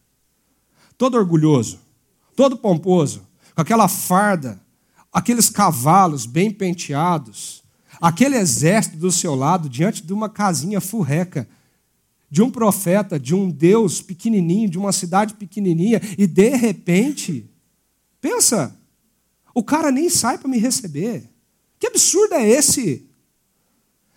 Todo 0.98 1.18
orgulhoso, 1.18 1.80
todo 2.36 2.58
pomposo, 2.58 3.28
com 3.56 3.62
aquela 3.62 3.88
farda, 3.88 4.62
aqueles 5.12 5.50
cavalos 5.50 6.26
bem 6.26 6.52
penteados, 6.52 7.64
aquele 8.00 8.38
exército 8.38 8.98
do 8.98 9.12
seu 9.12 9.36
lado, 9.36 9.70
diante 9.70 10.06
de 10.06 10.14
uma 10.14 10.30
casinha 10.30 10.82
furreca, 10.82 11.48
de 12.30 12.42
um 12.42 12.50
profeta, 12.50 13.20
de 13.20 13.36
um 13.36 13.50
Deus 13.50 14.02
pequenininho, 14.02 14.70
de 14.70 14.78
uma 14.78 14.92
cidade 14.92 15.34
pequenininha, 15.34 16.02
e 16.18 16.26
de 16.26 16.56
repente, 16.56 17.51
pensa, 18.22 18.78
o 19.54 19.64
cara 19.64 19.92
nem 19.92 20.10
sai 20.10 20.38
para 20.38 20.48
me 20.48 20.58
receber. 20.58 21.30
Que 21.80 21.88
absurdo 21.88 22.36
é 22.36 22.48
esse? 22.48 23.06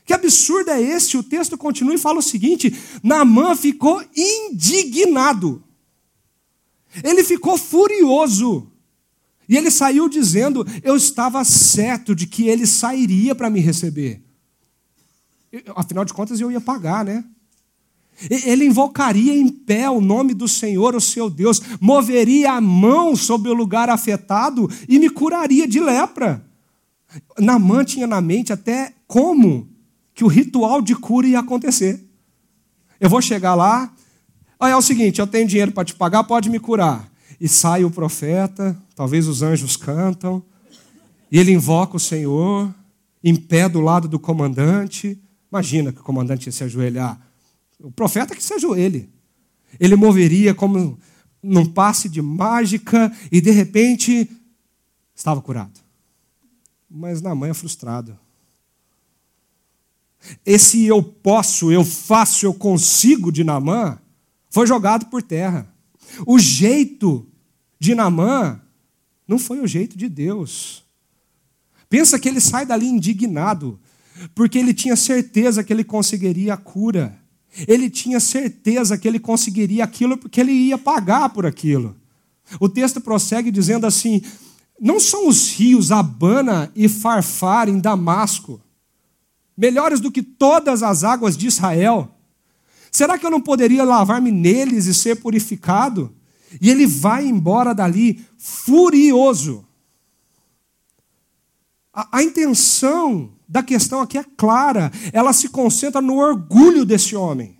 Que 0.05 0.12
absurdo 0.12 0.70
é 0.70 0.80
esse? 0.80 1.16
O 1.16 1.22
texto 1.22 1.57
continua 1.57 1.94
e 1.94 1.98
fala 1.98 2.18
o 2.18 2.22
seguinte: 2.22 2.72
Naamã 3.02 3.57
ficou 3.57 4.05
indignado. 4.14 5.64
Ele 7.02 7.24
ficou 7.24 7.57
furioso. 7.57 8.70
E 9.48 9.57
ele 9.57 9.70
saiu 9.70 10.09
dizendo: 10.09 10.66
Eu 10.82 10.94
estava 10.94 11.42
certo 11.44 12.14
de 12.14 12.26
que 12.26 12.48
ele 12.48 12.66
sairia 12.66 13.34
para 13.34 13.50
me 13.50 13.61
receber. 13.61 14.22
Afinal 15.74 16.05
de 16.05 16.12
contas, 16.12 16.40
eu 16.40 16.50
ia 16.50 16.61
pagar, 16.61 17.05
né? 17.05 17.24
Ele 18.30 18.66
invocaria 18.66 19.34
em 19.34 19.48
pé 19.48 19.90
o 19.90 20.00
nome 20.00 20.34
do 20.34 20.48
Senhor, 20.48 20.94
o 20.94 21.00
seu 21.00 21.28
Deus, 21.28 21.60
moveria 21.80 22.52
a 22.52 22.60
mão 22.60 23.16
sobre 23.16 23.50
o 23.50 23.54
lugar 23.54 23.90
afetado 23.90 24.70
e 24.88 24.98
me 24.98 25.10
curaria 25.10 25.66
de 25.66 25.80
lepra. 25.80 26.44
Namã 27.38 27.84
tinha 27.84 28.06
na 28.06 28.20
mente 28.20 28.52
até 28.52 28.94
como 29.06 29.68
que 30.14 30.24
o 30.24 30.28
ritual 30.28 30.80
de 30.80 30.94
cura 30.94 31.26
ia 31.26 31.40
acontecer. 31.40 32.04
Eu 33.00 33.10
vou 33.10 33.20
chegar 33.20 33.54
lá, 33.54 33.92
é 34.60 34.76
o 34.76 34.82
seguinte, 34.82 35.20
eu 35.20 35.26
tenho 35.26 35.46
dinheiro 35.46 35.72
para 35.72 35.84
te 35.84 35.94
pagar, 35.94 36.24
pode 36.24 36.48
me 36.48 36.58
curar. 36.58 37.10
E 37.40 37.48
sai 37.48 37.84
o 37.84 37.90
profeta, 37.90 38.76
talvez 38.94 39.26
os 39.26 39.42
anjos 39.42 39.76
cantam, 39.76 40.42
e 41.30 41.38
ele 41.38 41.52
invoca 41.52 41.96
o 41.96 42.00
Senhor, 42.00 42.72
em 43.22 43.34
pé 43.34 43.68
do 43.68 43.80
lado 43.80 44.06
do 44.06 44.18
comandante. 44.18 45.18
Imagina 45.50 45.92
que 45.92 46.00
o 46.00 46.04
comandante 46.04 46.46
ia 46.46 46.52
se 46.52 46.64
ajoelhar. 46.64 47.20
O 47.80 47.90
profeta 47.90 48.34
que 48.34 48.42
se 48.42 48.54
ajoelhe. 48.54 49.08
Ele 49.78 49.96
moveria 49.96 50.54
como 50.54 50.98
num 51.42 51.66
passe 51.66 52.08
de 52.08 52.22
mágica 52.22 53.12
e 53.30 53.40
de 53.40 53.50
repente 53.50 54.30
estava 55.14 55.42
curado 55.42 55.84
mas 56.94 57.20
na 57.20 57.34
mãe 57.34 57.50
é 57.50 57.54
frustrado. 57.54 58.16
Esse 60.46 60.84
eu 60.84 61.02
posso, 61.02 61.72
eu 61.72 61.84
faço, 61.84 62.46
eu 62.46 62.54
consigo 62.54 63.32
de 63.32 63.42
Namã 63.42 63.98
foi 64.48 64.66
jogado 64.66 65.06
por 65.06 65.20
terra. 65.20 65.68
O 66.24 66.38
jeito 66.38 67.26
de 67.80 67.94
Namã 67.94 68.60
não 69.26 69.38
foi 69.38 69.60
o 69.60 69.66
jeito 69.66 69.98
de 69.98 70.08
Deus. 70.08 70.84
Pensa 71.88 72.18
que 72.18 72.28
ele 72.28 72.40
sai 72.40 72.64
dali 72.64 72.86
indignado, 72.86 73.80
porque 74.34 74.58
ele 74.58 74.72
tinha 74.72 74.94
certeza 74.94 75.64
que 75.64 75.72
ele 75.72 75.82
conseguiria 75.82 76.54
a 76.54 76.56
cura. 76.56 77.18
Ele 77.68 77.88
tinha 77.88 78.18
certeza 78.18 78.98
que 78.98 79.07
ele 79.07 79.18
conseguiria 79.18 79.84
aquilo 79.84 80.16
porque 80.16 80.40
ele 80.40 80.52
ia 80.52 80.78
pagar 80.78 81.28
por 81.30 81.46
aquilo. 81.46 81.96
O 82.61 82.68
texto 82.68 83.00
prossegue 83.00 83.50
dizendo 83.50 83.86
assim: 83.86 84.22
não 84.80 84.98
são 84.98 85.28
os 85.28 85.52
rios 85.52 85.92
Abana 85.92 86.70
e 86.74 86.88
Farfar 86.88 87.68
em 87.68 87.78
Damasco 87.78 88.61
melhores 89.57 90.00
do 90.00 90.11
que 90.11 90.22
todas 90.22 90.82
as 90.82 91.05
águas 91.05 91.36
de 91.36 91.46
Israel? 91.46 92.11
Será 92.90 93.18
que 93.18 93.26
eu 93.26 93.30
não 93.30 93.40
poderia 93.40 93.84
lavar-me 93.84 94.30
neles 94.30 94.86
e 94.86 94.94
ser 94.94 95.16
purificado? 95.16 96.12
E 96.61 96.70
ele 96.70 96.86
vai 96.86 97.26
embora 97.26 97.74
dali 97.74 98.24
furioso. 98.38 99.63
A, 101.95 102.18
a, 102.18 102.22
intenção 102.22 103.30
da 103.49 103.62
questão 103.62 104.01
aqui 104.01 104.18
é 104.18 104.24
clara, 104.36 104.90
ela 105.12 105.32
se 105.32 105.49
concentra 105.49 106.01
no 106.01 106.16
orgulho 106.16 106.84
desse 106.84 107.14
homem. 107.14 107.57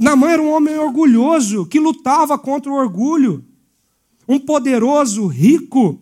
Namã 0.00 0.30
era 0.30 0.42
um 0.42 0.50
homem 0.50 0.78
orgulhoso 0.78 1.66
que 1.66 1.78
lutava 1.78 2.38
contra 2.38 2.72
o 2.72 2.74
orgulho 2.74 3.44
um 4.28 4.38
poderoso 4.38 5.26
rico, 5.26 6.00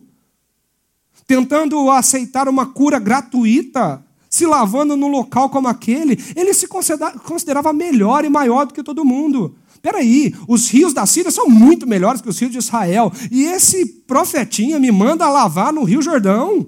tentando 1.27 1.89
aceitar 1.91 2.47
uma 2.47 2.65
cura 2.65 2.99
gratuita, 2.99 4.03
se 4.29 4.45
lavando 4.45 4.97
num 4.97 5.07
local 5.07 5.49
como 5.49 5.67
aquele, 5.67 6.17
ele 6.35 6.53
se 6.53 6.67
considerava 6.67 7.71
melhor 7.71 8.25
e 8.25 8.29
maior 8.29 8.65
do 8.65 8.73
que 8.73 8.83
todo 8.83 9.05
mundo. 9.05 9.55
Peraí, 9.85 10.33
os 10.47 10.67
rios 10.67 10.95
da 10.95 11.05
Síria 11.05 11.29
são 11.29 11.47
muito 11.47 11.85
melhores 11.85 12.19
que 12.19 12.27
os 12.27 12.39
rios 12.39 12.51
de 12.51 12.57
Israel. 12.57 13.13
E 13.29 13.43
esse 13.43 13.85
profetinha 13.85 14.79
me 14.79 14.91
manda 14.91 15.29
lavar 15.29 15.71
no 15.71 15.83
Rio 15.83 16.01
Jordão. 16.01 16.65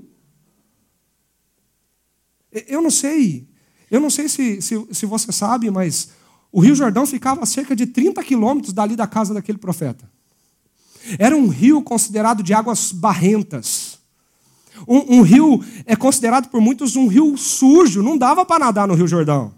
Eu 2.67 2.79
não 2.79 2.91
sei, 2.91 3.47
eu 3.89 3.99
não 3.99 4.11
sei 4.11 4.29
se, 4.29 4.61
se, 4.61 4.87
se 4.91 5.05
você 5.07 5.31
sabe, 5.31 5.71
mas 5.71 6.09
o 6.51 6.59
Rio 6.59 6.75
Jordão 6.75 7.07
ficava 7.07 7.41
a 7.41 7.47
cerca 7.47 7.75
de 7.75 7.87
30 7.87 8.23
quilômetros 8.23 8.71
dali 8.71 8.95
da 8.95 9.07
casa 9.07 9.33
daquele 9.33 9.57
profeta. 9.57 10.07
Era 11.17 11.35
um 11.35 11.47
rio 11.47 11.81
considerado 11.81 12.43
de 12.43 12.53
águas 12.53 12.91
barrentas. 12.91 13.97
Um, 14.87 15.17
um 15.17 15.21
rio 15.23 15.65
é 15.87 15.95
considerado 15.95 16.49
por 16.49 16.61
muitos 16.61 16.95
um 16.95 17.07
rio 17.07 17.35
sujo, 17.35 18.03
não 18.03 18.15
dava 18.15 18.45
para 18.45 18.65
nadar 18.65 18.87
no 18.87 18.93
Rio 18.93 19.07
Jordão. 19.07 19.56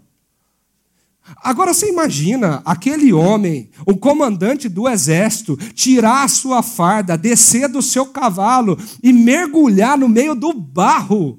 Agora 1.36 1.72
você 1.72 1.88
imagina 1.88 2.62
aquele 2.64 3.12
homem, 3.12 3.70
o 3.86 3.96
comandante 3.96 4.68
do 4.68 4.88
exército, 4.88 5.56
tirar 5.74 6.24
a 6.24 6.28
sua 6.28 6.62
farda, 6.62 7.16
descer 7.16 7.68
do 7.68 7.80
seu 7.80 8.06
cavalo 8.06 8.78
e 9.02 9.12
mergulhar 9.12 9.96
no 9.96 10.08
meio 10.08 10.34
do 10.34 10.52
barro. 10.52 11.38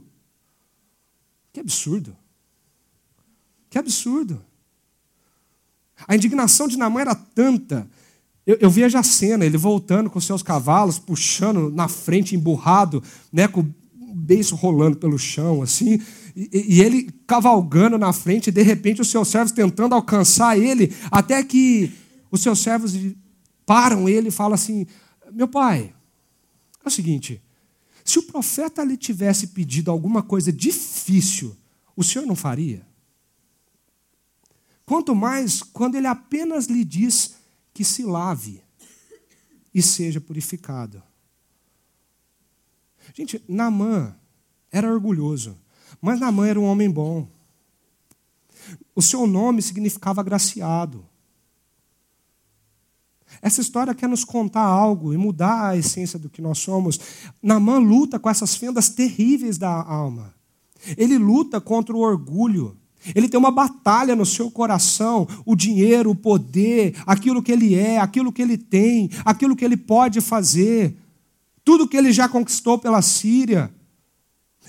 Que 1.53 1.59
absurdo. 1.59 2.15
Que 3.69 3.77
absurdo. 3.77 4.43
A 6.07 6.15
indignação 6.15 6.67
de 6.67 6.77
Namã 6.77 7.01
era 7.01 7.15
tanta 7.15 7.87
eu, 8.45 8.57
eu, 8.59 8.69
vejo 8.69 8.97
a 8.97 9.03
cena, 9.03 9.45
ele 9.45 9.57
voltando 9.57 10.09
com 10.09 10.19
seus 10.19 10.41
cavalos, 10.41 10.97
puxando 10.97 11.69
na 11.69 11.87
frente, 11.87 12.35
emburrado, 12.35 13.03
né, 13.31 13.47
com 13.47 13.61
o 13.61 14.15
beiço 14.15 14.55
rolando 14.55 14.97
pelo 14.97 15.17
chão, 15.17 15.61
assim, 15.61 16.01
e, 16.35 16.75
e, 16.75 16.81
ele 16.81 17.11
cavalgando 17.25 17.97
na 17.97 18.13
frente, 18.13 18.47
e 18.47 18.51
de 18.51 18.61
repente 18.61 19.01
os 19.01 19.09
seus 19.09 19.27
servos 19.27 19.51
tentando 19.51 19.95
alcançar 19.95 20.57
ele, 20.57 20.93
até 21.09 21.43
que 21.43 21.91
os 22.29 22.41
seus 22.41 22.59
servos 22.59 22.93
param 23.65 24.07
ele 24.07 24.29
e 24.29 24.31
falam 24.31 24.53
assim: 24.53 24.85
Meu 25.31 25.47
pai, 25.47 25.93
é 26.83 26.87
o 26.87 26.91
seguinte, 26.91 27.41
Se 28.03 28.19
o 28.19 28.23
profeta 28.23 28.83
lhe 28.83 28.97
tivesse 28.97 29.47
pedido 29.47 29.91
alguma 29.91 30.23
coisa 30.23 30.51
difícil, 30.51 31.55
o 31.95 32.03
senhor 32.03 32.25
não 32.25 32.35
faria? 32.35 32.85
Quanto 34.85 35.15
mais 35.15 35.61
quando 35.61 35.95
ele 35.95 36.07
apenas 36.07 36.65
lhe 36.65 36.83
diz 36.83 37.35
que 37.73 37.83
se 37.83 38.03
lave 38.03 38.61
e 39.73 39.81
seja 39.81 40.19
purificado. 40.19 41.01
Gente, 43.13 43.43
Namã 43.47 44.15
era 44.71 44.91
orgulhoso, 44.91 45.57
mas 46.01 46.19
Namã 46.19 46.47
era 46.47 46.59
um 46.59 46.65
homem 46.65 46.89
bom. 46.89 47.27
O 48.95 49.01
seu 49.01 49.27
nome 49.27 49.61
significava 49.61 50.21
agraciado. 50.21 51.05
Essa 53.41 53.61
história 53.61 53.93
quer 53.93 54.09
nos 54.09 54.23
contar 54.23 54.63
algo 54.63 55.13
e 55.13 55.17
mudar 55.17 55.69
a 55.69 55.77
essência 55.77 56.19
do 56.19 56.29
que 56.29 56.41
nós 56.41 56.59
somos. 56.59 56.99
Namã 57.41 57.77
luta 57.77 58.19
com 58.19 58.29
essas 58.29 58.55
fendas 58.55 58.89
terríveis 58.89 59.57
da 59.57 59.69
alma. 59.69 60.33
Ele 60.97 61.17
luta 61.17 61.61
contra 61.61 61.95
o 61.95 61.99
orgulho. 61.99 62.75
Ele 63.15 63.29
tem 63.29 63.39
uma 63.39 63.51
batalha 63.51 64.15
no 64.15 64.25
seu 64.25 64.51
coração, 64.51 65.27
o 65.43 65.55
dinheiro, 65.55 66.11
o 66.11 66.15
poder, 66.15 66.95
aquilo 67.05 67.41
que 67.41 67.51
ele 67.51 67.73
é, 67.73 67.99
aquilo 67.99 68.31
que 68.31 68.41
ele 68.41 68.57
tem, 68.57 69.09
aquilo 69.25 69.55
que 69.55 69.65
ele 69.65 69.77
pode 69.77 70.21
fazer, 70.21 70.95
tudo 71.63 71.87
que 71.87 71.97
ele 71.97 72.11
já 72.11 72.29
conquistou 72.29 72.77
pela 72.77 73.01
Síria. 73.01 73.73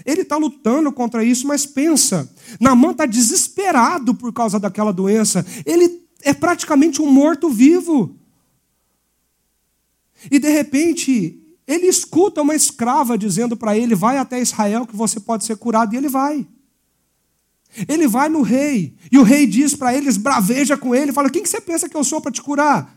Ele 0.05 0.22
está 0.22 0.36
lutando 0.36 0.92
contra 0.92 1.24
isso, 1.24 1.46
mas 1.46 1.66
pensa, 1.66 2.30
Namã 2.61 2.92
está 2.92 3.07
desesperado 3.07 4.14
por 4.14 4.32
causa 4.32 4.59
daquela 4.59 4.92
doença. 4.92 5.44
Ele 5.64 6.03
é 6.22 6.32
praticamente 6.32 7.00
um 7.03 7.11
morto-vivo. 7.11 8.16
E 10.30 10.38
de 10.38 10.48
repente, 10.48 11.40
ele 11.66 11.86
escuta 11.86 12.42
uma 12.42 12.55
escrava 12.55 13.18
dizendo 13.18 13.57
para 13.57 13.76
ele: 13.76 13.94
vai 13.94 14.18
até 14.18 14.40
Israel 14.40 14.86
que 14.86 14.96
você 14.96 15.18
pode 15.18 15.44
ser 15.44 15.57
curado, 15.57 15.94
e 15.94 15.96
ele 15.96 16.09
vai. 16.09 16.46
Ele 17.88 18.07
vai 18.07 18.28
no 18.28 18.42
rei, 18.42 18.94
e 19.11 19.18
o 19.18 19.22
rei 19.22 19.46
diz 19.46 19.74
para 19.74 19.94
eles, 19.94 20.16
braveja 20.16 20.76
com 20.76 20.94
ele, 20.94 21.12
fala: 21.12 21.30
Quem 21.30 21.42
que 21.42 21.48
você 21.48 21.61
pensa 21.61 21.88
que 21.88 21.96
eu 21.96 22.05
sou 22.05 22.20
para 22.20 22.30
te 22.30 22.42
curar? 22.42 22.94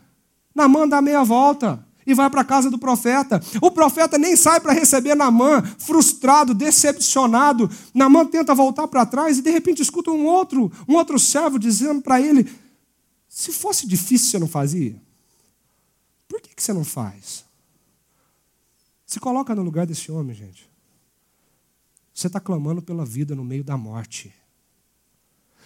Namã 0.54 0.86
dá 0.86 1.00
meia 1.02 1.24
volta 1.24 1.84
e 2.06 2.14
vai 2.14 2.30
para 2.30 2.42
a 2.42 2.44
casa 2.44 2.70
do 2.70 2.78
profeta. 2.78 3.40
O 3.60 3.70
profeta 3.70 4.16
nem 4.16 4.36
sai 4.36 4.60
para 4.60 4.72
receber 4.72 5.14
Namã, 5.14 5.62
frustrado, 5.78 6.54
decepcionado. 6.54 7.68
Namã 7.92 8.24
tenta 8.24 8.54
voltar 8.54 8.86
para 8.86 9.04
trás 9.04 9.38
e 9.38 9.42
de 9.42 9.50
repente 9.50 9.82
escuta 9.82 10.10
um 10.10 10.24
outro, 10.24 10.70
um 10.88 10.94
outro 10.94 11.18
servo 11.18 11.58
dizendo 11.58 12.00
para 12.00 12.20
ele: 12.20 12.48
Se 13.28 13.52
fosse 13.52 13.86
difícil, 13.86 14.30
você 14.30 14.38
não 14.38 14.48
fazia? 14.48 15.00
Por 16.28 16.40
que, 16.40 16.54
que 16.54 16.62
você 16.62 16.72
não 16.72 16.84
faz? 16.84 17.44
Se 19.04 19.20
coloca 19.20 19.54
no 19.54 19.62
lugar 19.62 19.86
desse 19.86 20.10
homem, 20.10 20.34
gente. 20.34 20.68
Você 22.12 22.28
está 22.28 22.40
clamando 22.40 22.80
pela 22.80 23.04
vida 23.04 23.34
no 23.34 23.44
meio 23.44 23.62
da 23.62 23.76
morte. 23.76 24.32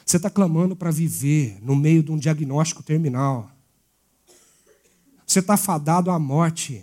Você 0.04 0.16
está 0.16 0.28
clamando 0.28 0.74
para 0.74 0.90
viver 0.90 1.58
no 1.62 1.76
meio 1.76 2.02
de 2.02 2.10
um 2.10 2.18
diagnóstico 2.18 2.82
terminal. 2.82 3.50
Você 5.30 5.38
está 5.38 5.56
fadado 5.56 6.10
à 6.10 6.18
morte. 6.18 6.82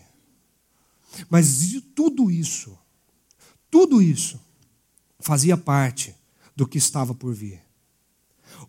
Mas 1.29 1.81
tudo 1.93 2.31
isso, 2.31 2.77
tudo 3.69 4.01
isso, 4.01 4.39
fazia 5.19 5.57
parte 5.57 6.15
do 6.55 6.65
que 6.65 6.77
estava 6.77 7.13
por 7.13 7.33
vir. 7.33 7.59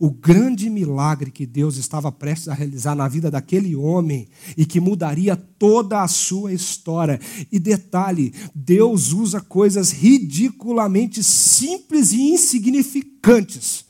O 0.00 0.10
grande 0.10 0.68
milagre 0.68 1.30
que 1.30 1.46
Deus 1.46 1.76
estava 1.76 2.10
prestes 2.10 2.48
a 2.48 2.54
realizar 2.54 2.96
na 2.96 3.06
vida 3.06 3.30
daquele 3.30 3.76
homem 3.76 4.26
e 4.56 4.66
que 4.66 4.80
mudaria 4.80 5.36
toda 5.36 6.02
a 6.02 6.08
sua 6.08 6.52
história. 6.52 7.20
E 7.52 7.60
detalhe: 7.60 8.34
Deus 8.52 9.12
usa 9.12 9.40
coisas 9.40 9.92
ridiculamente 9.92 11.22
simples 11.22 12.10
e 12.10 12.32
insignificantes 12.32 13.84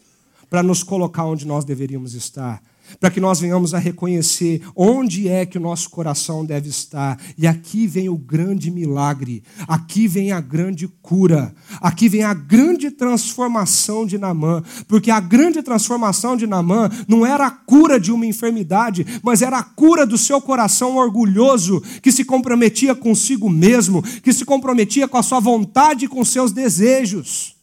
para 0.50 0.62
nos 0.62 0.82
colocar 0.82 1.24
onde 1.24 1.46
nós 1.46 1.64
deveríamos 1.64 2.12
estar, 2.12 2.62
para 2.98 3.10
que 3.10 3.20
nós 3.20 3.40
venhamos 3.40 3.74
a 3.74 3.78
reconhecer 3.78 4.62
onde 4.74 5.28
é 5.28 5.44
que 5.44 5.58
o 5.58 5.60
nosso 5.60 5.90
coração 5.90 6.44
deve 6.44 6.68
estar. 6.68 7.18
E 7.36 7.46
aqui 7.46 7.86
vem 7.86 8.08
o 8.08 8.16
grande 8.16 8.70
milagre, 8.70 9.42
aqui 9.66 10.08
vem 10.08 10.32
a 10.32 10.40
grande 10.40 10.88
cura, 11.02 11.54
aqui 11.80 12.08
vem 12.08 12.22
a 12.22 12.34
grande 12.34 12.90
transformação 12.90 14.06
de 14.06 14.18
Namã, 14.18 14.62
porque 14.86 15.10
a 15.10 15.20
grande 15.20 15.62
transformação 15.62 16.36
de 16.36 16.46
Namã 16.46 16.88
não 17.06 17.24
era 17.24 17.46
a 17.46 17.50
cura 17.50 17.98
de 17.98 18.12
uma 18.12 18.26
enfermidade, 18.26 19.06
mas 19.22 19.42
era 19.42 19.58
a 19.58 19.62
cura 19.62 20.06
do 20.06 20.18
seu 20.18 20.40
coração 20.40 20.96
orgulhoso, 20.96 21.80
que 22.02 22.12
se 22.12 22.24
comprometia 22.24 22.94
consigo 22.94 23.48
mesmo, 23.48 24.02
que 24.02 24.32
se 24.32 24.44
comprometia 24.44 25.08
com 25.08 25.16
a 25.16 25.22
sua 25.22 25.40
vontade 25.40 26.04
e 26.04 26.08
com 26.08 26.24
seus 26.24 26.52
desejos. 26.52 27.56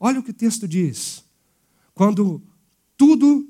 Olha 0.00 0.20
o 0.20 0.22
que 0.22 0.30
o 0.30 0.34
texto 0.34 0.68
diz 0.68 1.26
quando 1.98 2.40
tudo 2.96 3.44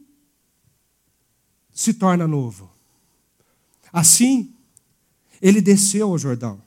se 1.78 1.94
torna 1.94 2.26
novo. 2.26 2.68
Assim, 3.92 4.52
ele 5.40 5.60
desceu 5.60 6.08
ao 6.08 6.18
Jordão. 6.18 6.60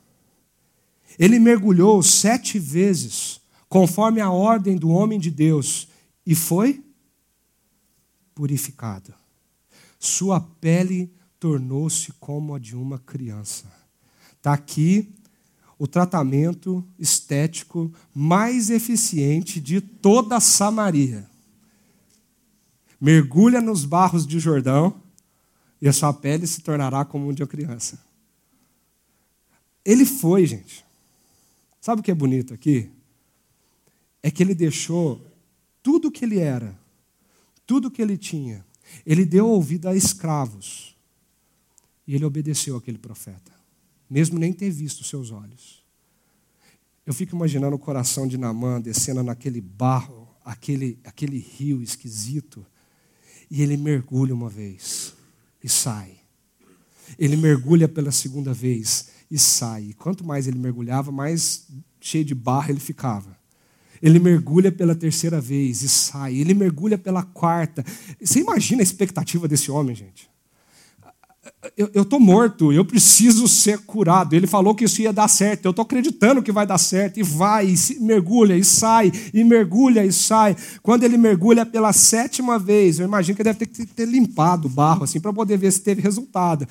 Ele 1.19 1.37
mergulhou 1.37 2.01
sete 2.01 2.57
vezes, 2.57 3.41
conforme 3.67 4.21
a 4.21 4.31
ordem 4.31 4.77
do 4.77 4.87
homem 4.87 5.19
de 5.19 5.29
Deus, 5.29 5.89
e 6.25 6.33
foi 6.33 6.81
purificado. 8.33 9.13
Sua 9.99 10.39
pele 10.39 11.11
tornou-se 11.37 12.13
como 12.13 12.55
a 12.55 12.59
de 12.59 12.77
uma 12.77 12.97
criança. 12.97 13.65
Está 14.37 14.53
aqui 14.53 15.13
o 15.77 15.87
tratamento 15.87 16.87
estético 16.97 17.93
mais 18.15 18.69
eficiente 18.69 19.59
de 19.59 19.81
toda 19.81 20.39
Samaria 20.39 21.29
mergulha 23.01 23.59
nos 23.59 23.83
barros 23.83 24.27
de 24.27 24.39
Jordão 24.39 25.01
e 25.81 25.89
a 25.89 25.93
sua 25.93 26.13
pele 26.13 26.45
se 26.45 26.61
tornará 26.61 27.03
como 27.03 27.33
de 27.33 27.41
uma 27.41 27.47
criança. 27.47 27.99
Ele 29.83 30.05
foi, 30.05 30.45
gente. 30.45 30.85
Sabe 31.81 32.01
o 32.01 32.03
que 32.03 32.11
é 32.11 32.15
bonito 32.15 32.53
aqui? 32.53 32.91
É 34.21 34.29
que 34.29 34.43
ele 34.43 34.53
deixou 34.53 35.19
tudo 35.81 36.09
o 36.09 36.11
que 36.11 36.23
ele 36.23 36.37
era, 36.37 36.77
tudo 37.65 37.87
o 37.87 37.91
que 37.91 38.03
ele 38.03 38.15
tinha. 38.15 38.63
Ele 39.03 39.25
deu 39.25 39.47
ouvido 39.47 39.89
a 39.89 39.95
escravos. 39.95 40.95
E 42.05 42.13
ele 42.13 42.25
obedeceu 42.25 42.75
aquele 42.75 42.97
profeta, 42.97 43.51
mesmo 44.09 44.37
nem 44.37 44.51
ter 44.51 44.69
visto 44.69 45.03
seus 45.03 45.31
olhos. 45.31 45.83
Eu 47.05 47.13
fico 47.13 47.35
imaginando 47.35 47.75
o 47.75 47.79
coração 47.79 48.27
de 48.27 48.37
Namã 48.37 48.79
descendo 48.79 49.23
naquele 49.23 49.61
barro, 49.61 50.27
aquele, 50.43 50.99
aquele 51.03 51.39
rio 51.39 51.81
esquisito, 51.81 52.65
e 53.51 53.61
ele 53.61 53.75
mergulha 53.75 54.33
uma 54.33 54.49
vez 54.49 55.13
e 55.61 55.67
sai. 55.67 56.13
Ele 57.19 57.35
mergulha 57.35 57.87
pela 57.89 58.09
segunda 58.09 58.53
vez 58.53 59.09
e 59.29 59.37
sai. 59.37 59.89
E 59.89 59.93
quanto 59.93 60.23
mais 60.23 60.47
ele 60.47 60.57
mergulhava, 60.57 61.11
mais 61.11 61.67
cheio 61.99 62.23
de 62.23 62.33
barra 62.33 62.69
ele 62.69 62.79
ficava. 62.79 63.37
Ele 64.01 64.19
mergulha 64.19 64.71
pela 64.71 64.95
terceira 64.95 65.41
vez 65.41 65.81
e 65.81 65.89
sai. 65.89 66.37
Ele 66.37 66.53
mergulha 66.53 66.97
pela 66.97 67.23
quarta. 67.23 67.83
Você 68.23 68.39
imagina 68.39 68.81
a 68.81 68.83
expectativa 68.83 69.49
desse 69.49 69.69
homem, 69.69 69.93
gente? 69.93 70.30
Eu 71.75 72.03
estou 72.03 72.19
morto, 72.19 72.71
eu 72.71 72.85
preciso 72.85 73.47
ser 73.47 73.79
curado. 73.79 74.35
Ele 74.35 74.45
falou 74.45 74.75
que 74.75 74.83
isso 74.85 75.01
ia 75.01 75.11
dar 75.11 75.27
certo, 75.27 75.65
eu 75.65 75.71
estou 75.71 75.81
acreditando 75.81 76.43
que 76.43 76.51
vai 76.51 76.67
dar 76.67 76.77
certo, 76.77 77.19
e 77.19 77.23
vai, 77.23 77.73
e 77.73 77.99
mergulha, 77.99 78.55
e 78.55 78.63
sai, 78.63 79.11
e 79.33 79.43
mergulha, 79.43 80.05
e 80.05 80.13
sai. 80.13 80.55
Quando 80.83 81.03
ele 81.03 81.17
mergulha 81.17 81.65
pela 81.65 81.91
sétima 81.93 82.59
vez, 82.59 82.99
eu 82.99 83.07
imagino 83.07 83.35
que 83.35 83.41
ele 83.41 83.53
deve 83.53 83.65
ter, 83.65 83.87
ter 83.87 84.05
limpado 84.05 84.67
o 84.67 84.69
barro, 84.69 85.03
assim, 85.03 85.19
para 85.19 85.33
poder 85.33 85.57
ver 85.57 85.71
se 85.71 85.81
teve 85.81 85.99
resultado. 86.01 86.67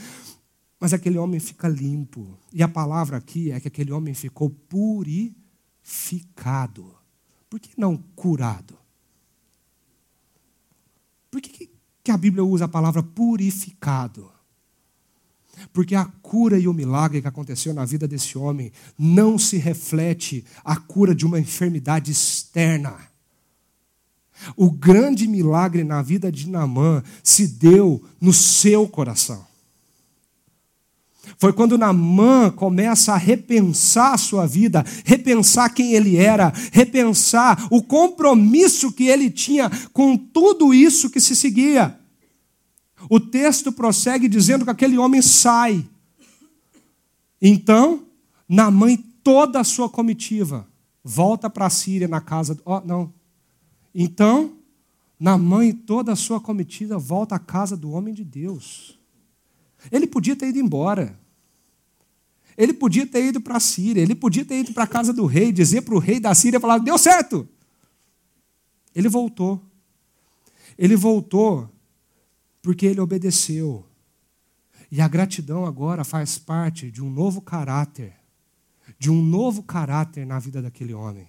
Mas 0.79 0.93
aquele 0.93 1.19
homem 1.19 1.41
fica 1.41 1.67
limpo. 1.67 2.39
E 2.53 2.63
a 2.63 2.69
palavra 2.69 3.17
aqui 3.17 3.51
é 3.51 3.59
que 3.59 3.67
aquele 3.67 3.91
homem 3.91 4.15
ficou 4.15 4.51
purificado. 4.69 5.35
Por 7.49 7.59
que 7.59 7.71
não 7.77 7.97
curado? 8.15 8.79
Por 11.29 11.41
que, 11.41 11.69
que 12.05 12.11
a 12.11 12.17
Bíblia 12.17 12.45
usa 12.45 12.67
a 12.67 12.69
palavra 12.69 13.03
purificado? 13.03 14.31
Porque 15.73 15.95
a 15.95 16.05
cura 16.05 16.59
e 16.59 16.67
o 16.69 16.75
milagre 16.75 17.21
que 17.21 17.29
aconteceu 17.29 17.73
na 17.75 17.85
vida 17.85 18.07
desse 18.09 18.37
homem 18.37 18.73
não 18.99 19.39
se 19.39 19.57
reflete 19.57 20.45
a 20.65 20.77
cura 20.77 21.15
de 21.15 21.27
uma 21.27 21.39
enfermidade 21.39 22.11
externa. 22.11 22.95
O 24.57 24.71
grande 24.71 25.27
milagre 25.27 25.85
na 25.85 26.03
vida 26.03 26.33
de 26.33 26.49
Naamã 26.49 27.03
se 27.23 27.47
deu 27.47 28.03
no 28.21 28.33
seu 28.33 28.89
coração. 28.89 29.51
Foi 31.39 31.53
quando 31.53 31.79
Naamã 31.79 32.51
começa 32.51 33.13
a 33.13 33.17
repensar 33.17 34.15
a 34.15 34.19
sua 34.19 34.47
vida, 34.47 34.85
repensar 35.05 35.73
quem 35.73 35.93
ele 35.93 36.17
era, 36.17 36.53
repensar 36.73 37.67
o 37.71 37.83
compromisso 37.83 38.93
que 38.93 39.09
ele 39.09 39.31
tinha 39.31 39.71
com 39.93 40.17
tudo 40.17 40.75
isso 40.75 41.11
que 41.11 41.21
se 41.21 41.37
seguia. 41.37 42.00
O 43.09 43.19
texto 43.19 43.73
prossegue 43.73 44.29
dizendo 44.29 44.65
que 44.65 44.71
aquele 44.71 44.99
homem 44.99 45.23
sai. 45.23 45.89
Então, 47.41 48.07
Naamã 48.49 48.97
toda 49.23 49.61
a 49.61 49.65
sua 49.65 49.89
comitiva 49.89 50.67
volta 51.03 51.49
para 51.49 51.67
a 51.67 51.71
Síria 51.71 52.09
na 52.09 52.21
casa. 52.21 52.59
Oh, 52.65 52.81
não. 52.81 53.13
Então, 53.95 54.57
Naamã 55.19 55.65
e 55.65 55.73
toda 55.73 56.13
a 56.13 56.17
sua 56.17 56.41
comitiva 56.41 56.99
volta 56.99 57.37
à 57.37 57.39
casa 57.39 57.77
do 57.77 57.91
homem 57.91 58.15
de 58.15 58.25
Deus. 58.25 58.99
Ele 59.91 60.07
podia 60.07 60.37
ter 60.37 60.49
ido 60.49 60.59
embora. 60.59 61.19
Ele 62.57 62.73
podia 62.73 63.07
ter 63.07 63.25
ido 63.25 63.41
para 63.41 63.57
a 63.57 63.61
Síria, 63.61 64.03
ele 64.03 64.15
podia 64.15 64.45
ter 64.45 64.61
ido 64.61 64.75
para 64.75 64.85
a 64.85 64.87
casa 64.87 65.13
do 65.13 65.25
rei, 65.25 65.51
dizer 65.51 65.83
para 65.83 65.95
o 65.95 65.99
rei 65.99 66.21
da 66.21 66.35
Síria, 66.35 66.61
falar, 66.61 66.79
deu 66.79 66.99
certo. 66.99 67.49
Ele 68.95 69.09
voltou. 69.09 69.61
Ele 70.77 70.97
voltou 70.97 71.71
porque 72.63 72.87
ele 72.87 73.01
obedeceu. 73.01 73.87
E 74.91 75.01
a 75.01 75.09
gratidão 75.09 75.65
agora 75.65 76.05
faz 76.05 76.39
parte 76.39 76.91
de 76.91 77.03
um 77.03 77.11
novo 77.11 77.41
caráter, 77.41 78.15
de 78.99 79.11
um 79.11 79.23
novo 79.23 79.63
caráter 79.63 80.27
na 80.27 80.39
vida 80.39 80.61
daquele 80.61 80.93
homem. 80.93 81.29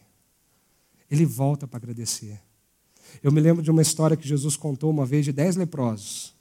Ele 1.10 1.26
volta 1.26 1.68
para 1.68 1.78
agradecer. 1.78 2.42
Eu 3.22 3.32
me 3.32 3.42
lembro 3.42 3.62
de 3.62 3.70
uma 3.70 3.82
história 3.82 4.18
que 4.18 4.28
Jesus 4.28 4.56
contou 4.56 4.90
uma 4.90 5.06
vez 5.06 5.26
de 5.26 5.32
dez 5.32 5.56
leprosos. 5.56 6.34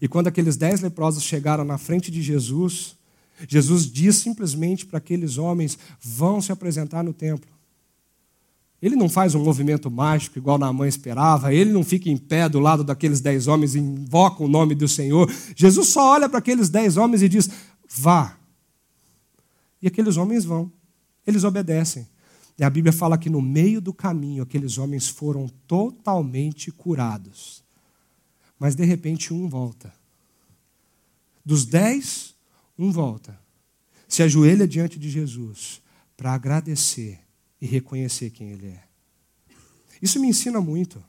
E 0.00 0.08
quando 0.08 0.26
aqueles 0.26 0.56
dez 0.56 0.80
leprosos 0.80 1.22
chegaram 1.22 1.64
na 1.64 1.78
frente 1.78 2.10
de 2.10 2.20
Jesus, 2.20 2.96
Jesus 3.48 3.90
diz 3.90 4.16
simplesmente 4.16 4.84
para 4.84 4.98
aqueles 4.98 5.38
homens: 5.38 5.78
vão 6.00 6.40
se 6.40 6.50
apresentar 6.50 7.02
no 7.02 7.12
templo. 7.12 7.51
Ele 8.82 8.96
não 8.96 9.08
faz 9.08 9.36
um 9.36 9.44
movimento 9.44 9.88
mágico 9.88 10.36
igual 10.36 10.58
na 10.58 10.72
mãe 10.72 10.88
esperava, 10.88 11.54
ele 11.54 11.70
não 11.70 11.84
fica 11.84 12.10
em 12.10 12.16
pé 12.16 12.48
do 12.48 12.58
lado 12.58 12.82
daqueles 12.82 13.20
dez 13.20 13.46
homens 13.46 13.76
e 13.76 13.78
invoca 13.78 14.42
o 14.42 14.48
nome 14.48 14.74
do 14.74 14.88
Senhor. 14.88 15.32
Jesus 15.54 15.88
só 15.88 16.10
olha 16.10 16.28
para 16.28 16.40
aqueles 16.40 16.68
dez 16.68 16.96
homens 16.96 17.22
e 17.22 17.28
diz: 17.28 17.48
vá. 17.88 18.36
E 19.80 19.86
aqueles 19.86 20.16
homens 20.16 20.44
vão, 20.44 20.70
eles 21.24 21.44
obedecem. 21.44 22.08
E 22.58 22.64
a 22.64 22.68
Bíblia 22.68 22.92
fala 22.92 23.16
que 23.16 23.30
no 23.30 23.40
meio 23.40 23.80
do 23.80 23.94
caminho 23.94 24.42
aqueles 24.42 24.76
homens 24.78 25.08
foram 25.08 25.48
totalmente 25.66 26.72
curados. 26.72 27.62
Mas 28.58 28.74
de 28.74 28.84
repente 28.84 29.32
um 29.32 29.48
volta. 29.48 29.92
Dos 31.44 31.64
dez, 31.64 32.34
um 32.76 32.90
volta. 32.90 33.38
Se 34.08 34.22
ajoelha 34.22 34.66
diante 34.66 34.98
de 34.98 35.08
Jesus 35.08 35.80
para 36.16 36.32
agradecer 36.32 37.20
e 37.62 37.66
reconhecer 37.66 38.30
quem 38.30 38.50
ele 38.50 38.66
é. 38.66 38.82
Isso 40.02 40.18
me 40.18 40.26
ensina 40.26 40.60
muito. 40.60 41.00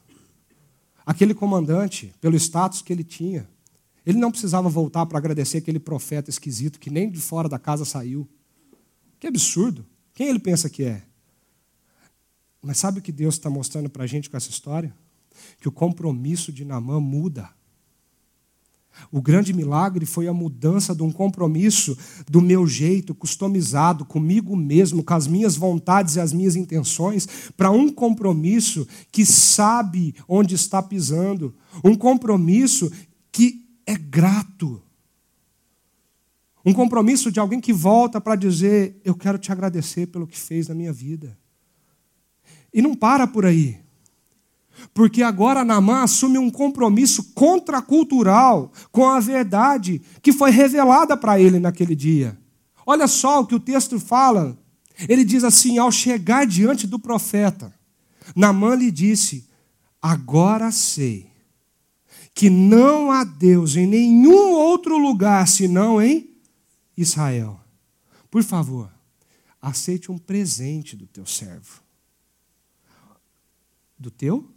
Aquele 1.03 1.33
comandante, 1.33 2.13
pelo 2.21 2.35
status 2.35 2.83
que 2.83 2.93
ele 2.93 3.03
tinha, 3.03 3.49
ele 4.05 4.19
não 4.19 4.29
precisava 4.29 4.69
voltar 4.69 5.07
para 5.07 5.17
agradecer 5.17 5.57
aquele 5.57 5.79
profeta 5.79 6.29
esquisito 6.29 6.79
que 6.79 6.91
nem 6.91 7.09
de 7.09 7.19
fora 7.19 7.49
da 7.49 7.57
casa 7.57 7.85
saiu. 7.85 8.29
Que 9.19 9.25
absurdo. 9.25 9.83
Quem 10.13 10.27
ele 10.27 10.37
pensa 10.37 10.69
que 10.69 10.83
é? 10.83 11.01
Mas 12.61 12.77
sabe 12.77 12.99
o 12.99 13.01
que 13.01 13.11
Deus 13.11 13.33
está 13.33 13.49
mostrando 13.49 13.89
para 13.89 14.03
a 14.03 14.07
gente 14.07 14.29
com 14.29 14.37
essa 14.37 14.51
história? 14.51 14.95
Que 15.59 15.67
o 15.67 15.71
compromisso 15.71 16.53
de 16.53 16.63
Namã 16.63 16.99
muda. 16.99 17.49
O 19.11 19.21
grande 19.21 19.53
milagre 19.53 20.05
foi 20.05 20.27
a 20.27 20.33
mudança 20.33 20.95
de 20.95 21.03
um 21.03 21.11
compromisso 21.11 21.97
do 22.29 22.41
meu 22.41 22.65
jeito, 22.65 23.13
customizado, 23.13 24.05
comigo 24.05 24.55
mesmo, 24.55 25.03
com 25.03 25.13
as 25.13 25.27
minhas 25.27 25.55
vontades 25.55 26.15
e 26.15 26.19
as 26.19 26.33
minhas 26.33 26.55
intenções, 26.55 27.27
para 27.55 27.71
um 27.71 27.89
compromisso 27.89 28.87
que 29.11 29.25
sabe 29.25 30.15
onde 30.27 30.55
está 30.55 30.81
pisando, 30.81 31.53
um 31.83 31.95
compromisso 31.95 32.91
que 33.31 33.65
é 33.85 33.95
grato. 33.95 34.81
Um 36.65 36.73
compromisso 36.73 37.31
de 37.31 37.39
alguém 37.39 37.59
que 37.59 37.73
volta 37.73 38.21
para 38.21 38.35
dizer: 38.35 38.99
Eu 39.03 39.15
quero 39.15 39.37
te 39.37 39.51
agradecer 39.51 40.07
pelo 40.07 40.25
que 40.25 40.39
fez 40.39 40.69
na 40.69 40.75
minha 40.75 40.93
vida. 40.93 41.37
E 42.73 42.81
não 42.81 42.95
para 42.95 43.27
por 43.27 43.45
aí. 43.45 43.82
Porque 44.93 45.23
agora 45.23 45.63
Naamã 45.65 46.03
assume 46.03 46.37
um 46.37 46.49
compromisso 46.49 47.31
contracultural 47.33 48.71
com 48.91 49.07
a 49.07 49.19
verdade 49.19 50.01
que 50.21 50.33
foi 50.33 50.51
revelada 50.51 51.15
para 51.15 51.39
ele 51.39 51.59
naquele 51.59 51.95
dia. 51.95 52.37
Olha 52.85 53.07
só 53.07 53.41
o 53.41 53.45
que 53.45 53.55
o 53.55 53.59
texto 53.59 53.99
fala. 53.99 54.57
Ele 55.07 55.23
diz 55.23 55.43
assim: 55.43 55.77
ao 55.77 55.91
chegar 55.91 56.45
diante 56.45 56.85
do 56.85 56.99
profeta, 56.99 57.73
Naamã 58.35 58.75
lhe 58.75 58.91
disse: 58.91 59.47
Agora 60.01 60.71
sei 60.71 61.31
que 62.33 62.49
não 62.49 63.11
há 63.11 63.23
Deus 63.23 63.75
em 63.75 63.87
nenhum 63.87 64.51
outro 64.51 64.97
lugar 64.97 65.47
senão 65.47 66.01
em 66.01 66.35
Israel. 66.97 67.59
Por 68.29 68.43
favor, 68.43 68.91
aceite 69.61 70.11
um 70.11 70.17
presente 70.17 70.95
do 70.95 71.05
teu 71.05 71.25
servo. 71.25 71.81
Do 73.97 74.09
teu 74.09 74.52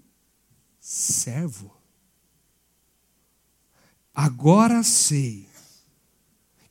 servo. 0.86 1.76
Agora 4.14 4.84
sei 4.84 5.48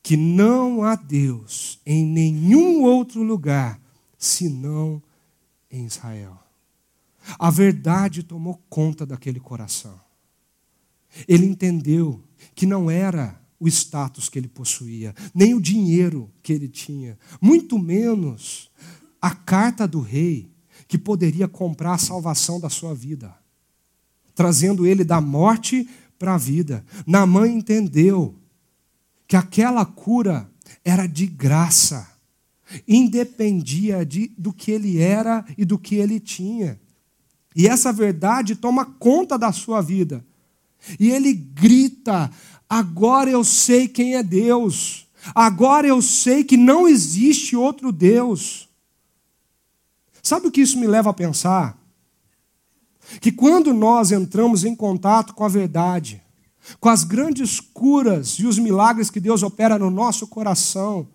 que 0.02 0.16
não 0.16 0.82
há 0.82 0.94
Deus 0.94 1.78
em 1.84 2.06
nenhum 2.06 2.82
outro 2.82 3.22
lugar 3.22 3.78
senão 4.16 5.02
em 5.70 5.84
Israel. 5.84 6.38
A 7.38 7.50
verdade 7.50 8.22
tomou 8.22 8.58
conta 8.70 9.04
daquele 9.04 9.38
coração. 9.38 10.00
Ele 11.28 11.44
entendeu 11.44 12.24
que 12.54 12.64
não 12.64 12.90
era 12.90 13.38
o 13.60 13.68
status 13.68 14.30
que 14.30 14.38
ele 14.38 14.48
possuía, 14.48 15.14
nem 15.34 15.52
o 15.52 15.60
dinheiro 15.60 16.32
que 16.42 16.54
ele 16.54 16.68
tinha, 16.68 17.18
muito 17.38 17.78
menos 17.78 18.70
a 19.20 19.34
carta 19.34 19.86
do 19.86 20.00
rei 20.00 20.50
que 20.88 20.96
poderia 20.96 21.46
comprar 21.46 21.92
a 21.92 21.98
salvação 21.98 22.58
da 22.58 22.70
sua 22.70 22.94
vida 22.94 23.36
trazendo 24.36 24.86
ele 24.86 25.02
da 25.02 25.20
morte 25.20 25.88
para 26.18 26.34
a 26.34 26.38
vida. 26.38 26.84
Naamã 27.06 27.48
entendeu 27.48 28.36
que 29.26 29.34
aquela 29.34 29.84
cura 29.84 30.48
era 30.84 31.06
de 31.06 31.26
graça, 31.26 32.06
independia 32.86 34.04
de, 34.04 34.30
do 34.36 34.52
que 34.52 34.70
ele 34.70 34.98
era 34.98 35.44
e 35.56 35.64
do 35.64 35.78
que 35.78 35.96
ele 35.96 36.20
tinha. 36.20 36.78
E 37.54 37.66
essa 37.66 37.92
verdade 37.92 38.54
toma 38.54 38.84
conta 38.84 39.38
da 39.38 39.50
sua 39.50 39.80
vida. 39.80 40.24
E 41.00 41.10
ele 41.10 41.32
grita: 41.32 42.30
agora 42.68 43.30
eu 43.30 43.42
sei 43.42 43.88
quem 43.88 44.16
é 44.16 44.22
Deus, 44.22 45.08
agora 45.34 45.88
eu 45.88 46.02
sei 46.02 46.44
que 46.44 46.58
não 46.58 46.86
existe 46.86 47.56
outro 47.56 47.90
Deus. 47.90 48.68
Sabe 50.22 50.48
o 50.48 50.50
que 50.50 50.60
isso 50.60 50.78
me 50.78 50.86
leva 50.86 51.10
a 51.10 51.14
pensar? 51.14 51.85
Que 53.20 53.32
quando 53.32 53.72
nós 53.72 54.12
entramos 54.12 54.64
em 54.64 54.74
contato 54.74 55.34
com 55.34 55.44
a 55.44 55.48
verdade, 55.48 56.22
com 56.80 56.88
as 56.88 57.04
grandes 57.04 57.60
curas 57.60 58.38
e 58.38 58.46
os 58.46 58.58
milagres 58.58 59.10
que 59.10 59.20
Deus 59.20 59.42
opera 59.42 59.78
no 59.78 59.90
nosso 59.90 60.26
coração, 60.26 61.08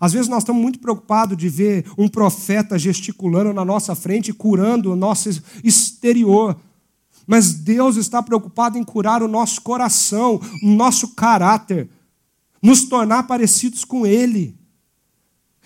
às 0.00 0.12
vezes 0.12 0.28
nós 0.28 0.42
estamos 0.42 0.62
muito 0.62 0.78
preocupados 0.78 1.36
de 1.36 1.48
ver 1.48 1.84
um 1.98 2.08
profeta 2.08 2.78
gesticulando 2.78 3.52
na 3.52 3.64
nossa 3.64 3.94
frente, 3.94 4.32
curando 4.32 4.92
o 4.92 4.96
nosso 4.96 5.28
exterior. 5.64 6.56
Mas 7.26 7.52
Deus 7.52 7.96
está 7.96 8.22
preocupado 8.22 8.78
em 8.78 8.84
curar 8.84 9.22
o 9.22 9.28
nosso 9.28 9.60
coração, 9.60 10.40
o 10.62 10.68
nosso 10.68 11.08
caráter, 11.08 11.90
nos 12.62 12.84
tornar 12.84 13.24
parecidos 13.24 13.84
com 13.84 14.06
Ele. 14.06 14.56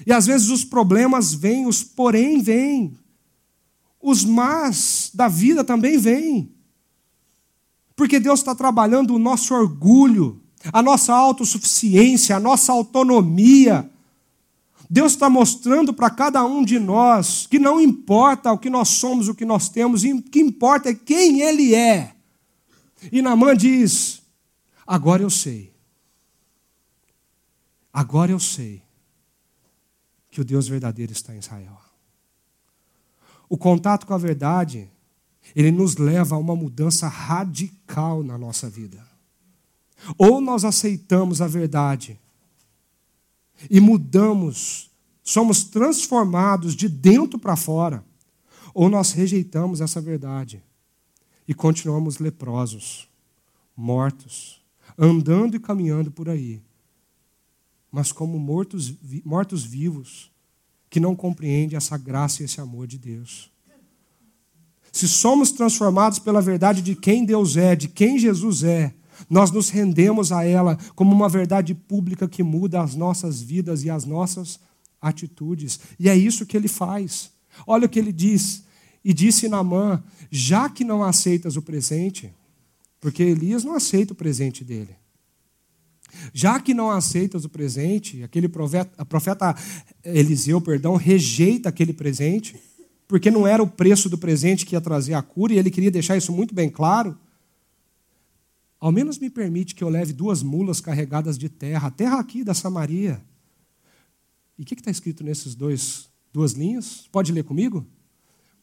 E 0.07 0.13
às 0.13 0.27
vezes 0.27 0.49
os 0.49 0.65
problemas 0.65 1.35
vêm, 1.35 1.67
os 1.67 1.85
porém 1.85 2.41
vêm, 2.41 2.97
os 4.03 4.25
más 4.25 5.11
da 5.15 5.29
vida 5.29 5.63
também 5.63 5.97
vêm. 5.97 6.53
Porque 7.95 8.19
Deus 8.19 8.41
está 8.41 8.55
trabalhando 8.55 9.15
o 9.15 9.19
nosso 9.19 9.55
orgulho, 9.55 10.43
a 10.73 10.83
nossa 10.83 11.15
autossuficiência, 11.15 12.37
a 12.37 12.41
nossa 12.41 12.73
autonomia. 12.73 13.89
Deus 14.91 15.13
está 15.13 15.31
mostrando 15.31 15.95
para 15.95 16.11
cada 16.11 16.45
um 16.45 16.65
de 16.65 16.79
nós 16.79 17.47
que 17.47 17.59
não 17.59 17.81
importa 17.81 18.53
o 18.53 18.59
que 18.59 18.69
nós 18.69 18.89
somos, 18.89 19.29
o 19.29 19.35
que 19.35 19.45
nós 19.45 19.69
temos, 19.69 20.03
o 20.03 20.23
que 20.23 20.41
importa 20.41 20.91
é 20.91 20.95
quem 20.95 21.41
Ele 21.41 21.75
é. 21.75 22.15
E 23.11 23.23
Namã 23.23 23.57
diz: 23.57 24.21
Agora 24.87 25.23
eu 25.23 25.31
sei. 25.31 25.73
Agora 27.93 28.33
eu 28.33 28.41
sei 28.41 28.83
que 30.31 30.41
o 30.41 30.45
Deus 30.45 30.67
verdadeiro 30.67 31.13
está 31.13 31.35
em 31.35 31.39
Israel. 31.39 31.82
O 33.53 33.59
contato 33.59 34.07
com 34.07 34.15
a 34.15 34.19
verdade, 34.19 34.89
ele 35.55 35.71
nos 35.71 35.99
leva 35.99 36.37
a 36.37 36.39
uma 36.39 36.57
mudança 36.57 37.07
radical 37.07 38.23
na 38.23 38.39
nossa 38.39 38.71
vida. 38.71 39.07
Ou 40.17 40.41
nós 40.41 40.65
aceitamos 40.65 41.43
a 41.43 41.47
verdade 41.47 42.19
e 43.69 43.79
mudamos, 43.79 44.91
somos 45.23 45.65
transformados 45.65 46.75
de 46.75 46.89
dentro 46.89 47.39
para 47.39 47.55
fora, 47.55 48.03
ou 48.73 48.89
nós 48.89 49.13
rejeitamos 49.13 49.83
essa 49.83 50.01
verdade 50.01 50.63
e 51.47 51.53
continuamos 51.53 52.17
leprosos, 52.17 53.07
mortos, 53.77 54.63
andando 54.97 55.57
e 55.57 55.61
caminhando 55.61 56.11
por 56.11 56.27
aí, 56.27 56.63
mas 57.91 58.13
como 58.13 58.39
mortos, 58.39 58.95
mortos 59.23 59.63
vivos, 59.63 60.32
que 60.93 61.01
não 61.01 61.17
compreendem 61.17 61.75
essa 61.75 61.97
graça 61.97 62.43
e 62.43 62.45
esse 62.45 62.61
amor 62.61 62.87
de 62.87 62.99
Deus. 62.99 63.51
Se 64.93 65.09
somos 65.09 65.51
transformados 65.51 66.19
pela 66.19 66.43
verdade 66.43 66.83
de 66.83 66.95
quem 66.95 67.25
Deus 67.25 67.57
é, 67.57 67.75
de 67.75 67.89
quem 67.89 68.19
Jesus 68.19 68.63
é, 68.63 68.93
nós 69.31 69.51
nos 69.51 69.71
rendemos 69.71 70.31
a 70.33 70.45
ela 70.45 70.77
como 70.95 71.11
uma 71.11 71.31
verdade 71.31 71.75
pública 71.75 72.29
que 72.29 72.43
muda 72.43 72.83
as 72.83 72.95
nossas 72.95 73.41
vidas 73.41 73.85
e 73.85 73.89
as 73.89 74.05
nossas 74.05 74.61
atitudes. 75.01 75.81
E 75.99 76.11
é 76.11 76.15
isso 76.15 76.45
que 76.45 76.59
ele 76.59 76.69
faz. 76.69 77.31
Olha 77.67 77.87
o 77.87 77.89
que 77.89 77.99
ele 77.99 78.13
diz. 78.13 78.63
E 79.03 79.15
disse 79.15 79.49
Naamã: 79.49 80.05
já 80.31 80.69
que 80.69 80.85
não 80.85 81.03
aceitas 81.03 81.57
o 81.57 81.63
presente, 81.63 82.31
porque 83.01 83.23
Elias 83.23 83.65
não 83.65 83.75
aceita 83.75 84.13
o 84.13 84.17
presente 84.17 84.63
dele. 84.63 84.95
Já 86.33 86.61
que 86.61 86.75
não 86.75 86.91
aceitas 86.91 87.45
o 87.45 87.49
presente, 87.49 88.23
aquele 88.23 88.49
profeta, 88.49 89.05
profeta 89.05 89.57
Eliseu, 90.05 90.61
perdão, 90.61 90.97
rejeita 90.97 91.69
aquele 91.69 91.93
presente, 91.93 92.55
porque 93.09 93.31
não 93.31 93.47
era 93.47 93.63
o 93.63 93.67
preço 93.67 94.09
do 94.09 94.17
presente 94.17 94.65
que 94.65 94.75
ia 94.75 94.81
trazer 94.81 95.15
a 95.15 95.23
cura, 95.23 95.53
e 95.53 95.59
ele 95.59 95.71
queria 95.71 95.91
deixar 95.91 96.17
isso 96.17 96.33
muito 96.33 96.55
bem 96.55 96.71
claro. 96.71 97.19
Ao 98.81 98.91
menos 98.91 99.19
me 99.19 99.31
permite 99.31 99.75
que 99.75 99.85
eu 99.85 99.89
leve 99.89 100.13
duas 100.13 100.43
mulas 100.43 100.81
carregadas 100.81 101.39
de 101.39 101.49
terra, 101.49 101.89
a 101.89 101.91
terra 101.91 102.19
aqui 102.19 102.43
da 102.43 102.55
Samaria. 102.55 103.23
E 104.59 104.63
o 104.63 104.65
que 104.65 104.75
está 104.75 104.91
escrito 104.91 105.23
nesses 105.23 105.55
dois 105.55 106.09
duas 106.33 106.53
linhas? 106.53 107.09
Pode 107.13 107.31
ler 107.33 107.45
comigo? 107.45 107.87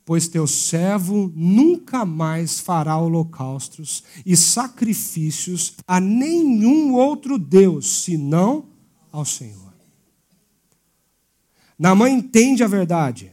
Pois 0.10 0.28
teu 0.28 0.47
servo 0.47 1.32
nunca 1.36 2.03
mais 2.03 2.60
fará 2.60 2.97
holocaustos 2.97 4.03
e 4.26 4.36
sacrifícios 4.36 5.76
a 5.88 5.99
nenhum 5.99 6.95
outro 6.95 7.38
Deus, 7.38 7.86
senão 7.88 8.66
ao 9.12 9.24
Senhor. 9.24 9.72
Naamã 11.78 12.10
entende 12.10 12.64
a 12.64 12.68
verdade. 12.68 13.32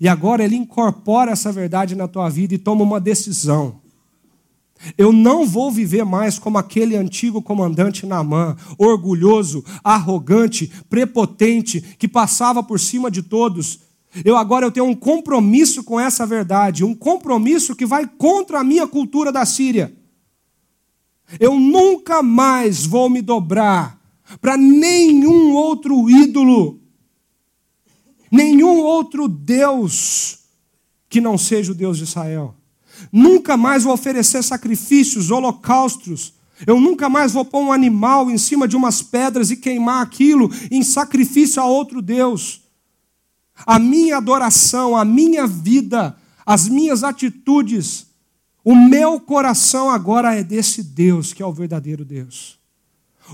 E 0.00 0.08
agora 0.08 0.42
ele 0.42 0.56
incorpora 0.56 1.32
essa 1.32 1.52
verdade 1.52 1.94
na 1.94 2.08
tua 2.08 2.30
vida 2.30 2.54
e 2.54 2.58
toma 2.58 2.82
uma 2.82 2.98
decisão. 2.98 3.82
Eu 4.96 5.12
não 5.12 5.46
vou 5.46 5.70
viver 5.70 6.06
mais 6.06 6.38
como 6.38 6.56
aquele 6.56 6.96
antigo 6.96 7.42
comandante 7.42 8.06
Naamã, 8.06 8.56
orgulhoso, 8.78 9.62
arrogante, 9.84 10.72
prepotente, 10.88 11.82
que 11.98 12.08
passava 12.08 12.62
por 12.62 12.80
cima 12.80 13.10
de 13.10 13.22
todos 13.22 13.84
eu 14.24 14.36
agora 14.36 14.66
eu 14.66 14.70
tenho 14.70 14.86
um 14.86 14.94
compromisso 14.94 15.84
com 15.84 15.98
essa 15.98 16.26
verdade, 16.26 16.84
um 16.84 16.94
compromisso 16.94 17.74
que 17.74 17.86
vai 17.86 18.06
contra 18.06 18.60
a 18.60 18.64
minha 18.64 18.86
cultura 18.86 19.30
da 19.30 19.44
Síria. 19.44 19.94
Eu 21.40 21.58
nunca 21.58 22.22
mais 22.22 22.86
vou 22.86 23.10
me 23.10 23.20
dobrar 23.20 24.00
para 24.40 24.56
nenhum 24.56 25.52
outro 25.52 26.08
ídolo, 26.08 26.80
nenhum 28.30 28.78
outro 28.78 29.28
Deus 29.28 30.38
que 31.08 31.20
não 31.20 31.36
seja 31.38 31.72
o 31.72 31.74
Deus 31.74 31.98
de 31.98 32.04
Israel. 32.04 32.54
Nunca 33.12 33.56
mais 33.56 33.84
vou 33.84 33.92
oferecer 33.92 34.42
sacrifícios, 34.42 35.30
holocaustos. 35.30 36.34
Eu 36.66 36.80
nunca 36.80 37.08
mais 37.08 37.32
vou 37.32 37.44
pôr 37.44 37.60
um 37.60 37.72
animal 37.72 38.30
em 38.30 38.38
cima 38.38 38.66
de 38.66 38.76
umas 38.76 39.02
pedras 39.02 39.50
e 39.50 39.56
queimar 39.56 40.02
aquilo 40.02 40.50
em 40.70 40.82
sacrifício 40.82 41.60
a 41.60 41.66
outro 41.66 42.00
Deus. 42.00 42.65
A 43.64 43.78
minha 43.78 44.18
adoração, 44.18 44.96
a 44.96 45.04
minha 45.04 45.46
vida, 45.46 46.16
as 46.44 46.68
minhas 46.68 47.02
atitudes, 47.02 48.06
o 48.64 48.74
meu 48.74 49.20
coração 49.20 49.88
agora 49.88 50.34
é 50.34 50.42
desse 50.42 50.82
Deus, 50.82 51.32
que 51.32 51.42
é 51.42 51.46
o 51.46 51.52
verdadeiro 51.52 52.04
Deus. 52.04 52.58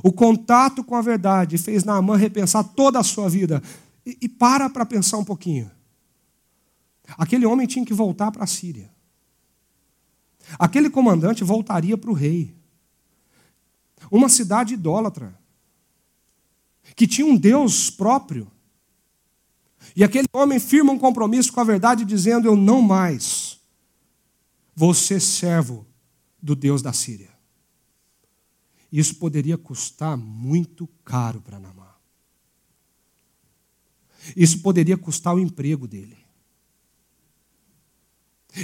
O 0.03 0.13
contato 0.13 0.85
com 0.85 0.95
a 0.95 1.03
verdade 1.03 1.59
fez 1.59 1.85
Naamã 1.85 2.17
repensar 2.17 2.63
toda 2.63 2.99
a 2.99 3.03
sua 3.03 3.29
vida. 3.29 3.63
E, 4.07 4.17
e 4.23 4.29
para 4.29 4.71
para 4.71 4.87
pensar 4.87 5.19
um 5.19 5.25
pouquinho. 5.25 5.71
Aquele 7.19 7.45
homem 7.45 7.67
tinha 7.67 7.85
que 7.85 7.93
voltar 7.93 8.31
para 8.31 8.45
a 8.45 8.47
Síria. 8.47 8.91
Aquele 10.59 10.91
comandante 10.91 11.45
voltaria 11.45 11.97
para 11.97 12.11
o 12.11 12.15
rei. 12.15 12.55
Uma 14.11 14.29
cidade 14.29 14.75
idólatra, 14.75 15.39
que 16.97 17.07
tinha 17.07 17.27
um 17.27 17.37
Deus 17.37 17.91
próprio. 17.91 18.51
E 19.95 20.03
aquele 20.03 20.29
homem 20.33 20.59
firma 20.59 20.93
um 20.93 20.99
compromisso 20.99 21.53
com 21.53 21.61
a 21.61 21.65
verdade, 21.65 22.05
dizendo: 22.05 22.47
Eu 22.47 22.57
não 22.57 22.81
mais 22.81 23.61
vou 24.75 24.95
ser 24.95 25.21
servo 25.21 25.87
do 26.41 26.55
Deus 26.55 26.83
da 26.83 26.93
Síria. 26.93 27.31
Isso 28.91 29.15
poderia 29.17 29.57
custar 29.57 30.17
muito 30.17 30.87
caro 31.05 31.41
para 31.41 31.59
Namã. 31.59 31.89
Isso 34.37 34.61
poderia 34.61 34.97
custar 34.97 35.35
o 35.35 35.41
emprego 35.41 35.89
dele. 35.89 36.19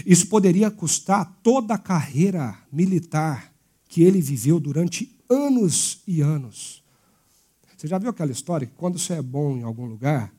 Isso 0.05 0.29
poderia 0.29 0.71
custar 0.71 1.41
toda 1.43 1.75
a 1.75 1.79
carreira 1.79 2.57
militar 2.71 3.53
que 3.89 4.03
ele 4.03 4.21
viveu 4.21 4.61
durante 4.61 5.19
anos 5.29 6.03
e 6.07 6.21
anos. 6.21 6.85
Você 7.77 7.89
já 7.89 7.97
viu 7.99 8.11
aquela 8.11 8.33
história 8.33 8.66
que 8.66 8.75
quando 8.75 8.99
você 8.99 9.14
é 9.14 9.23
bom 9.23 9.57
em 9.57 9.62
algum 9.62 9.87
lugar, 9.87 10.33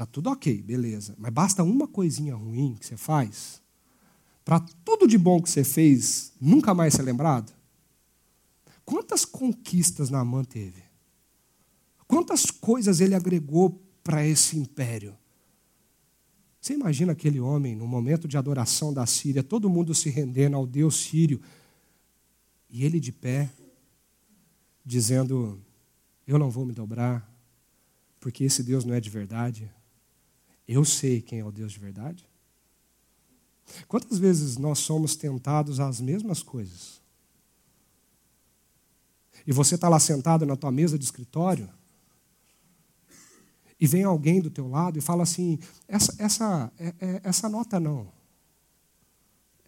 Está 0.00 0.06
tudo 0.06 0.30
ok, 0.30 0.62
beleza. 0.62 1.14
Mas 1.18 1.30
basta 1.30 1.62
uma 1.62 1.86
coisinha 1.86 2.34
ruim 2.34 2.74
que 2.74 2.86
você 2.86 2.96
faz 2.96 3.60
para 4.42 4.58
tudo 4.58 5.06
de 5.06 5.18
bom 5.18 5.42
que 5.42 5.50
você 5.50 5.62
fez 5.62 6.32
nunca 6.40 6.72
mais 6.72 6.94
ser 6.94 7.02
lembrado? 7.02 7.52
Quantas 8.82 9.26
conquistas 9.26 10.08
Naamã 10.08 10.42
teve? 10.42 10.82
Quantas 12.08 12.50
coisas 12.50 12.98
ele 13.02 13.14
agregou 13.14 13.78
para 14.02 14.26
esse 14.26 14.56
império? 14.56 15.14
Você 16.58 16.72
imagina 16.72 17.12
aquele 17.12 17.38
homem, 17.38 17.76
no 17.76 17.86
momento 17.86 18.26
de 18.26 18.38
adoração 18.38 18.94
da 18.94 19.04
Síria, 19.04 19.42
todo 19.42 19.68
mundo 19.68 19.94
se 19.94 20.08
rendendo 20.08 20.56
ao 20.56 20.66
Deus 20.66 20.96
sírio, 20.96 21.42
e 22.70 22.86
ele 22.86 22.98
de 22.98 23.12
pé, 23.12 23.50
dizendo: 24.82 25.60
Eu 26.26 26.38
não 26.38 26.48
vou 26.48 26.64
me 26.64 26.72
dobrar, 26.72 27.30
porque 28.18 28.44
esse 28.44 28.62
Deus 28.62 28.82
não 28.82 28.94
é 28.94 29.00
de 29.00 29.10
verdade. 29.10 29.70
Eu 30.72 30.84
sei 30.84 31.20
quem 31.20 31.40
é 31.40 31.44
o 31.44 31.50
Deus 31.50 31.72
de 31.72 31.80
verdade. 31.80 32.24
Quantas 33.88 34.20
vezes 34.20 34.56
nós 34.56 34.78
somos 34.78 35.16
tentados 35.16 35.80
às 35.80 36.00
mesmas 36.00 36.44
coisas? 36.44 37.00
E 39.44 39.52
você 39.52 39.74
está 39.74 39.88
lá 39.88 39.98
sentado 39.98 40.46
na 40.46 40.54
tua 40.54 40.70
mesa 40.70 40.96
de 40.96 41.04
escritório, 41.04 41.68
e 43.80 43.86
vem 43.88 44.04
alguém 44.04 44.40
do 44.40 44.48
teu 44.48 44.68
lado 44.68 44.96
e 44.96 45.00
fala 45.00 45.24
assim: 45.24 45.58
essa, 45.88 46.14
essa, 46.22 46.72
é, 46.78 46.94
é, 47.00 47.20
essa 47.24 47.48
nota 47.48 47.80
não. 47.80 48.12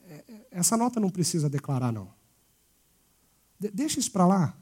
É, 0.04 0.24
é 0.28 0.46
essa 0.52 0.76
nota 0.76 1.00
não 1.00 1.10
precisa 1.10 1.50
declarar, 1.50 1.90
não. 1.90 2.14
De, 3.58 3.72
deixa 3.72 3.98
isso 3.98 4.12
para 4.12 4.24
lá 4.24 4.61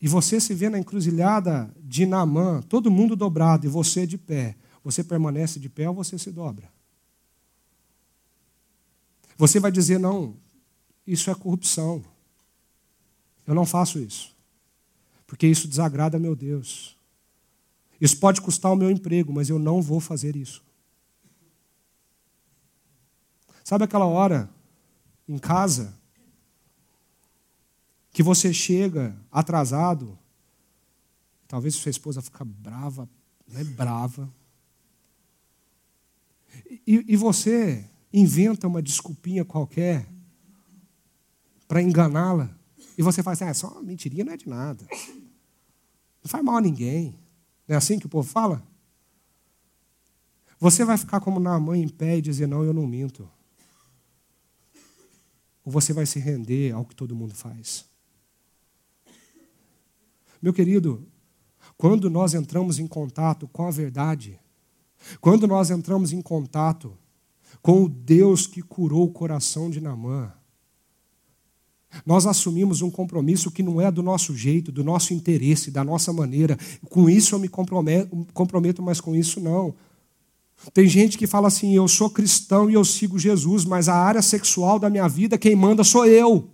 e 0.00 0.08
você 0.08 0.40
se 0.40 0.54
vê 0.54 0.70
na 0.70 0.78
encruzilhada 0.78 1.70
de 1.82 2.06
Naamã, 2.06 2.62
todo 2.62 2.90
mundo 2.90 3.14
dobrado 3.14 3.66
e 3.66 3.68
você 3.68 4.06
de 4.06 4.16
pé, 4.16 4.56
você 4.82 5.04
permanece 5.04 5.60
de 5.60 5.68
pé 5.68 5.88
ou 5.88 5.94
você 5.94 6.18
se 6.18 6.30
dobra? 6.30 6.72
Você 9.36 9.60
vai 9.60 9.70
dizer: 9.70 9.98
não, 9.98 10.34
isso 11.06 11.30
é 11.30 11.34
corrupção. 11.34 12.02
Eu 13.46 13.54
não 13.54 13.66
faço 13.66 13.98
isso, 13.98 14.34
porque 15.26 15.46
isso 15.46 15.68
desagrada 15.68 16.18
meu 16.18 16.34
Deus. 16.34 16.96
Isso 18.00 18.16
pode 18.18 18.40
custar 18.40 18.72
o 18.72 18.76
meu 18.76 18.90
emprego, 18.90 19.30
mas 19.30 19.50
eu 19.50 19.58
não 19.58 19.82
vou 19.82 20.00
fazer 20.00 20.34
isso. 20.34 20.62
Sabe 23.62 23.84
aquela 23.84 24.06
hora 24.06 24.48
em 25.28 25.36
casa 25.36 25.94
que 28.12 28.22
você 28.22 28.52
chega 28.52 29.16
atrasado, 29.30 30.18
talvez 31.46 31.74
sua 31.74 31.90
esposa 31.90 32.20
fica 32.20 32.44
brava, 32.44 33.08
né, 33.46 33.64
brava, 33.64 34.32
e, 36.86 37.04
e 37.08 37.16
você 37.16 37.88
inventa 38.12 38.66
uma 38.66 38.82
desculpinha 38.82 39.44
qualquer 39.44 40.08
para 41.68 41.80
enganá-la, 41.80 42.50
e 42.98 43.02
você 43.02 43.22
faz 43.22 43.40
assim, 43.40 43.50
ah, 43.50 43.54
só 43.54 43.68
uma 43.68 43.82
mentirinha 43.82 44.24
não 44.24 44.32
é 44.32 44.36
de 44.36 44.48
nada. 44.48 44.86
Não 46.22 46.28
faz 46.28 46.44
mal 46.44 46.56
a 46.56 46.60
ninguém. 46.60 47.18
Não 47.66 47.74
é 47.74 47.76
assim 47.76 47.98
que 47.98 48.06
o 48.06 48.10
povo 48.10 48.28
fala? 48.28 48.62
Você 50.58 50.84
vai 50.84 50.98
ficar 50.98 51.20
como 51.20 51.40
na 51.40 51.58
mãe 51.58 51.80
em 51.80 51.88
pé 51.88 52.18
e 52.18 52.22
dizer, 52.22 52.46
não, 52.46 52.62
eu 52.62 52.74
não 52.74 52.86
minto. 52.86 53.30
Ou 55.64 55.72
você 55.72 55.92
vai 55.92 56.04
se 56.04 56.18
render 56.18 56.72
ao 56.72 56.84
que 56.84 56.94
todo 56.94 57.16
mundo 57.16 57.34
faz? 57.34 57.89
Meu 60.40 60.52
querido, 60.52 61.06
quando 61.76 62.08
nós 62.08 62.34
entramos 62.34 62.78
em 62.78 62.86
contato 62.86 63.48
com 63.48 63.66
a 63.66 63.70
verdade, 63.70 64.38
quando 65.20 65.46
nós 65.46 65.70
entramos 65.70 66.12
em 66.12 66.20
contato 66.20 66.96
com 67.62 67.84
o 67.84 67.88
Deus 67.88 68.46
que 68.46 68.62
curou 68.62 69.04
o 69.04 69.12
coração 69.12 69.70
de 69.70 69.80
Namã, 69.80 70.32
Nós 72.06 72.26
assumimos 72.26 72.82
um 72.82 72.90
compromisso 72.90 73.50
que 73.50 73.62
não 73.62 73.80
é 73.80 73.90
do 73.90 74.02
nosso 74.02 74.34
jeito, 74.34 74.70
do 74.70 74.84
nosso 74.84 75.12
interesse, 75.12 75.70
da 75.70 75.82
nossa 75.82 76.12
maneira. 76.12 76.56
Com 76.88 77.10
isso 77.10 77.34
eu 77.34 77.38
me 77.38 77.48
comprometo, 77.48 78.82
mas 78.82 79.00
com 79.00 79.14
isso 79.14 79.40
não. 79.40 79.74
Tem 80.72 80.86
gente 80.86 81.18
que 81.18 81.26
fala 81.26 81.48
assim: 81.48 81.74
eu 81.74 81.88
sou 81.88 82.10
cristão 82.10 82.70
e 82.70 82.74
eu 82.74 82.84
sigo 82.84 83.18
Jesus, 83.18 83.64
mas 83.64 83.88
a 83.88 83.94
área 83.94 84.22
sexual 84.22 84.78
da 84.78 84.88
minha 84.88 85.08
vida, 85.08 85.38
quem 85.38 85.56
manda 85.56 85.82
sou 85.82 86.06
eu. 86.06 86.48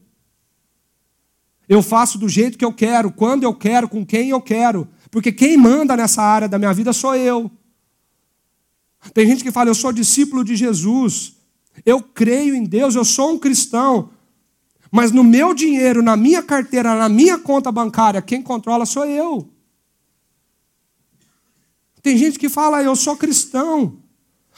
Eu 1.69 1.83
faço 1.83 2.19
do 2.19 2.29
jeito 2.29 2.57
que 2.57 2.65
eu 2.65 2.73
quero, 2.73 3.11
quando 3.11 3.43
eu 3.43 3.53
quero, 3.53 3.89
com 3.89 4.07
quem 4.07 4.31
eu 4.31 4.41
quero, 4.41 4.89
porque 5.11 5.33
quem 5.33 5.57
manda 5.57 5.97
nessa 5.97 6.23
área 6.23 6.49
da 6.49 6.59
minha 6.59 6.73
vida 6.73 6.93
sou 6.93 7.15
eu. 7.15 7.51
Tem 9.13 9.27
gente 9.27 9.43
que 9.43 9.51
fala: 9.51 9.71
eu 9.71 9.75
sou 9.75 9.93
discípulo 9.93 10.45
de 10.45 10.55
Jesus, 10.55 11.35
eu 11.85 12.01
creio 12.01 12.55
em 12.55 12.65
Deus, 12.65 12.95
eu 12.95 13.05
sou 13.05 13.33
um 13.33 13.39
cristão, 13.39 14.11
mas 14.91 15.11
no 15.11 15.25
meu 15.25 15.53
dinheiro, 15.53 16.03
na 16.03 16.17
minha 16.17 16.43
carteira, 16.43 16.95
na 16.95 17.09
minha 17.09 17.39
conta 17.39 17.73
bancária, 17.73 18.23
quem 18.23 18.43
controla 18.43 18.87
sou 18.87 19.05
eu. 19.05 19.51
Tem 22.01 22.17
gente 22.17 22.39
que 22.39 22.49
fala, 22.49 22.83
eu 22.83 22.95
sou 22.95 23.17
cristão. 23.17 23.99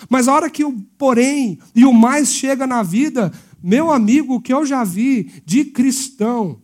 Mas 0.08 0.28
a 0.28 0.34
hora 0.34 0.50
que 0.50 0.62
o 0.64 0.80
porém 0.98 1.58
e 1.74 1.84
o 1.84 1.92
mais 1.92 2.32
chega 2.32 2.66
na 2.66 2.82
vida, 2.82 3.32
meu 3.62 3.90
amigo, 3.90 4.34
o 4.34 4.40
que 4.40 4.52
eu 4.52 4.64
já 4.64 4.84
vi 4.84 5.42
de 5.44 5.64
cristão 5.64 6.60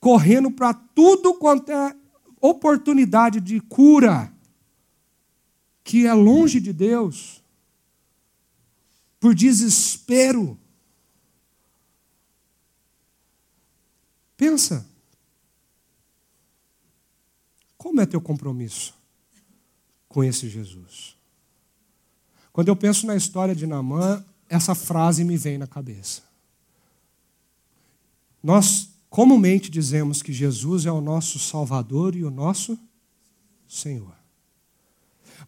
correndo 0.00 0.50
para 0.50 0.72
tudo 0.72 1.34
quanto 1.34 1.70
é 1.70 1.96
oportunidade 2.40 3.40
de 3.40 3.60
cura, 3.60 4.32
que 5.82 6.06
é 6.06 6.12
longe 6.12 6.60
de 6.60 6.72
Deus, 6.72 7.42
por 9.18 9.34
desespero. 9.34 10.58
Pensa. 14.36 14.86
Como 17.76 18.00
é 18.00 18.06
teu 18.06 18.20
compromisso 18.20 18.94
com 20.08 20.22
esse 20.22 20.48
Jesus? 20.48 21.16
Quando 22.52 22.68
eu 22.68 22.76
penso 22.76 23.06
na 23.06 23.16
história 23.16 23.54
de 23.54 23.66
Naamã, 23.66 24.24
essa 24.48 24.74
frase 24.74 25.24
me 25.24 25.36
vem 25.36 25.58
na 25.58 25.66
cabeça. 25.66 26.22
Nós 28.42 28.90
comumente 29.10 29.70
dizemos 29.70 30.22
que 30.22 30.32
Jesus 30.32 30.86
é 30.86 30.92
o 30.92 31.00
nosso 31.00 31.38
Salvador 31.38 32.14
e 32.14 32.24
o 32.24 32.30
nosso 32.30 32.78
Senhor. 33.66 34.14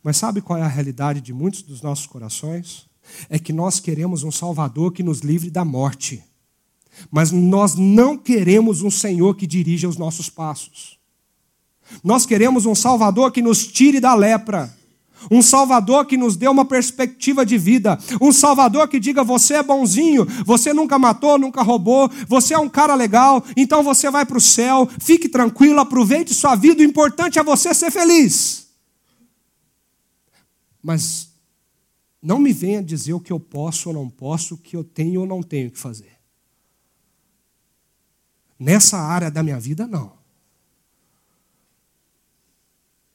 Mas 0.03 0.17
sabe 0.17 0.41
qual 0.41 0.59
é 0.59 0.63
a 0.63 0.69
realidade 0.69 1.21
de 1.21 1.33
muitos 1.33 1.63
dos 1.63 1.83
nossos 1.83 2.07
corações? 2.07 2.87
É 3.29 3.39
que 3.39 3.53
nós 3.53 3.81
queremos 3.81 4.23
um 4.23 4.31
Salvador 4.31 4.93
que 4.93 5.03
nos 5.03 5.21
livre 5.21 5.51
da 5.51 5.65
morte. 5.65 6.23
Mas 7.11 7.31
nós 7.31 7.75
não 7.75 8.17
queremos 8.17 8.83
um 8.83 8.91
Senhor 8.91 9.35
que 9.35 9.47
dirija 9.47 9.89
os 9.89 9.97
nossos 9.97 10.29
passos. 10.29 10.99
Nós 12.05 12.25
queremos 12.25 12.67
um 12.67 12.75
Salvador 12.75 13.33
que 13.33 13.43
nos 13.43 13.67
tire 13.67 14.01
da 14.01 14.15
lepra. 14.15 14.75
Um 15.31 15.43
Salvador 15.43 16.07
que 16.07 16.17
nos 16.17 16.37
dê 16.37 16.47
uma 16.47 16.65
perspectiva 16.65 17.45
de 17.45 17.59
vida. 17.59 17.99
Um 18.21 18.33
Salvador 18.33 18.87
que 18.89 19.01
diga: 19.01 19.25
você 19.25 19.55
é 19.55 19.63
bonzinho, 19.63 20.27
você 20.47 20.73
nunca 20.73 20.99
matou, 20.99 21.39
nunca 21.39 21.63
roubou, 21.63 22.11
você 22.29 22.55
é 22.55 22.59
um 22.59 22.69
cara 22.69 22.95
legal, 22.95 23.45
então 23.57 23.83
você 23.83 24.11
vai 24.11 24.25
para 24.25 24.39
o 24.39 24.41
céu, 24.41 24.89
fique 25.01 25.29
tranquilo, 25.29 25.81
aproveite 25.81 26.35
sua 26.35 26.55
vida. 26.55 26.83
O 26.83 26.87
importante 26.87 27.39
é 27.39 27.43
você 27.43 27.75
ser 27.75 27.91
feliz. 27.91 28.69
Mas 30.83 31.31
não 32.23 32.39
me 32.39 32.53
venha 32.53 32.83
dizer 32.83 33.13
o 33.13 33.21
que 33.21 33.33
eu 33.33 33.41
posso 33.41 33.89
ou 33.89 33.95
não 33.95 34.09
posso, 34.09 34.55
o 34.55 34.59
que 34.59 34.77
eu 34.77 34.85
tenho 34.85 35.21
ou 35.21 35.27
não 35.27 35.43
tenho 35.43 35.71
que 35.71 35.79
fazer. 35.79 36.19
Nessa 38.59 38.99
área 38.99 39.31
da 39.31 39.43
minha 39.43 39.59
vida, 39.59 39.87
não. 39.87 40.20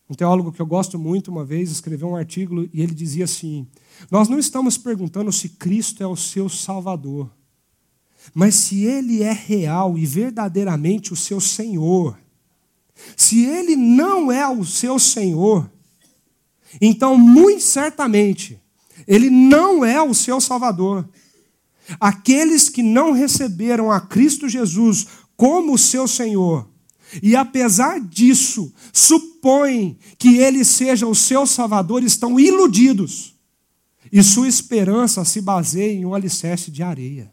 Um 0.10 0.14
teólogo 0.14 0.51
que 0.51 0.62
eu 0.62 0.66
gosto 0.66 0.99
muito, 0.99 1.32
uma 1.32 1.43
vez, 1.43 1.72
escreveu 1.72 2.10
um 2.10 2.16
artigo 2.16 2.70
e 2.72 2.82
ele 2.82 2.93
dizia 2.93 3.26
assim: 3.26 3.68
Nós 4.12 4.28
não 4.28 4.38
estamos 4.38 4.78
perguntando 4.78 5.32
se 5.32 5.49
Cristo 5.49 6.03
é 6.03 6.08
o 6.08 6.16
seu 6.16 6.47
Salvador, 6.47 7.32
mas 8.34 8.56
se 8.56 8.84
Ele 8.84 9.24
é 9.24 9.32
real 9.32 9.97
e 9.97 10.06
verdadeiramente 10.06 11.12
o 11.12 11.16
seu 11.16 11.41
Senhor. 11.41 12.18
Se 13.18 13.45
Ele 13.45 13.76
não 13.76 14.32
é 14.32 14.47
o 14.47 14.64
seu 14.64 14.97
Senhor, 14.97 15.70
então, 16.82 17.18
muito 17.18 17.64
certamente, 17.64 18.60
Ele 19.08 19.30
não 19.30 19.84
é 19.84 20.01
o 20.01 20.14
seu 20.14 20.39
Salvador. 20.41 21.08
Aqueles 21.99 22.70
que 22.70 22.82
não 22.82 23.12
receberam 23.12 23.91
a 23.91 23.99
Cristo 24.01 24.49
Jesus 24.49 25.08
como 25.38 25.78
seu 25.78 26.08
Senhor, 26.08 26.68
e 27.22 27.36
apesar 27.36 27.99
disso, 27.99 28.74
supõem 28.91 29.97
que 30.18 30.38
ele 30.38 30.64
seja 30.66 31.08
o 31.08 31.16
seu 31.16 31.45
Salvador, 31.45 32.03
estão 32.03 32.39
iludidos, 32.39 33.36
e 34.12 34.22
sua 34.24 34.47
esperança 34.47 35.26
se 35.26 35.41
baseia 35.41 35.93
em 35.93 36.06
um 36.06 36.14
alicerce 36.14 36.72
de 36.72 36.84
areia. 36.84 37.32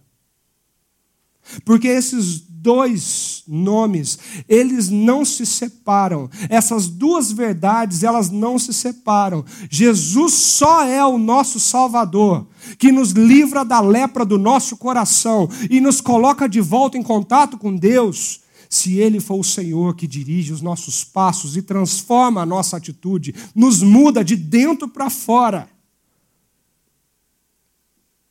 Porque 1.64 1.88
esses 1.88 2.40
dois 2.62 3.42
nomes, 3.46 4.18
eles 4.48 4.88
não 4.88 5.24
se 5.24 5.44
separam. 5.44 6.30
Essas 6.48 6.86
duas 6.86 7.32
verdades, 7.32 8.04
elas 8.04 8.30
não 8.30 8.58
se 8.58 8.72
separam. 8.72 9.44
Jesus 9.68 10.34
só 10.34 10.84
é 10.84 11.04
o 11.04 11.18
nosso 11.18 11.58
Salvador, 11.58 12.46
que 12.78 12.92
nos 12.92 13.10
livra 13.10 13.64
da 13.64 13.80
lepra 13.80 14.24
do 14.24 14.38
nosso 14.38 14.76
coração 14.76 15.48
e 15.68 15.80
nos 15.80 16.00
coloca 16.00 16.48
de 16.48 16.60
volta 16.60 16.96
em 16.96 17.02
contato 17.02 17.58
com 17.58 17.74
Deus. 17.74 18.41
Se 18.72 18.96
Ele 18.96 19.20
for 19.20 19.38
o 19.38 19.44
Senhor 19.44 19.94
que 19.94 20.06
dirige 20.06 20.50
os 20.50 20.62
nossos 20.62 21.04
passos 21.04 21.58
e 21.58 21.62
transforma 21.62 22.40
a 22.40 22.46
nossa 22.46 22.78
atitude, 22.78 23.34
nos 23.54 23.82
muda 23.82 24.24
de 24.24 24.34
dentro 24.34 24.88
para 24.88 25.10
fora 25.10 25.68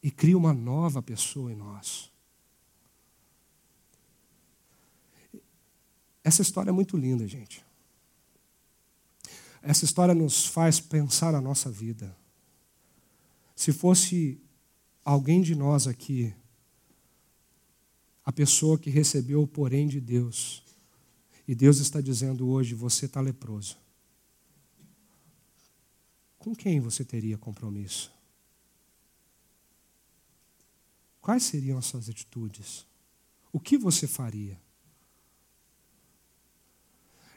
e 0.01 0.09
cria 0.09 0.35
uma 0.35 0.51
nova 0.51 0.99
pessoa 0.99 1.51
em 1.51 1.55
nós. 1.55 2.09
Essa 6.23 6.41
história 6.41 6.71
é 6.71 6.73
muito 6.73 6.97
linda, 6.97 7.27
gente. 7.27 7.63
Essa 9.61 9.85
história 9.85 10.15
nos 10.15 10.47
faz 10.47 10.79
pensar 10.79 11.33
na 11.33 11.39
nossa 11.39 11.69
vida. 11.69 12.17
Se 13.55 13.71
fosse 13.71 14.41
alguém 15.05 15.39
de 15.43 15.53
nós 15.53 15.85
aqui, 15.85 16.33
a 18.26 18.32
pessoa 18.32 18.78
que 18.78 18.89
recebeu 18.89 19.41
o 19.41 19.47
porém 19.47 19.88
de 19.88 19.99
Deus, 19.99 20.63
e 21.47 21.55
Deus 21.55 21.80
está 21.80 21.99
dizendo 21.99 22.47
hoje: 22.47 22.74
você 22.74 23.05
está 23.05 23.19
leproso. 23.19 23.78
Com 26.38 26.55
quem 26.55 26.80
você 26.80 27.03
teria 27.03 27.38
compromisso? 27.38 28.11
Quais 31.22 31.43
seriam 31.43 31.78
as 31.78 31.86
suas 31.86 32.09
atitudes? 32.09 32.86
O 33.53 33.59
que 33.59 33.78
você 33.78 34.07
faria? 34.07 34.59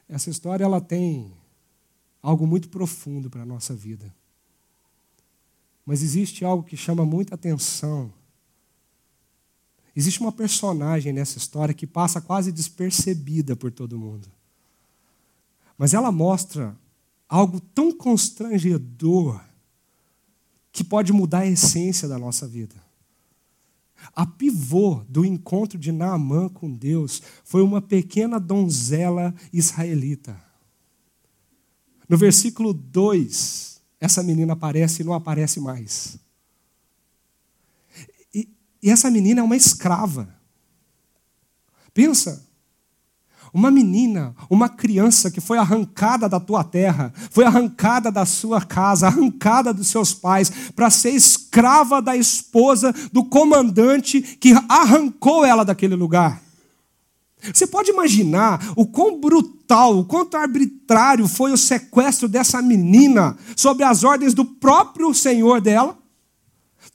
Essa 0.08 0.30
história 0.30 0.64
ela 0.64 0.80
tem 0.80 1.36
algo 2.22 2.46
muito 2.46 2.68
profundo 2.68 3.28
para 3.28 3.42
a 3.42 3.46
nossa 3.46 3.74
vida. 3.74 4.14
Mas 5.84 6.02
existe 6.02 6.44
algo 6.44 6.62
que 6.64 6.76
chama 6.76 7.04
muita 7.04 7.34
atenção. 7.34 8.12
Existe 9.96 10.20
uma 10.20 10.32
personagem 10.32 11.12
nessa 11.12 11.38
história 11.38 11.74
que 11.74 11.86
passa 11.86 12.20
quase 12.20 12.50
despercebida 12.50 13.54
por 13.54 13.70
todo 13.70 13.98
mundo. 13.98 14.28
Mas 15.78 15.94
ela 15.94 16.10
mostra 16.10 16.76
algo 17.28 17.60
tão 17.60 17.92
constrangedor 17.92 19.40
que 20.72 20.82
pode 20.82 21.12
mudar 21.12 21.40
a 21.40 21.46
essência 21.46 22.08
da 22.08 22.18
nossa 22.18 22.48
vida. 22.48 22.74
A 24.14 24.26
pivô 24.26 25.02
do 25.08 25.24
encontro 25.24 25.78
de 25.78 25.92
Naamã 25.92 26.48
com 26.48 26.70
Deus 26.70 27.22
foi 27.44 27.62
uma 27.62 27.80
pequena 27.80 28.40
donzela 28.40 29.34
israelita. 29.52 30.36
No 32.08 32.16
versículo 32.16 32.74
2, 32.74 33.80
essa 34.00 34.22
menina 34.22 34.52
aparece 34.52 35.02
e 35.02 35.04
não 35.04 35.14
aparece 35.14 35.60
mais. 35.60 36.18
E, 38.84 38.90
essa 38.90 39.10
menina 39.10 39.40
é 39.40 39.42
uma 39.42 39.56
escrava. 39.56 40.28
Pensa, 41.94 42.46
uma 43.50 43.70
menina, 43.70 44.36
uma 44.50 44.68
criança 44.68 45.30
que 45.30 45.40
foi 45.40 45.56
arrancada 45.56 46.28
da 46.28 46.38
tua 46.38 46.62
terra, 46.62 47.10
foi 47.30 47.46
arrancada 47.46 48.12
da 48.12 48.26
sua 48.26 48.60
casa, 48.60 49.06
arrancada 49.06 49.72
dos 49.72 49.86
seus 49.86 50.12
pais, 50.12 50.52
para 50.76 50.90
ser 50.90 51.12
escrava 51.12 52.02
da 52.02 52.14
esposa 52.14 52.94
do 53.10 53.24
comandante 53.24 54.20
que 54.20 54.52
arrancou 54.68 55.46
ela 55.46 55.64
daquele 55.64 55.94
lugar. 55.94 56.42
Você 57.54 57.66
pode 57.66 57.90
imaginar 57.90 58.72
o 58.76 58.86
quão 58.86 59.18
brutal, 59.18 59.98
o 59.98 60.04
quanto 60.04 60.36
arbitrário 60.36 61.26
foi 61.26 61.52
o 61.52 61.56
sequestro 61.56 62.28
dessa 62.28 62.60
menina 62.60 63.34
sob 63.56 63.82
as 63.82 64.04
ordens 64.04 64.34
do 64.34 64.44
próprio 64.44 65.14
senhor 65.14 65.62
dela? 65.62 66.03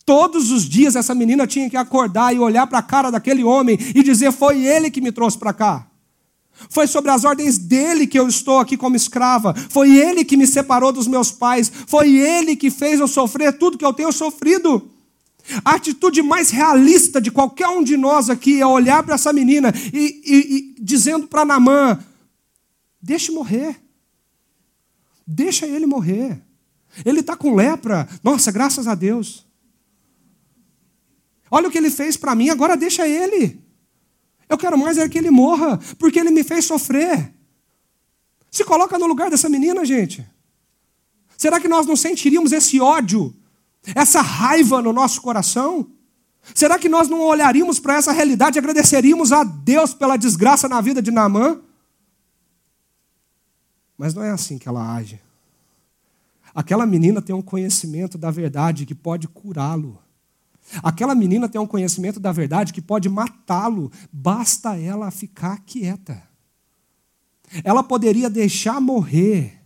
Todos 0.10 0.50
os 0.50 0.68
dias 0.68 0.96
essa 0.96 1.14
menina 1.14 1.46
tinha 1.46 1.70
que 1.70 1.78
acordar 1.78 2.36
e 2.36 2.40
olhar 2.40 2.66
para 2.66 2.80
a 2.80 2.82
cara 2.82 3.12
daquele 3.12 3.44
homem 3.44 3.78
e 3.94 4.02
dizer: 4.02 4.32
Foi 4.32 4.66
ele 4.66 4.90
que 4.90 5.02
me 5.02 5.12
trouxe 5.12 5.38
para 5.38 5.54
cá. 5.54 5.88
Foi 6.68 6.88
sobre 6.88 7.12
as 7.12 7.26
ordens 7.26 7.60
dele 7.60 8.08
que 8.08 8.18
eu 8.18 8.28
estou 8.28 8.58
aqui 8.58 8.76
como 8.76 8.96
escrava. 8.96 9.54
Foi 9.54 9.96
ele 9.96 10.26
que 10.26 10.36
me 10.36 10.48
separou 10.48 10.92
dos 10.92 11.06
meus 11.06 11.32
pais. 11.32 11.72
Foi 11.86 12.10
ele 12.10 12.56
que 12.56 12.72
fez 12.72 13.00
eu 13.00 13.08
sofrer 13.08 13.60
tudo 13.60 13.78
que 13.78 13.86
eu 13.86 13.94
tenho 13.94 14.12
sofrido. 14.12 14.90
A 15.64 15.76
atitude 15.76 16.24
mais 16.24 16.50
realista 16.50 17.22
de 17.22 17.30
qualquer 17.30 17.68
um 17.68 17.84
de 17.84 17.96
nós 17.96 18.32
aqui 18.32 18.60
é 18.60 18.66
olhar 18.66 19.04
para 19.04 19.14
essa 19.14 19.32
menina 19.32 19.72
e, 19.94 20.22
e, 20.26 20.56
e 20.56 20.84
dizendo 20.84 21.28
para 21.28 21.46
Namã: 21.46 22.00
Deixe 23.00 23.32
morrer. 23.32 23.80
Deixa 25.28 25.68
ele 25.68 25.86
morrer. 25.86 26.42
Ele 27.06 27.20
está 27.20 27.36
com 27.36 27.54
lepra. 27.54 28.10
Nossa, 28.24 28.52
graças 28.52 28.88
a 28.88 28.96
Deus. 28.96 29.48
Olha 31.52 31.68
o 31.68 31.72
que 31.72 31.78
ele 31.78 31.90
fez 31.90 32.16
para 32.16 32.36
mim, 32.36 32.50
agora 32.50 32.78
deixa 32.78 33.08
ele. 33.08 33.60
Eu 34.48 34.58
quero 34.58 34.78
mais 34.78 34.98
é 34.98 35.08
que 35.08 35.18
ele 35.18 35.30
morra, 35.30 35.80
porque 35.98 36.20
ele 36.20 36.32
me 36.32 36.44
fez 36.44 36.66
sofrer. 36.66 37.34
Se 38.50 38.64
coloca 38.64 38.98
no 38.98 39.06
lugar 39.06 39.30
dessa 39.30 39.48
menina, 39.48 39.86
gente. 39.86 40.28
Será 41.38 41.60
que 41.60 41.68
nós 41.68 41.86
não 41.86 41.96
sentiríamos 41.96 42.52
esse 42.52 42.82
ódio, 42.82 43.34
essa 43.96 44.22
raiva 44.22 44.82
no 44.82 44.92
nosso 44.92 45.22
coração? 45.22 45.90
Será 46.54 46.80
que 46.80 46.90
nós 46.90 47.08
não 47.08 47.22
olharíamos 47.22 47.80
para 47.80 47.96
essa 47.96 48.12
realidade 48.12 48.58
e 48.58 48.60
agradeceríamos 48.60 49.32
a 49.32 49.44
Deus 49.44 49.94
pela 49.94 50.18
desgraça 50.18 50.68
na 50.68 50.82
vida 50.82 51.02
de 51.02 51.12
Naamã? 51.12 51.62
Mas 53.98 54.14
não 54.14 54.24
é 54.24 54.32
assim 54.32 54.58
que 54.58 54.68
ela 54.68 54.96
age. 54.96 55.22
Aquela 56.54 56.86
menina 56.86 57.22
tem 57.22 57.36
um 57.36 57.42
conhecimento 57.42 58.18
da 58.18 58.32
verdade 58.32 58.86
que 58.86 58.96
pode 58.96 59.28
curá-lo. 59.28 60.00
Aquela 60.84 61.16
menina 61.16 61.50
tem 61.50 61.60
um 61.60 61.68
conhecimento 61.68 62.20
da 62.20 62.32
verdade 62.32 62.74
que 62.74 62.82
pode 62.82 63.10
matá-lo, 63.10 63.92
basta 64.12 64.78
ela 64.78 65.10
ficar 65.12 65.64
quieta. 65.66 66.24
Ela 67.64 67.84
poderia 67.84 68.30
deixar 68.30 68.80
morrer 68.80 69.60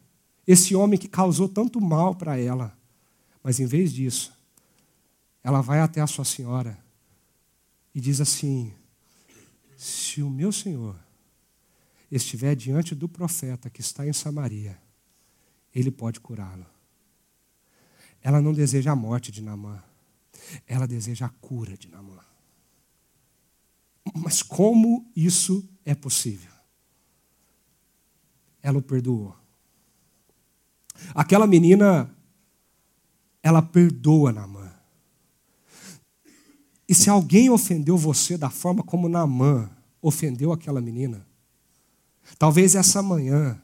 esse 0.47 0.75
homem 0.75 0.97
que 0.97 1.07
causou 1.07 1.49
tanto 1.49 1.81
mal 1.81 2.15
para 2.15 2.37
ela, 2.37 2.77
mas 3.43 3.59
em 3.59 3.65
vez 3.65 3.91
disso, 3.91 4.33
ela 5.43 5.61
vai 5.61 5.81
até 5.81 5.99
a 5.99 6.07
sua 6.07 6.23
senhora 6.23 6.77
e 7.93 7.99
diz 7.99 8.21
assim: 8.21 8.73
Se 9.75 10.21
o 10.21 10.29
meu 10.29 10.51
senhor 10.51 10.95
estiver 12.09 12.55
diante 12.55 12.95
do 12.95 13.09
profeta 13.09 13.69
que 13.69 13.81
está 13.81 14.07
em 14.07 14.13
Samaria, 14.13 14.77
ele 15.73 15.91
pode 15.91 16.19
curá-lo. 16.19 16.65
Ela 18.21 18.41
não 18.41 18.53
deseja 18.53 18.91
a 18.91 18.95
morte 18.95 19.31
de 19.31 19.41
Naamã. 19.41 19.83
Ela 20.67 20.87
deseja 20.87 21.25
a 21.25 21.29
cura 21.29 21.77
de 21.77 21.87
Naamã. 21.87 22.19
Mas 24.15 24.41
como 24.41 25.09
isso 25.15 25.67
é 25.85 25.95
possível? 25.95 26.51
Ela 28.61 28.77
o 28.77 28.81
perdoou. 28.81 29.35
Aquela 31.13 31.47
menina, 31.47 32.13
ela 33.41 33.61
perdoa 33.61 34.31
Naamã. 34.31 34.71
E 36.87 36.93
se 36.93 37.09
alguém 37.09 37.49
ofendeu 37.49 37.97
você 37.97 38.37
da 38.37 38.49
forma 38.49 38.83
como 38.83 39.09
Naamã 39.09 39.69
ofendeu 40.01 40.51
aquela 40.51 40.81
menina, 40.81 41.25
talvez 42.37 42.75
essa 42.75 43.01
manhã 43.01 43.59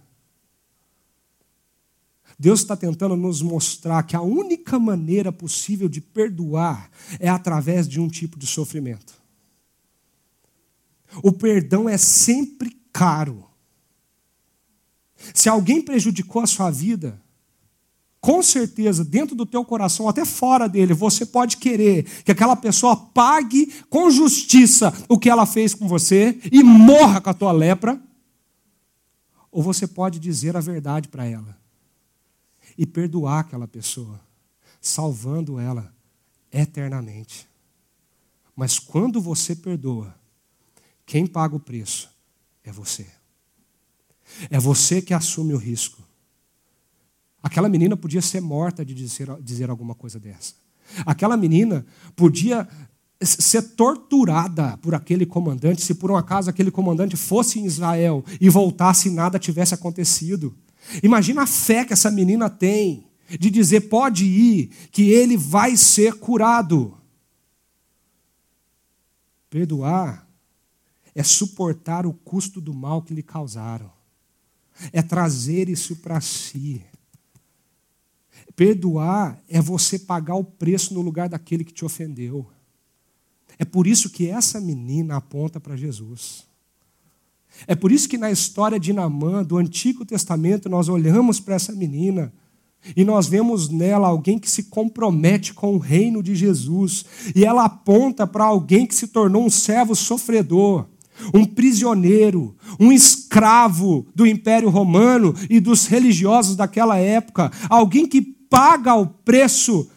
Deus 2.39 2.61
está 2.61 2.77
tentando 2.77 3.17
nos 3.17 3.41
mostrar 3.41 4.01
que 4.03 4.15
a 4.15 4.21
única 4.21 4.79
maneira 4.79 5.29
possível 5.29 5.89
de 5.89 5.99
perdoar 5.99 6.89
é 7.19 7.27
através 7.27 7.85
de 7.85 7.99
um 7.99 8.07
tipo 8.07 8.39
de 8.39 8.47
sofrimento. 8.47 9.13
O 11.21 11.33
perdão 11.33 11.89
é 11.89 11.97
sempre 11.97 12.79
caro. 12.93 13.43
Se 15.33 15.49
alguém 15.49 15.81
prejudicou 15.81 16.41
a 16.41 16.47
sua 16.47 16.71
vida, 16.71 17.21
com 18.21 18.41
certeza, 18.41 19.03
dentro 19.03 19.35
do 19.35 19.45
teu 19.45 19.65
coração, 19.65 20.07
até 20.07 20.23
fora 20.23 20.69
dele, 20.69 20.93
você 20.93 21.25
pode 21.25 21.57
querer 21.57 22.03
que 22.23 22.31
aquela 22.31 22.55
pessoa 22.55 22.95
pague 22.95 23.83
com 23.89 24.09
justiça 24.09 24.93
o 25.09 25.19
que 25.19 25.29
ela 25.29 25.45
fez 25.45 25.73
com 25.73 25.89
você 25.89 26.39
e 26.49 26.63
morra 26.63 27.19
com 27.19 27.29
a 27.31 27.33
tua 27.33 27.51
lepra. 27.51 28.01
Ou 29.51 29.61
você 29.61 29.85
pode 29.85 30.19
dizer 30.19 30.55
a 30.55 30.61
verdade 30.61 31.09
para 31.09 31.25
ela 31.25 31.59
e 32.80 32.86
perdoar 32.86 33.41
aquela 33.41 33.67
pessoa, 33.67 34.21
salvando 34.80 35.59
ela 35.59 35.93
eternamente. 36.49 37.45
Mas 38.55 38.80
quando 38.80 39.19
você 39.19 39.53
perdoa, 39.53 40.15
quem 41.05 41.27
paga 41.27 41.57
o 41.57 41.59
preço 41.59 42.09
é 42.63 42.71
você. 42.71 43.05
É 44.49 44.57
você 44.57 45.01
que 45.01 45.13
assume 45.13 45.53
o 45.53 45.57
risco. 45.57 46.01
Aquela 47.43 47.67
menina 47.67 47.97
podia 47.97 48.21
ser 48.21 48.39
morta 48.39 48.86
de 48.86 48.93
dizer, 48.93 49.27
dizer 49.41 49.69
alguma 49.69 49.93
coisa 49.93 50.17
dessa. 50.17 50.53
Aquela 51.05 51.36
menina 51.36 51.86
podia 52.15 52.65
ser 53.21 53.61
torturada 53.75 54.77
por 54.77 54.95
aquele 54.95 55.25
comandante 55.25 55.82
se 55.82 55.95
por 55.95 56.11
um 56.11 56.15
acaso 56.15 56.49
aquele 56.49 56.71
comandante 56.71 57.17
fosse 57.17 57.59
em 57.59 57.65
Israel 57.65 58.23
e 58.39 58.49
voltasse 58.49 59.09
e 59.09 59.11
nada 59.11 59.38
tivesse 59.38 59.73
acontecido. 59.73 60.55
Imagina 61.03 61.43
a 61.43 61.47
fé 61.47 61.85
que 61.85 61.93
essa 61.93 62.09
menina 62.09 62.49
tem 62.49 63.07
de 63.29 63.49
dizer: 63.49 63.81
pode 63.81 64.25
ir, 64.25 64.67
que 64.91 65.11
ele 65.11 65.37
vai 65.37 65.77
ser 65.77 66.13
curado. 66.15 66.97
Perdoar 69.49 70.27
é 71.13 71.23
suportar 71.23 72.05
o 72.05 72.13
custo 72.13 72.61
do 72.61 72.73
mal 72.73 73.01
que 73.01 73.13
lhe 73.13 73.23
causaram, 73.23 73.91
é 74.93 75.01
trazer 75.01 75.69
isso 75.69 75.95
para 75.97 76.21
si. 76.21 76.83
Perdoar 78.55 79.41
é 79.47 79.61
você 79.61 79.97
pagar 79.97 80.35
o 80.35 80.43
preço 80.43 80.93
no 80.93 81.01
lugar 81.01 81.29
daquele 81.29 81.63
que 81.63 81.73
te 81.73 81.85
ofendeu. 81.85 82.49
É 83.57 83.65
por 83.65 83.87
isso 83.87 84.09
que 84.09 84.27
essa 84.27 84.59
menina 84.59 85.17
aponta 85.17 85.59
para 85.59 85.75
Jesus. 85.75 86.49
É 87.68 87.76
por 87.76 87.91
isso 87.91 88.07
que 88.07 88.18
na 88.18 88.32
história 88.32 88.80
de 88.80 88.93
Namã, 88.93 89.43
do 89.43 89.57
Antigo 89.57 90.05
Testamento, 90.05 90.70
nós 90.70 90.89
olhamos 90.89 91.39
para 91.39 91.55
essa 91.55 91.74
menina 91.74 92.32
e 92.95 93.03
nós 93.03 93.28
vemos 93.28 93.70
nela 93.70 94.07
alguém 94.07 94.39
que 94.39 94.49
se 94.49 94.64
compromete 94.64 95.53
com 95.53 95.76
o 95.76 95.80
reino 95.80 96.24
de 96.24 96.36
Jesus. 96.36 97.05
E 97.36 97.45
ela 97.45 97.66
aponta 97.66 98.26
para 98.26 98.45
alguém 98.45 98.86
que 98.86 98.95
se 98.95 99.07
tornou 99.07 99.45
um 99.45 99.49
servo 99.49 99.95
sofredor, 99.95 100.86
um 101.34 101.45
prisioneiro, 101.45 102.55
um 102.80 102.91
escravo 102.91 104.07
do 104.16 104.26
Império 104.26 104.70
Romano 104.70 105.36
e 105.49 105.60
dos 105.60 105.86
religiosos 105.86 106.55
daquela 106.55 106.97
época. 106.97 107.51
Alguém 107.70 108.07
que 108.07 108.22
paga 108.22 108.95
o 108.95 109.05
preço 109.05 109.89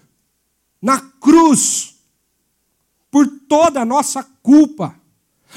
na 0.81 1.01
cruz 1.01 1.95
por 3.11 3.27
toda 3.49 3.81
a 3.81 3.85
nossa 3.85 4.25
culpa 4.43 4.97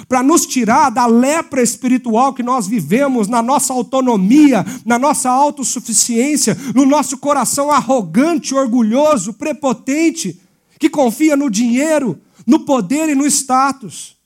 para 0.07 0.21
nos 0.21 0.45
tirar 0.45 0.89
da 0.89 1.05
lepra 1.05 1.61
espiritual 1.61 2.33
que 2.33 2.43
nós 2.43 2.67
vivemos, 2.67 3.27
na 3.27 3.41
nossa 3.41 3.73
autonomia, 3.73 4.65
na 4.85 4.99
nossa 4.99 5.29
autossuficiência, 5.29 6.55
no 6.75 6.85
nosso 6.85 7.17
coração 7.17 7.71
arrogante, 7.71 8.53
orgulhoso, 8.53 9.33
prepotente, 9.33 10.41
que 10.79 10.89
confia 10.89 11.37
no 11.37 11.49
dinheiro, 11.49 12.19
no 12.45 12.65
poder 12.65 13.09
e 13.09 13.15
no 13.15 13.25
status. 13.25 14.17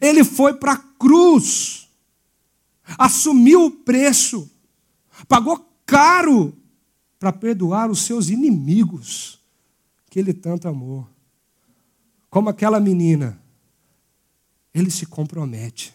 Ele 0.00 0.22
foi 0.22 0.54
para 0.54 0.72
a 0.72 0.82
cruz, 0.98 1.88
assumiu 2.98 3.66
o 3.66 3.70
preço, 3.70 4.50
pagou 5.26 5.66
caro 5.86 6.52
para 7.18 7.32
perdoar 7.32 7.90
os 7.90 8.02
seus 8.02 8.28
inimigos, 8.28 9.40
que 10.10 10.18
ele 10.18 10.34
tanto 10.34 10.68
amou. 10.68 11.06
Como 12.28 12.50
aquela 12.50 12.78
menina 12.78 13.40
ele 14.76 14.90
se 14.90 15.06
compromete, 15.06 15.94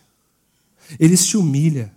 ele 0.99 1.15
se 1.15 1.37
humilha, 1.37 1.93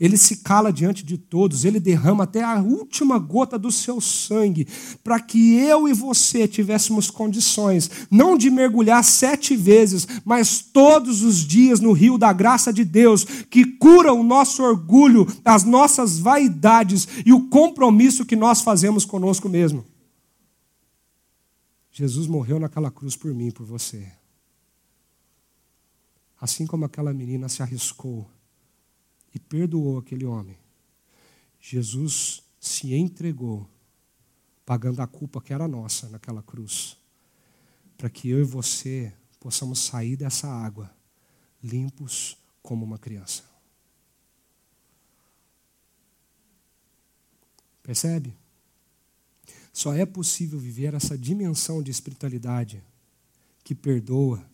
ele 0.00 0.16
se 0.16 0.36
cala 0.36 0.72
diante 0.72 1.04
de 1.04 1.18
todos, 1.18 1.66
ele 1.66 1.78
derrama 1.78 2.24
até 2.24 2.42
a 2.42 2.58
última 2.62 3.18
gota 3.18 3.58
do 3.58 3.70
seu 3.70 4.00
sangue, 4.00 4.66
para 5.04 5.20
que 5.20 5.56
eu 5.56 5.86
e 5.86 5.92
você 5.92 6.48
tivéssemos 6.48 7.10
condições, 7.10 7.90
não 8.10 8.38
de 8.38 8.50
mergulhar 8.50 9.04
sete 9.04 9.54
vezes, 9.54 10.08
mas 10.24 10.62
todos 10.62 11.20
os 11.20 11.46
dias 11.46 11.78
no 11.78 11.92
rio 11.92 12.16
da 12.16 12.32
graça 12.32 12.72
de 12.72 12.86
Deus, 12.86 13.24
que 13.50 13.66
cura 13.76 14.10
o 14.10 14.22
nosso 14.22 14.62
orgulho, 14.62 15.26
as 15.44 15.62
nossas 15.64 16.18
vaidades 16.18 17.06
e 17.26 17.34
o 17.34 17.48
compromisso 17.50 18.24
que 18.24 18.34
nós 18.34 18.62
fazemos 18.62 19.04
conosco 19.04 19.46
mesmo. 19.46 19.84
Jesus 21.92 22.26
morreu 22.26 22.58
naquela 22.58 22.90
cruz 22.90 23.14
por 23.14 23.32
mim, 23.34 23.50
por 23.50 23.66
você. 23.66 24.23
Assim 26.44 26.66
como 26.66 26.84
aquela 26.84 27.10
menina 27.14 27.48
se 27.48 27.62
arriscou 27.62 28.30
e 29.34 29.38
perdoou 29.38 29.96
aquele 29.96 30.26
homem, 30.26 30.58
Jesus 31.58 32.42
se 32.60 32.92
entregou, 32.92 33.66
pagando 34.62 35.00
a 35.00 35.06
culpa 35.06 35.40
que 35.40 35.54
era 35.54 35.66
nossa 35.66 36.06
naquela 36.10 36.42
cruz, 36.42 36.98
para 37.96 38.10
que 38.10 38.28
eu 38.28 38.40
e 38.40 38.44
você 38.44 39.10
possamos 39.40 39.78
sair 39.78 40.16
dessa 40.16 40.46
água 40.46 40.94
limpos 41.62 42.36
como 42.62 42.84
uma 42.84 42.98
criança. 42.98 43.42
Percebe? 47.82 48.36
Só 49.72 49.94
é 49.94 50.04
possível 50.04 50.58
viver 50.58 50.92
essa 50.92 51.16
dimensão 51.16 51.82
de 51.82 51.90
espiritualidade 51.90 52.84
que 53.64 53.74
perdoa, 53.74 54.46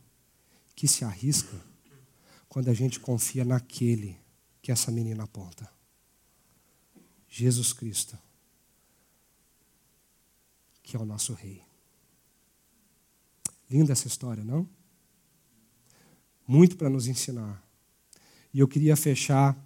que 0.77 0.87
se 0.87 1.05
arrisca, 1.05 1.69
quando 2.51 2.69
a 2.69 2.75
gente 2.75 2.99
confia 2.99 3.45
naquele 3.45 4.19
que 4.61 4.73
essa 4.73 4.91
menina 4.91 5.23
aponta. 5.23 5.73
Jesus 7.29 7.73
Cristo, 7.73 8.19
que 10.83 10.97
é 10.97 10.99
o 10.99 11.05
nosso 11.05 11.33
Rei. 11.33 11.63
Linda 13.71 13.93
essa 13.93 14.09
história, 14.09 14.43
não? 14.43 14.69
Muito 16.45 16.77
para 16.77 16.91
nos 16.91 17.07
ensinar. 17.07 17.65
E 18.53 18.59
eu 18.59 18.67
queria 18.67 18.97
fechar 18.97 19.57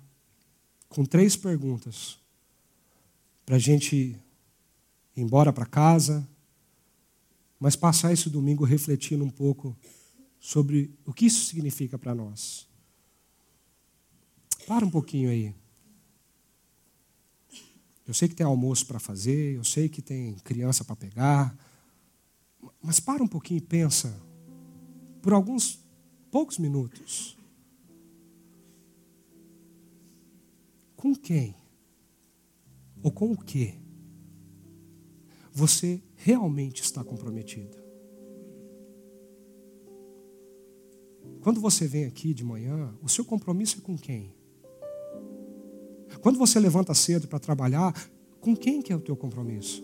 com 0.86 1.06
três 1.06 1.34
perguntas 1.34 2.18
para 3.46 3.56
a 3.56 3.58
gente 3.58 3.96
ir 3.96 4.22
embora 5.16 5.54
para 5.54 5.64
casa, 5.64 6.28
mas 7.58 7.74
passar 7.76 8.12
esse 8.12 8.28
domingo 8.28 8.62
refletindo 8.62 9.24
um 9.24 9.30
pouco 9.30 9.74
sobre 10.38 10.94
o 11.06 11.14
que 11.14 11.24
isso 11.24 11.46
significa 11.46 11.98
para 11.98 12.14
nós. 12.14 12.73
Para 14.66 14.84
um 14.84 14.90
pouquinho 14.90 15.30
aí. 15.30 15.54
Eu 18.06 18.12
sei 18.12 18.28
que 18.28 18.34
tem 18.34 18.46
almoço 18.46 18.86
para 18.86 18.98
fazer, 18.98 19.56
eu 19.56 19.64
sei 19.64 19.88
que 19.88 20.02
tem 20.02 20.34
criança 20.36 20.84
para 20.84 20.94
pegar, 20.94 21.56
mas 22.82 23.00
para 23.00 23.22
um 23.22 23.28
pouquinho 23.28 23.58
e 23.58 23.62
pensa, 23.62 24.14
por 25.22 25.32
alguns 25.32 25.82
poucos 26.30 26.58
minutos. 26.58 27.36
Com 30.96 31.14
quem? 31.14 31.56
Ou 33.02 33.10
com 33.10 33.32
o 33.32 33.38
que? 33.38 33.78
Você 35.52 36.02
realmente 36.14 36.82
está 36.82 37.02
comprometido? 37.02 37.82
Quando 41.40 41.60
você 41.60 41.86
vem 41.86 42.04
aqui 42.06 42.34
de 42.34 42.42
manhã, 42.42 42.94
o 43.02 43.08
seu 43.08 43.24
compromisso 43.24 43.78
é 43.78 43.80
com 43.80 43.96
quem? 43.96 44.34
Quando 46.20 46.38
você 46.38 46.58
levanta 46.58 46.94
cedo 46.94 47.28
para 47.28 47.38
trabalhar, 47.38 47.94
com 48.40 48.56
quem 48.56 48.82
que 48.82 48.92
é 48.92 48.96
o 48.96 49.00
teu 49.00 49.16
compromisso? 49.16 49.82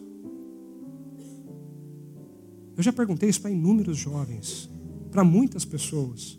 Eu 2.76 2.82
já 2.82 2.92
perguntei 2.92 3.28
isso 3.28 3.40
para 3.40 3.50
inúmeros 3.50 3.98
jovens, 3.98 4.70
para 5.10 5.24
muitas 5.24 5.64
pessoas. 5.64 6.38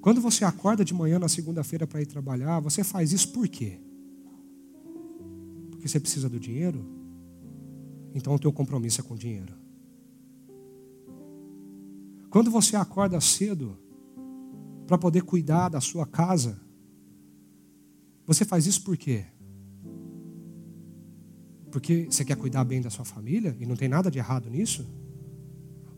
Quando 0.00 0.20
você 0.20 0.44
acorda 0.44 0.84
de 0.84 0.92
manhã 0.92 1.18
na 1.18 1.28
segunda-feira 1.28 1.86
para 1.86 2.02
ir 2.02 2.06
trabalhar, 2.06 2.60
você 2.60 2.84
faz 2.84 3.12
isso 3.12 3.32
por 3.32 3.48
quê? 3.48 3.80
Porque 5.70 5.88
você 5.88 5.98
precisa 5.98 6.28
do 6.28 6.38
dinheiro? 6.38 6.84
Então 8.14 8.34
o 8.34 8.38
teu 8.38 8.52
compromisso 8.52 9.00
é 9.00 9.04
com 9.04 9.14
o 9.14 9.18
dinheiro. 9.18 9.54
Quando 12.30 12.50
você 12.50 12.76
acorda 12.76 13.20
cedo 13.20 13.78
para 14.86 14.98
poder 14.98 15.22
cuidar 15.22 15.68
da 15.68 15.80
sua 15.80 16.04
casa, 16.06 16.60
você 18.26 18.44
faz 18.44 18.66
isso 18.66 18.82
por 18.82 18.96
quê? 18.96 19.24
Porque 21.70 22.06
você 22.08 22.24
quer 22.24 22.36
cuidar 22.36 22.64
bem 22.64 22.80
da 22.80 22.88
sua 22.88 23.04
família 23.04 23.56
e 23.58 23.66
não 23.66 23.76
tem 23.76 23.88
nada 23.88 24.10
de 24.10 24.18
errado 24.18 24.48
nisso? 24.48 24.86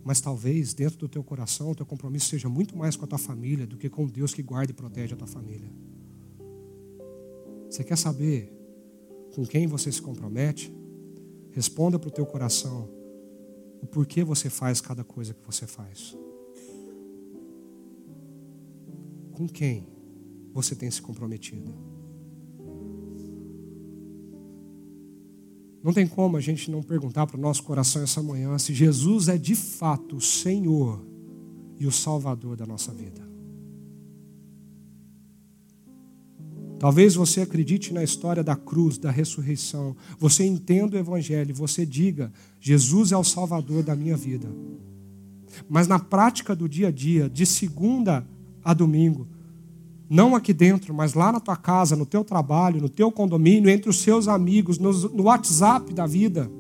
Mas 0.03 0.21
talvez 0.21 0.73
dentro 0.73 0.99
do 0.99 1.09
teu 1.09 1.23
coração 1.23 1.71
o 1.71 1.75
teu 1.75 1.85
compromisso 1.85 2.29
seja 2.29 2.49
muito 2.49 2.77
mais 2.77 2.97
com 2.97 3.05
a 3.05 3.09
tua 3.09 3.19
família 3.19 3.67
do 3.67 3.77
que 3.77 3.91
com 3.91 4.07
Deus 4.07 4.33
que 4.33 4.43
guarda 4.43 4.73
e 4.73 4.75
protege 4.75 5.15
a 5.15 5.17
tua 5.17 5.27
família. 5.27 5.71
Você 7.69 7.85
quer 7.85 7.99
saber 7.99 8.53
com 9.35 9.45
quem 9.45 9.67
você 9.67 9.93
se 9.93 10.01
compromete? 10.01 10.73
Responda 11.51 11.99
para 11.99 12.09
o 12.09 12.13
teu 12.13 12.25
coração 12.25 12.89
o 13.83 13.87
porquê 13.87 14.25
você 14.25 14.49
faz 14.49 14.81
cada 14.81 15.05
coisa 15.05 15.35
que 15.35 15.45
você 15.45 15.67
faz. 15.67 16.17
Com 19.33 19.47
quem 19.47 19.87
você 20.53 20.75
tem 20.75 20.91
se 20.91 21.03
comprometido? 21.03 21.96
Não 25.87 25.93
tem 25.93 26.05
como 26.05 26.37
a 26.37 26.41
gente 26.41 26.69
não 26.69 26.83
perguntar 26.83 27.29
para 27.29 27.37
o 27.37 27.41
nosso 27.41 27.63
coração 27.63 28.03
essa 28.03 28.21
manhã 28.21 28.59
se 28.59 28.75
Jesus 28.75 29.29
é 29.29 29.39
de 29.39 29.55
fato 29.55 30.17
o 30.17 30.21
Senhor 30.21 31.01
e 31.79 31.87
o 31.87 31.93
Salvador 31.93 32.57
da 32.57 32.67
nossa 32.67 32.93
vida. 32.93 33.25
Talvez 36.81 37.15
você 37.15 37.41
acredite 37.41 37.95
na 37.95 38.03
história 38.03 38.43
da 38.43 38.57
cruz, 38.57 38.99
da 38.99 39.13
ressurreição. 39.13 39.95
Você 40.19 40.45
entenda 40.45 40.97
o 40.97 40.99
Evangelho, 40.99 41.55
você 41.55 41.87
diga: 41.87 42.33
Jesus 42.59 43.13
é 43.13 43.17
o 43.17 43.23
Salvador 43.23 43.85
da 43.85 43.95
minha 43.95 44.17
vida. 44.17 44.49
Mas 45.69 45.87
na 45.87 46.01
prática 46.01 46.57
do 46.57 46.69
dia 46.69 46.89
a 46.89 46.91
dia, 46.91 47.31
de 47.31 47.47
segunda 47.47 48.27
a 48.65 48.75
domingo, 48.75 49.29
não 50.09 50.37
aqui 50.37 50.53
dentro, 50.53 50.95
mas 50.95 51.15
lá 51.15 51.33
na 51.33 51.41
tua 51.41 51.57
casa, 51.57 51.97
no 51.97 52.07
teu 52.07 52.25
trabalho, 52.25 52.81
no 52.81 52.89
teu 52.89 53.11
condomínio, 53.11 53.69
entre 53.69 53.91
os 53.91 54.01
seus 54.01 54.29
amigos, 54.29 54.79
no, 54.79 54.93
no 55.11 55.25
WhatsApp 55.25 55.93
da 55.93 56.07
vida. 56.07 56.51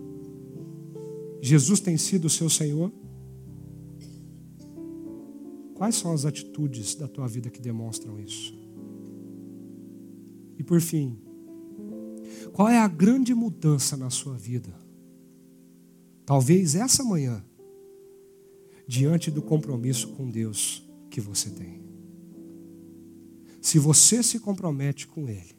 Jesus 1.40 1.78
tem 1.78 1.97
sido 1.97 2.24
o 2.24 2.30
seu 2.30 2.51
Senhor? 2.51 2.92
Quais 5.74 5.94
são 5.94 6.12
as 6.12 6.24
atitudes 6.24 6.94
da 6.94 7.07
tua 7.07 7.28
vida 7.28 7.51
que 7.51 7.61
demonstram 7.61 8.18
isso? 8.18 8.55
E 10.59 10.62
por 10.62 10.80
fim, 10.80 11.18
qual 12.53 12.68
é 12.68 12.78
a 12.78 12.88
grande 12.88 13.34
mudança 13.34 13.97
na 13.97 14.11
sua 14.11 14.34
vida? 14.34 14.74
Talvez 16.24 16.74
essa 16.74 17.05
manhã, 17.05 17.44
diante 18.88 19.30
do 19.30 19.42
compromisso 19.42 20.09
com 20.09 20.28
Deus 20.28 20.82
que 21.11 21.20
você 21.20 21.51
tem. 21.51 21.86
Se 23.66 23.80
você 23.80 24.22
se 24.22 24.38
compromete 24.38 25.08
com 25.08 25.28
Ele, 25.28 25.56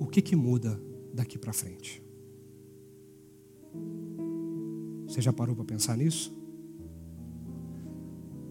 o 0.00 0.06
que, 0.06 0.22
que 0.22 0.34
muda 0.34 0.80
daqui 1.12 1.36
para 1.36 1.52
frente? 1.52 2.02
Você 5.06 5.20
já 5.20 5.34
parou 5.34 5.54
para 5.54 5.66
pensar 5.66 5.94
nisso? 5.98 6.34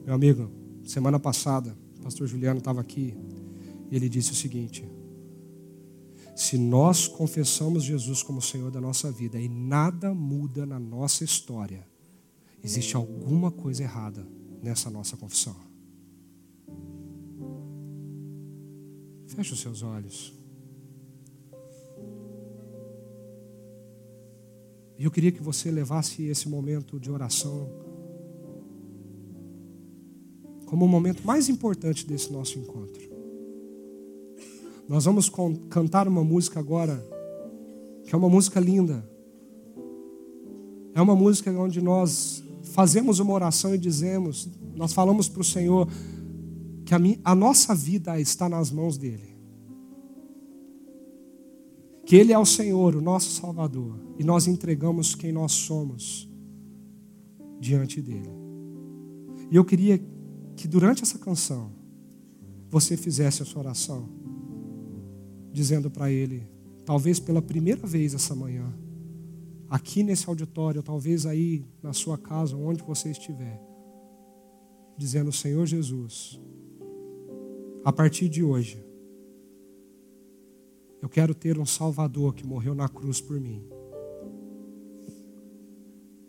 Meu 0.06 0.14
amigo, 0.14 0.52
semana 0.84 1.20
passada, 1.20 1.76
o 1.98 2.04
pastor 2.04 2.28
Juliano 2.28 2.60
estava 2.60 2.82
aqui 2.82 3.18
e 3.90 3.96
ele 3.96 4.08
disse 4.08 4.34
o 4.34 4.36
seguinte: 4.36 4.88
se 6.36 6.56
nós 6.56 7.08
confessamos 7.08 7.84
Jesus 7.84 8.22
como 8.22 8.40
Senhor 8.40 8.70
da 8.70 8.80
nossa 8.80 9.12
vida 9.12 9.40
e 9.40 9.50
nada 9.50 10.14
muda 10.14 10.68
na 10.68 10.80
nossa 10.80 11.24
história, 11.24 11.84
existe 12.64 12.96
alguma 12.96 13.50
coisa 13.50 13.82
errada 13.82 14.24
nessa 14.62 14.92
nossa 14.92 15.18
confissão. 15.18 15.66
Feche 19.36 19.54
os 19.54 19.60
seus 19.60 19.84
olhos. 19.84 20.34
E 24.98 25.04
eu 25.04 25.12
queria 25.12 25.32
que 25.32 25.44
você 25.44 25.70
levasse 25.70 26.24
esse 26.24 26.48
momento 26.48 26.98
de 26.98 27.12
oração 27.12 27.70
como 30.66 30.86
o 30.86 30.88
momento 30.88 31.26
mais 31.26 31.50
importante 31.50 32.08
desse 32.08 32.32
nosso 32.32 32.58
encontro. 32.58 33.04
Nós 34.88 35.06
vamos 35.06 35.30
cantar 35.70 36.08
uma 36.08 36.24
música 36.24 36.60
agora, 36.60 37.06
que 38.06 38.16
é 38.16 38.18
uma 38.18 38.30
música 38.30 38.60
linda. 38.60 39.08
É 40.94 41.02
uma 41.02 41.16
música 41.16 41.52
onde 41.52 41.82
nós 41.82 42.42
fazemos 42.64 43.20
uma 43.20 43.34
oração 43.34 43.76
e 43.76 43.78
dizemos, 43.78 44.48
nós 44.76 44.94
falamos 44.94 45.28
para 45.28 45.42
o 45.42 45.46
Senhor, 45.46 45.88
que 46.86 46.94
a, 46.94 47.00
minha, 47.00 47.20
a 47.24 47.34
nossa 47.34 47.74
vida 47.74 48.20
está 48.20 48.48
nas 48.48 48.72
mãos 48.72 48.98
dEle. 48.98 49.36
Que 52.06 52.16
Ele 52.16 52.32
é 52.32 52.38
o 52.38 52.46
Senhor, 52.46 52.96
o 52.96 53.02
nosso 53.02 53.32
Salvador, 53.32 54.00
e 54.20 54.24
nós 54.24 54.48
entregamos 54.48 55.16
quem 55.16 55.32
nós 55.32 55.52
somos 55.54 56.30
diante 57.60 58.00
dEle. 58.00 58.30
E 59.50 59.56
eu 59.56 59.66
queria 59.66 60.00
que 60.56 60.68
durante 60.68 61.02
essa 61.02 61.18
canção 61.18 61.72
você 62.70 62.96
fizesse 62.96 63.42
a 63.42 63.46
sua 63.46 63.62
oração, 63.62 64.08
dizendo 65.52 65.90
para 65.90 66.12
Ele, 66.12 66.48
talvez 66.86 67.20
pela 67.20 67.42
primeira 67.42 67.88
vez 67.88 68.14
essa 68.14 68.36
manhã, 68.36 68.72
aqui 69.68 70.04
nesse 70.04 70.30
auditório, 70.30 70.84
talvez 70.84 71.26
aí 71.26 71.66
na 71.82 71.94
sua 71.94 72.18
casa, 72.18 72.56
onde 72.56 72.84
você 72.84 73.10
estiver, 73.10 73.60
dizendo: 74.96 75.32
Senhor 75.32 75.66
Jesus, 75.66 76.40
a 77.86 77.94
partir 77.94 78.28
de 78.28 78.44
hoje, 78.44 78.84
eu 81.02 81.08
quero 81.08 81.36
ter 81.36 81.60
um 81.60 81.66
Salvador 81.66 82.34
que 82.34 82.46
morreu 82.46 82.74
na 82.74 82.90
cruz 82.90 83.22
por 83.22 83.40
mim. 83.40 83.64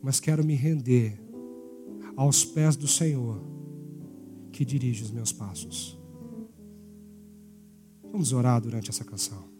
mas 0.02 0.20
quero 0.20 0.44
me 0.44 0.54
render 0.54 1.18
aos 2.14 2.44
pés 2.44 2.76
do 2.76 2.86
Senhor 2.86 3.42
que 4.52 4.64
dirige 4.64 5.02
os 5.02 5.10
meus 5.10 5.32
passos. 5.32 5.98
Vamos 8.12 8.32
orar 8.32 8.60
durante 8.60 8.88
essa 8.88 9.04
canção. 9.04 9.55